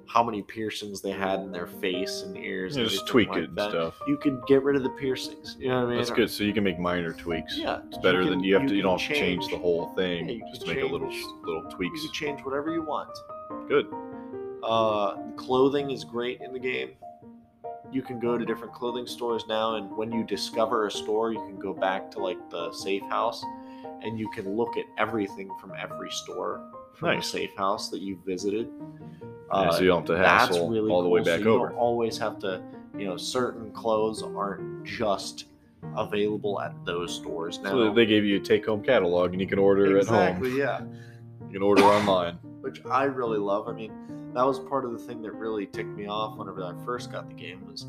how 0.07 0.25
many 0.25 0.43
piercings 0.43 1.01
they 1.01 1.13
had 1.13 1.39
in 1.41 1.53
their 1.53 1.67
face 1.69 2.23
and 2.27 2.37
ears, 2.37 2.75
Yeah, 2.77 2.83
and 2.83 2.91
just 2.91 3.07
tweak 3.07 3.29
like 3.29 3.39
it 3.39 3.45
and 3.51 3.57
that, 3.59 3.71
stuff. 3.71 3.95
You 4.09 4.17
could 4.17 4.41
get 4.49 4.63
rid 4.65 4.75
of 4.75 4.83
the 4.83 4.89
piercings. 4.91 5.57
You 5.61 5.69
know 5.69 5.77
what 5.81 5.87
I 5.87 5.89
mean? 5.91 5.97
That's 5.99 6.11
good. 6.11 6.29
So 6.31 6.43
you 6.45 6.53
can 6.53 6.65
make 6.65 6.79
minor 6.79 7.13
tweaks. 7.13 7.57
Yeah, 7.57 7.81
It's 7.87 7.99
better 7.99 8.23
you 8.23 8.31
than 8.31 8.43
you 8.43 8.55
have 8.55 8.67
to. 8.67 8.75
You 8.75 8.83
can 8.83 8.91
don't 8.91 9.01
have 9.01 9.09
to 9.13 9.15
change 9.15 9.47
the 9.49 9.59
whole 9.59 9.89
thing. 9.95 10.29
Yeah, 10.29 10.35
you 10.37 10.45
just 10.51 10.65
can 10.67 10.75
make 10.75 10.83
a 10.83 10.87
little 10.89 11.09
change- 11.11 11.25
little 11.45 11.63
You 11.65 11.71
tweaks. 11.71 12.03
can 12.03 12.13
change 12.13 12.41
whatever 12.45 12.73
you 12.73 12.83
want. 12.83 13.11
Good. 13.69 13.87
Uh, 14.65 15.17
clothing 15.37 15.91
is 15.93 16.03
great 16.05 16.41
in 16.41 16.53
the 16.53 16.59
game. 16.59 16.91
You 17.93 18.03
can 18.03 18.19
go 18.19 18.37
to 18.37 18.45
different 18.45 18.75
clothing 18.75 19.07
stores 19.07 19.45
now, 19.49 19.77
and 19.77 19.91
when 19.97 20.11
you 20.11 20.25
discover 20.25 20.87
a 20.87 20.91
store, 20.91 21.33
you 21.33 21.39
can 21.47 21.59
go 21.61 21.73
back 21.73 22.11
to 22.13 22.19
like 22.19 22.39
the 22.51 22.73
safe 22.73 23.03
house, 23.05 23.43
and 24.03 24.19
you 24.19 24.29
can 24.31 24.57
look 24.57 24.77
at 24.77 24.85
everything 24.99 25.51
from 25.61 25.73
every 25.79 26.11
store 26.11 26.61
from 26.95 27.17
Nice. 27.17 27.31
safe 27.31 27.55
house 27.57 27.91
that 27.91 28.01
you 28.01 28.19
visited. 28.27 28.69
Yeah, 29.53 29.71
so 29.71 29.81
you 29.81 29.87
don't 29.89 29.99
have 29.99 30.07
to 30.07 30.15
uh, 30.15 30.23
that's 30.23 30.49
hassle 30.49 30.69
really 30.69 30.91
all 30.91 31.03
the 31.03 31.09
way 31.09 31.21
cool. 31.21 31.25
So 31.27 31.37
back 31.37 31.45
you 31.45 31.53
over. 31.55 31.69
don't 31.69 31.79
always 31.79 32.19
have 32.19 32.39
to, 32.41 32.63
you 32.99 33.07
know, 33.07 33.17
certain 33.17 33.71
clothes 33.73 34.23
aren't 34.23 34.85
just 34.85 35.47
available 35.97 36.61
at 36.61 36.75
those 36.85 37.15
stores 37.15 37.59
now. 37.61 37.71
So 37.71 37.95
they 37.95 38.05
gave 38.05 38.25
you 38.25 38.37
a 38.37 38.41
take-home 38.41 38.83
catalog, 38.83 39.33
and 39.33 39.41
you 39.41 39.47
can 39.47 39.59
order 39.59 39.97
exactly, 39.97 40.61
at 40.61 40.81
home. 40.81 40.91
yeah. 41.41 41.47
You 41.47 41.53
can 41.53 41.63
order 41.63 41.83
online. 41.85 42.35
which 42.61 42.85
I 42.85 43.05
really 43.05 43.39
love. 43.39 43.69
I 43.69 43.73
mean, 43.73 43.93
that 44.35 44.45
was 44.45 44.59
part 44.59 44.85
of 44.85 44.93
the 44.93 44.99
thing 44.99 45.23
that 45.23 45.33
really 45.33 45.67
ticked 45.67 45.89
me 45.97 46.07
off 46.07 46.37
whenever 46.37 46.63
I 46.65 46.75
first 46.85 47.11
got 47.11 47.29
the 47.29 47.35
game 47.35 47.67
was 47.67 47.87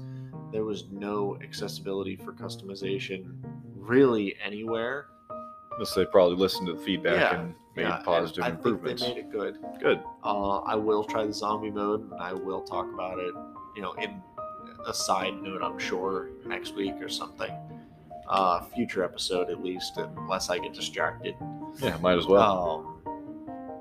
there 0.51 0.64
was 0.64 0.86
no 0.91 1.38
accessibility 1.43 2.16
for 2.16 2.32
customization 2.32 3.36
really 3.76 4.36
anywhere. 4.43 5.07
Unless 5.80 5.93
they 5.95 6.03
probably 6.03 6.36
listened 6.36 6.67
to 6.67 6.73
the 6.73 6.80
feedback 6.82 7.15
Yeah, 7.15 7.39
and 7.39 7.55
made 7.73 7.84
Yeah, 7.84 7.95
and 7.95 8.03
positive 8.05 8.43
I 8.43 8.49
improvements. 8.49 9.01
think 9.01 9.15
they 9.15 9.21
made 9.21 9.30
it 9.30 9.32
good. 9.32 9.57
Good. 9.82 10.03
Uh, 10.25 10.57
I 10.57 10.75
will 10.75 11.05
try 11.05 11.25
the 11.25 11.32
zombie 11.32 11.71
mode, 11.71 12.11
and 12.11 12.19
I 12.19 12.34
will 12.34 12.59
talk 12.61 12.93
about 12.93 13.17
it. 13.17 13.34
You 13.77 13.82
know, 13.84 13.93
in 13.93 14.21
a 14.86 14.93
side 14.93 15.41
note, 15.41 15.61
I'm 15.63 15.80
sure 15.80 16.32
next 16.45 16.75
week 16.75 16.95
or 17.01 17.07
something. 17.07 17.49
Uh, 18.27 18.59
future 18.75 19.05
episode 19.05 19.49
at 19.49 19.63
least, 19.63 19.95
unless 19.95 20.49
I 20.49 20.59
get 20.59 20.73
distracted. 20.73 21.34
Yeah, 21.82 21.95
might 22.01 22.17
as 22.17 22.27
well. 22.27 22.99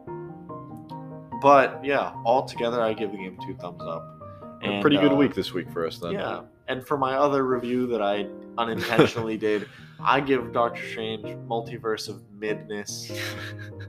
Um, 0.07 1.41
but 1.43 1.85
yeah, 1.85 2.13
altogether, 2.25 2.81
I 2.81 2.93
give 2.93 3.11
the 3.11 3.19
game 3.19 3.37
two 3.45 3.55
thumbs 3.57 3.83
up. 3.83 4.23
a 4.63 4.81
pretty 4.81 4.99
good 4.99 5.11
uh, 5.13 5.17
week 5.17 5.35
this 5.35 5.53
week 5.53 5.69
for 5.73 5.85
us 5.85 5.99
then. 5.99 6.13
Yeah, 6.13 6.43
and 6.69 6.87
for 6.87 6.97
my 6.97 7.15
other 7.15 7.45
review 7.45 7.89
that 7.89 8.01
I 8.01 8.27
unintentionally 8.59 9.37
did, 9.39 9.69
I 10.01 10.21
give 10.21 10.53
Doctor 10.53 10.83
Strange 10.91 11.25
Multiverse 11.49 12.09
of 12.09 12.21
Madness 12.39 13.11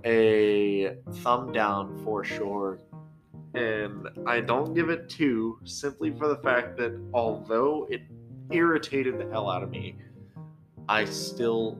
a 0.05 0.95
thumb 1.15 1.51
down 1.51 2.01
for 2.05 2.23
sure. 2.23 2.79
And 3.55 4.07
I 4.27 4.39
don't 4.41 4.73
give 4.73 4.89
it 4.89 5.09
two 5.09 5.59
simply 5.65 6.11
for 6.11 6.27
the 6.27 6.37
fact 6.37 6.77
that 6.77 6.97
although 7.13 7.87
it 7.89 8.01
irritated 8.51 9.17
the 9.19 9.27
hell 9.29 9.49
out 9.49 9.63
of 9.63 9.71
me, 9.71 9.95
I 10.87 11.05
still 11.05 11.77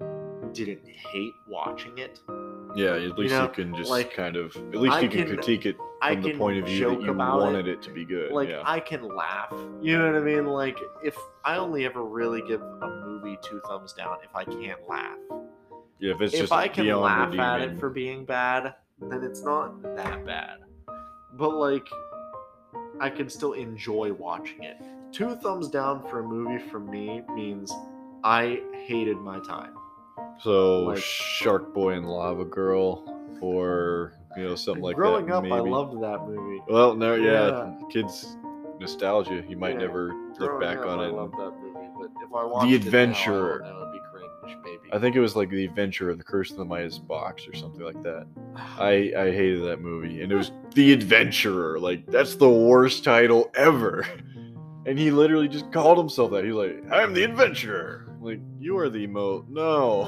didn't 0.52 0.88
hate 0.88 1.34
watching 1.48 1.98
it. 2.00 2.20
Yeah, 2.76 2.96
at 2.96 3.18
least 3.18 3.34
you, 3.34 3.40
know, 3.40 3.48
can 3.48 3.76
just 3.76 3.90
like, 3.90 4.14
kind 4.14 4.36
of 4.36 4.56
at 4.56 4.76
least 4.76 4.96
I 4.96 5.02
you 5.02 5.10
can, 5.10 5.26
can- 5.26 5.36
critique 5.36 5.66
it 5.66 5.78
I 6.02 6.14
from 6.14 6.24
the 6.24 6.30
can 6.30 6.38
point 6.40 6.60
of 6.60 6.66
view 6.66 6.90
that 6.90 7.02
you 7.02 7.14
wanted 7.14 7.68
it. 7.68 7.74
it. 7.74 7.82
to 7.84 7.92
be 7.92 8.06
good. 8.06 8.32
like 8.32 8.50
yeah. 8.50 8.62
I 8.66 8.80
can 8.80 9.04
laugh. 9.08 9.54
You 9.82 9.98
know 9.98 10.06
what 10.06 10.16
I 10.16 10.20
mean? 10.24 10.46
Like 10.46 10.78
if 11.04 11.18
I 11.44 11.58
only 11.58 11.86
ever 11.86 12.04
really 12.04 12.42
give 12.48 12.62
a 12.62 13.04
movie 13.06 13.38
two 13.42 13.62
thumbs 13.68 13.94
down 13.94 14.18
if 14.24 14.36
I 14.36 14.46
can't 14.46 14.80
laugh. 14.88 15.18
yeah, 16.00 16.14
if 16.14 16.22
it's 16.22 16.32
just 16.32 16.50
bad. 16.50 16.66
if 16.68 16.76
just 16.76 16.80
I 16.80 16.84
can 16.84 17.02
laugh 17.02 17.26
redeeming, 17.26 17.46
at 17.46 17.62
it 17.62 17.80
for 17.80 17.90
being 17.90 18.26
bad, 18.26 18.76
then 19.02 19.24
it's 19.24 19.42
not 19.44 19.82
that 19.96 20.26
bad. 20.26 20.60
But 21.34 21.56
like 21.56 21.88
I 23.02 23.10
can 23.10 23.30
still 23.30 23.54
enjoy 23.54 24.14
watching 24.14 24.64
it. 24.64 24.78
Two 25.12 25.36
thumbs 25.36 25.70
down 25.70 26.08
for 26.08 26.20
a 26.20 26.24
movie 26.24 26.64
for 26.70 26.80
me 26.80 27.22
means 27.34 27.74
I 28.24 28.62
hated 28.86 29.18
my 29.18 29.40
time. 29.40 29.74
so 30.40 30.82
like- 30.84 31.00
Shark 31.00 31.74
Boy 31.74 31.94
and 31.94 32.08
Lava 32.08 32.46
Girl, 32.46 33.04
or 33.42 34.14
you 34.38 34.44
know 34.44 34.56
something 34.56 34.84
like 34.84 34.96
Growing 34.96 35.26
that. 35.26 35.32
Growing 35.42 35.52
up, 35.52 35.64
maybe. 35.64 35.70
I 35.70 35.74
loved 35.78 36.02
that 36.02 36.28
movie. 36.28 36.62
Well, 36.70 36.96
no, 36.96 37.16
yeah, 37.16 37.48
Yeah. 37.48 37.74
kids 37.92 38.38
nostalgia. 38.80 39.44
You 39.50 39.58
might 39.58 39.74
Yeah, 39.74 39.88
never 39.88 40.14
look 40.40 40.60
back 40.62 40.78
up, 40.80 40.86
on 40.88 41.00
I 41.00 41.08
it. 41.08 41.14
loved 41.14 41.34
that 41.34 41.52
movie, 41.62 41.88
but 42.00 42.10
if 42.26 42.34
I 42.34 42.46
watched 42.46 42.72
Adventurer. 42.74 43.58
it 43.58 43.62
now, 43.64 43.66
I 43.68 43.70
don't 43.72 43.80
know, 43.80 43.82
it'd 43.90 43.94
be 43.94 44.00
cringe, 44.12 44.58
maybe. 44.64 44.94
I 44.94 45.00
think 45.00 45.16
it 45.16 45.20
was 45.20 45.36
like 45.36 45.50
the 45.50 45.66
Adventure 45.66 46.10
of 46.10 46.18
the 46.18 46.24
Curse 46.24 46.52
of 46.52 46.58
the 46.58 46.66
Midas 46.66 46.98
box 47.00 47.48
or 47.48 47.54
something 47.56 47.82
like 47.82 48.02
that. 48.04 48.26
I 48.80 49.12
I 49.18 49.32
hated 49.32 49.64
that 49.64 49.82
movie, 49.82 50.22
and 50.22 50.32
it 50.32 50.36
was 50.36 50.52
The 50.76 50.94
Adventurer. 50.94 51.80
Like 51.80 52.06
that's 52.08 52.36
the 52.36 52.50
worst 52.50 53.04
title 53.04 53.52
ever. 53.56 54.06
And 54.86 54.98
he 54.98 55.12
literally 55.12 55.48
just 55.50 55.72
called 55.72 55.98
himself 56.00 56.32
that. 56.32 56.46
He's 56.46 56.54
like, 56.54 56.82
"I'm 56.90 57.14
the 57.14 57.24
Adventurer." 57.24 58.08
Like 58.22 58.40
you 58.60 58.78
are 58.80 58.90
the 58.90 59.06
mo. 59.06 59.46
No, 59.48 60.08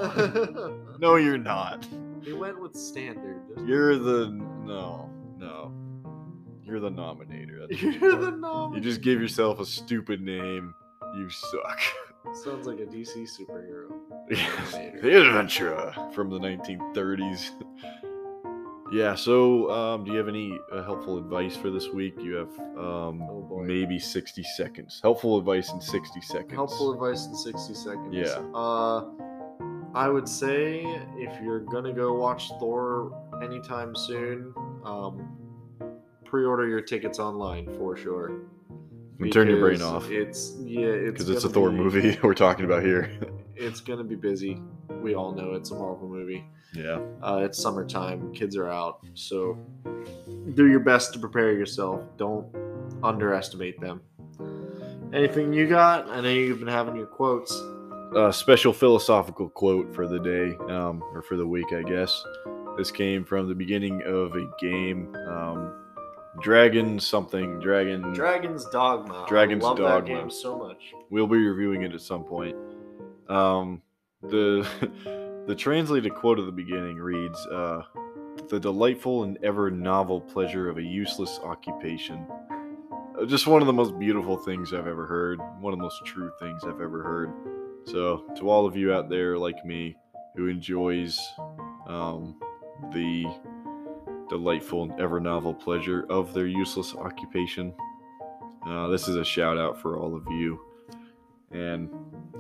no, 1.00 1.18
you're 1.18 1.38
not. 1.38 1.86
He 2.24 2.34
went 2.34 2.60
with 2.60 2.76
standard. 2.76 3.42
You're 3.66 3.98
the 3.98 4.28
no, 4.30 5.10
no. 5.38 5.74
You're 6.64 6.80
the 6.80 6.92
nominator. 6.92 7.68
That's 7.68 7.82
you 7.82 7.92
You're 8.02 8.16
the 8.16 8.32
nom. 8.32 8.74
You 8.74 8.80
just 8.80 9.02
gave 9.02 9.20
yourself 9.22 9.60
a 9.60 9.66
stupid 9.66 10.22
name. 10.22 10.74
You 11.16 11.30
suck. 11.30 11.80
Sounds 12.44 12.68
like 12.68 12.80
a 12.80 12.86
DC 12.86 13.28
superhero. 13.28 13.90
the 15.02 15.18
Adventurer 15.22 15.94
from 16.14 16.30
the 16.30 16.38
1930s. 16.40 17.50
yeah. 18.92 19.16
So, 19.16 19.70
um, 19.72 20.04
do 20.06 20.12
you 20.12 20.18
have 20.20 20.28
any 20.28 20.58
uh, 20.72 20.84
helpful 20.84 21.18
advice 21.18 21.58
for 21.58 21.72
this 21.72 21.90
week? 21.90 22.14
You 22.22 22.36
have 22.36 22.60
um, 22.78 23.22
Oh, 23.54 23.60
maybe 23.64 24.00
60 24.00 24.44
seconds. 24.56 25.00
Helpful 25.02 25.38
advice 25.38 25.72
in 25.74 25.82
60 25.82 26.22
seconds. 26.22 26.54
Helpful 26.54 26.94
advice 26.94 27.26
in 27.26 27.36
60 27.36 27.74
seconds. 27.74 28.14
Yeah. 28.14 28.42
Uh, 28.56 29.06
I 29.94 30.08
would 30.08 30.28
say 30.28 30.84
if 31.18 31.42
you're 31.44 31.60
gonna 31.60 31.94
go 31.94 32.14
watch 32.14 32.50
Thor 32.60 33.12
anytime 33.44 33.96
soon, 33.96 34.54
um, 34.86 35.28
pre-order 36.26 36.68
your 36.68 36.82
tickets 36.82 37.20
online 37.20 37.66
for 37.78 37.98
sure. 37.98 38.32
And 39.20 39.32
turn 39.32 39.48
your 39.50 39.60
brain 39.60 39.82
off 39.84 40.10
It's 40.10 40.56
yeah, 40.62 40.88
it's 40.88 41.12
because 41.24 41.30
it's 41.30 41.44
a 41.44 41.50
Thor 41.50 41.70
be- 41.70 41.76
movie 41.78 42.18
we're 42.24 42.34
talking 42.34 42.66
about 42.66 42.84
here. 42.84 43.12
It's 43.56 43.80
gonna 43.82 44.04
be 44.04 44.16
busy. 44.16 44.62
We 45.02 45.14
all 45.16 45.32
know 45.34 45.54
it's 45.54 45.72
a 45.72 45.76
Marvel 45.76 46.08
movie. 46.08 46.44
yeah. 46.74 47.00
Uh, 47.22 47.42
it's 47.44 47.62
summertime. 47.62 48.34
Kids 48.34 48.56
are 48.56 48.70
out, 48.70 49.06
so 49.14 49.58
do 50.56 50.68
your 50.68 50.80
best 50.80 51.14
to 51.14 51.20
prepare 51.20 51.52
yourself. 51.54 52.02
Don't 52.18 52.48
underestimate 53.04 53.80
them. 53.82 54.02
Anything 55.14 55.52
you 55.54 55.68
got? 55.68 56.08
I 56.10 56.22
know 56.22 56.30
you've 56.30 56.60
been 56.60 56.68
having 56.68 56.96
your 56.96 57.06
quotes. 57.08 57.52
A 58.16 58.32
special 58.34 58.74
philosophical 58.74 59.50
quote 59.50 59.94
for 59.96 60.06
the 60.08 60.20
day, 60.20 60.56
um, 60.70 61.02
or 61.14 61.22
for 61.22 61.38
the 61.38 61.48
week, 61.48 61.72
I 61.72 61.82
guess. 61.82 62.24
This 62.78 62.92
came 62.92 63.24
from 63.24 63.48
the 63.48 63.56
beginning 63.56 64.02
of 64.06 64.36
a 64.36 64.50
game. 64.60 65.16
Um, 65.30 65.74
Dragon 66.42 67.00
something. 67.00 67.60
Dragon. 67.60 68.14
Dragon's 68.14 68.66
Dogma. 68.66 69.26
Dragon's 69.30 69.64
I 69.64 69.68
love 69.68 69.78
Dogma. 69.78 70.00
that 70.00 70.06
game 70.22 70.30
so 70.30 70.58
much. 70.58 70.94
we'll 71.10 71.28
be 71.28 71.38
reviewing 71.38 71.84
it 71.84 71.94
at 71.94 72.02
some 72.02 72.24
point. 72.26 72.56
Um, 73.30 73.82
the 74.24 74.68
the 75.48 75.56
translated 75.56 76.14
quote 76.14 76.40
at 76.40 76.46
the 76.46 76.52
beginning 76.52 76.98
reads, 76.98 77.40
uh, 77.48 77.84
"The 78.50 78.60
delightful 78.60 79.24
and 79.24 79.38
ever 79.44 79.72
novel 79.72 80.20
pleasure 80.20 80.70
of 80.70 80.78
a 80.78 80.84
useless 80.84 81.40
occupation." 81.44 82.26
Uh, 83.20 83.26
Just 83.26 83.48
one 83.48 83.62
of 83.62 83.68
the 83.68 83.74
most 83.74 83.98
beautiful 84.00 84.36
things 84.38 84.74
I've 84.74 84.88
ever 84.88 85.06
heard. 85.06 85.40
One 85.62 85.72
of 85.74 85.80
the 85.80 85.84
most 85.84 86.06
true 86.06 86.32
things 86.40 86.64
I've 86.66 86.82
ever 86.82 87.04
heard. 87.04 87.32
So, 87.86 88.26
to 88.38 88.50
all 88.50 88.66
of 88.66 88.76
you 88.76 88.94
out 88.94 89.10
there 89.10 89.38
like 89.38 89.66
me 89.66 89.96
who 90.36 90.48
enjoys 90.48 91.20
um, 91.88 92.40
the 92.94 93.26
delightful 94.30 94.84
and 94.84 95.00
ever 95.00 95.20
novel 95.20 95.54
pleasure 95.54 96.06
of 96.10 96.34
their 96.34 96.48
useless 96.48 96.96
occupation, 96.96 97.74
uh, 98.66 98.88
this 98.88 99.08
is 99.08 99.16
a 99.16 99.26
shout 99.26 99.58
out 99.58 99.82
for 99.82 99.98
all 99.98 100.16
of 100.16 100.24
you 100.30 100.60
and 101.54 101.90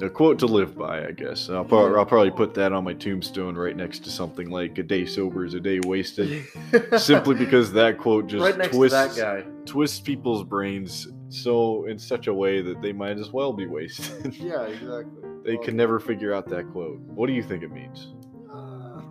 a 0.01 0.09
quote 0.09 0.39
to 0.39 0.45
live 0.45 0.77
by, 0.77 1.05
I 1.05 1.11
guess. 1.11 1.49
I'll, 1.49 1.65
pro- 1.65 1.97
I'll 1.97 2.05
probably 2.05 2.31
put 2.31 2.53
that 2.55 2.73
on 2.73 2.83
my 2.83 2.93
tombstone 2.93 3.55
right 3.55 3.75
next 3.75 3.99
to 4.05 4.09
something 4.09 4.49
like 4.49 4.77
"A 4.77 4.83
day 4.83 5.05
sober 5.05 5.45
is 5.45 5.53
a 5.53 5.59
day 5.59 5.79
wasted," 5.85 6.45
simply 6.97 7.35
because 7.35 7.71
that 7.73 7.97
quote 7.97 8.27
just 8.27 8.57
right 8.57 8.71
twists 8.71 9.19
twists 9.65 9.99
people's 9.99 10.43
brains 10.43 11.07
so 11.29 11.85
in 11.85 11.99
such 11.99 12.27
a 12.27 12.33
way 12.33 12.61
that 12.61 12.81
they 12.81 12.93
might 12.93 13.17
as 13.17 13.31
well 13.31 13.53
be 13.53 13.67
wasted. 13.67 14.35
Yeah, 14.35 14.63
exactly. 14.63 15.20
They 15.43 15.57
can 15.57 15.75
never 15.75 15.99
figure 15.99 16.33
out 16.33 16.47
that 16.49 16.69
quote. 16.71 16.99
What 16.99 17.27
do 17.27 17.33
you 17.33 17.43
think 17.43 17.63
it 17.63 17.71
means? 17.71 18.13
uh, 18.51 19.01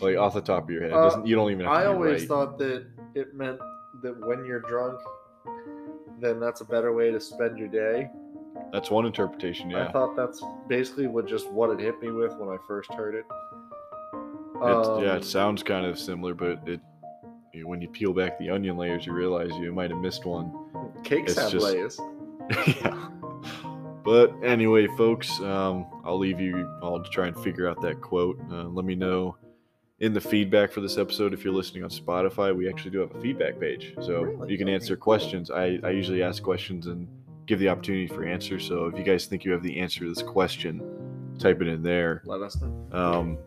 Like 0.00 0.16
off 0.16 0.34
the 0.34 0.40
top 0.40 0.64
of 0.64 0.70
your 0.70 0.82
head, 0.82 0.92
Uh, 0.92 1.02
doesn't 1.02 1.26
you 1.26 1.34
don't 1.36 1.50
even 1.50 1.66
have 1.66 1.74
to 1.74 1.80
I 1.80 1.86
always 1.86 2.20
right. 2.22 2.28
thought 2.28 2.58
that 2.58 2.86
it 3.14 3.34
meant 3.34 3.58
that 4.02 4.18
when 4.26 4.44
you're 4.44 4.60
drunk, 4.60 4.98
then 6.20 6.38
that's 6.40 6.60
a 6.60 6.64
better 6.64 6.92
way 6.92 7.10
to 7.10 7.20
spend 7.20 7.58
your 7.58 7.68
day. 7.68 8.10
That's 8.72 8.90
one 8.90 9.06
interpretation. 9.06 9.70
Yeah, 9.70 9.86
I 9.88 9.92
thought 9.92 10.16
that's 10.16 10.42
basically 10.68 11.06
what 11.06 11.26
just 11.26 11.50
what 11.50 11.70
it 11.70 11.80
hit 11.80 12.00
me 12.00 12.10
with 12.10 12.34
when 12.36 12.48
I 12.48 12.56
first 12.66 12.92
heard 12.94 13.14
it. 13.14 13.24
It, 14.14 15.02
yeah, 15.02 15.12
Um, 15.12 15.16
it 15.16 15.24
sounds 15.24 15.62
kind 15.62 15.84
of 15.86 15.98
similar, 15.98 16.34
but 16.34 16.60
it 16.66 16.80
when 17.64 17.82
you 17.82 17.88
peel 17.88 18.12
back 18.14 18.38
the 18.38 18.48
onion 18.50 18.76
layers, 18.78 19.04
you 19.06 19.12
realize 19.12 19.50
you 19.58 19.72
might 19.72 19.90
have 19.90 20.00
missed 20.00 20.24
one. 20.24 20.52
cakes 21.04 21.32
it's 21.32 21.40
have 21.40 21.50
just- 21.52 21.64
layers. 21.64 22.00
yeah. 22.66 23.08
But 24.04 24.32
anyway, 24.42 24.88
folks, 24.96 25.40
um, 25.40 25.86
I'll 26.04 26.18
leave 26.18 26.40
you 26.40 26.68
all 26.82 27.02
to 27.02 27.10
try 27.10 27.28
and 27.28 27.36
figure 27.42 27.68
out 27.68 27.80
that 27.82 28.00
quote. 28.00 28.38
Uh, 28.50 28.64
let 28.64 28.84
me 28.84 28.94
know 28.94 29.36
in 30.00 30.12
the 30.12 30.20
feedback 30.20 30.72
for 30.72 30.80
this 30.80 30.98
episode 30.98 31.32
if 31.32 31.44
you're 31.44 31.54
listening 31.54 31.84
on 31.84 31.90
Spotify. 31.90 32.54
We 32.54 32.68
actually 32.68 32.90
do 32.90 32.98
have 33.00 33.14
a 33.14 33.20
feedback 33.20 33.60
page, 33.60 33.94
so 34.00 34.22
Really? 34.22 34.50
you 34.52 34.58
can 34.58 34.68
answer 34.68 34.96
questions. 34.96 35.50
I, 35.50 35.78
I 35.84 35.90
usually 35.90 36.22
ask 36.22 36.42
questions 36.42 36.86
and 36.88 37.06
give 37.46 37.60
the 37.60 37.68
opportunity 37.68 38.08
for 38.08 38.24
answers. 38.24 38.66
So 38.66 38.86
if 38.86 38.98
you 38.98 39.04
guys 39.04 39.26
think 39.26 39.44
you 39.44 39.52
have 39.52 39.62
the 39.62 39.78
answer 39.78 40.00
to 40.00 40.08
this 40.08 40.22
question, 40.22 40.82
type 41.38 41.62
it 41.62 41.68
in 41.68 41.82
there. 41.82 42.22
Let 42.24 42.42
us 42.42 42.60
know. 42.60 42.86
Um, 42.90 43.38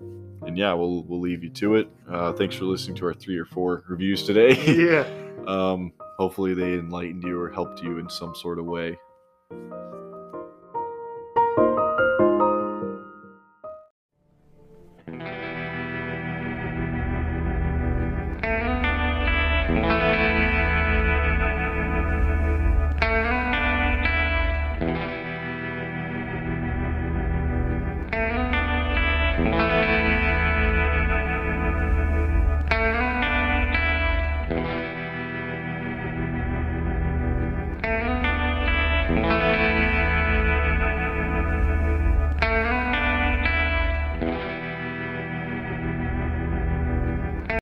and 0.46 0.58
yeah, 0.58 0.74
we'll 0.74 1.04
we'll 1.04 1.20
leave 1.20 1.44
you 1.44 1.50
to 1.50 1.76
it. 1.76 1.90
Uh, 2.10 2.32
thanks 2.32 2.56
for 2.56 2.66
listening 2.66 2.96
to 2.98 3.06
our 3.08 3.14
three 3.14 3.38
or 3.38 3.46
four 3.46 3.84
reviews 3.90 4.24
today. 4.26 4.54
yeah. 4.76 5.06
um, 5.48 5.92
hopefully 6.18 6.54
they 6.54 6.74
enlightened 6.76 7.24
you 7.24 7.40
or 7.40 7.52
helped 7.52 7.82
you 7.82 7.98
in 7.98 8.10
some 8.10 8.34
sort 8.36 8.60
of 8.60 8.66
way. 8.66 8.98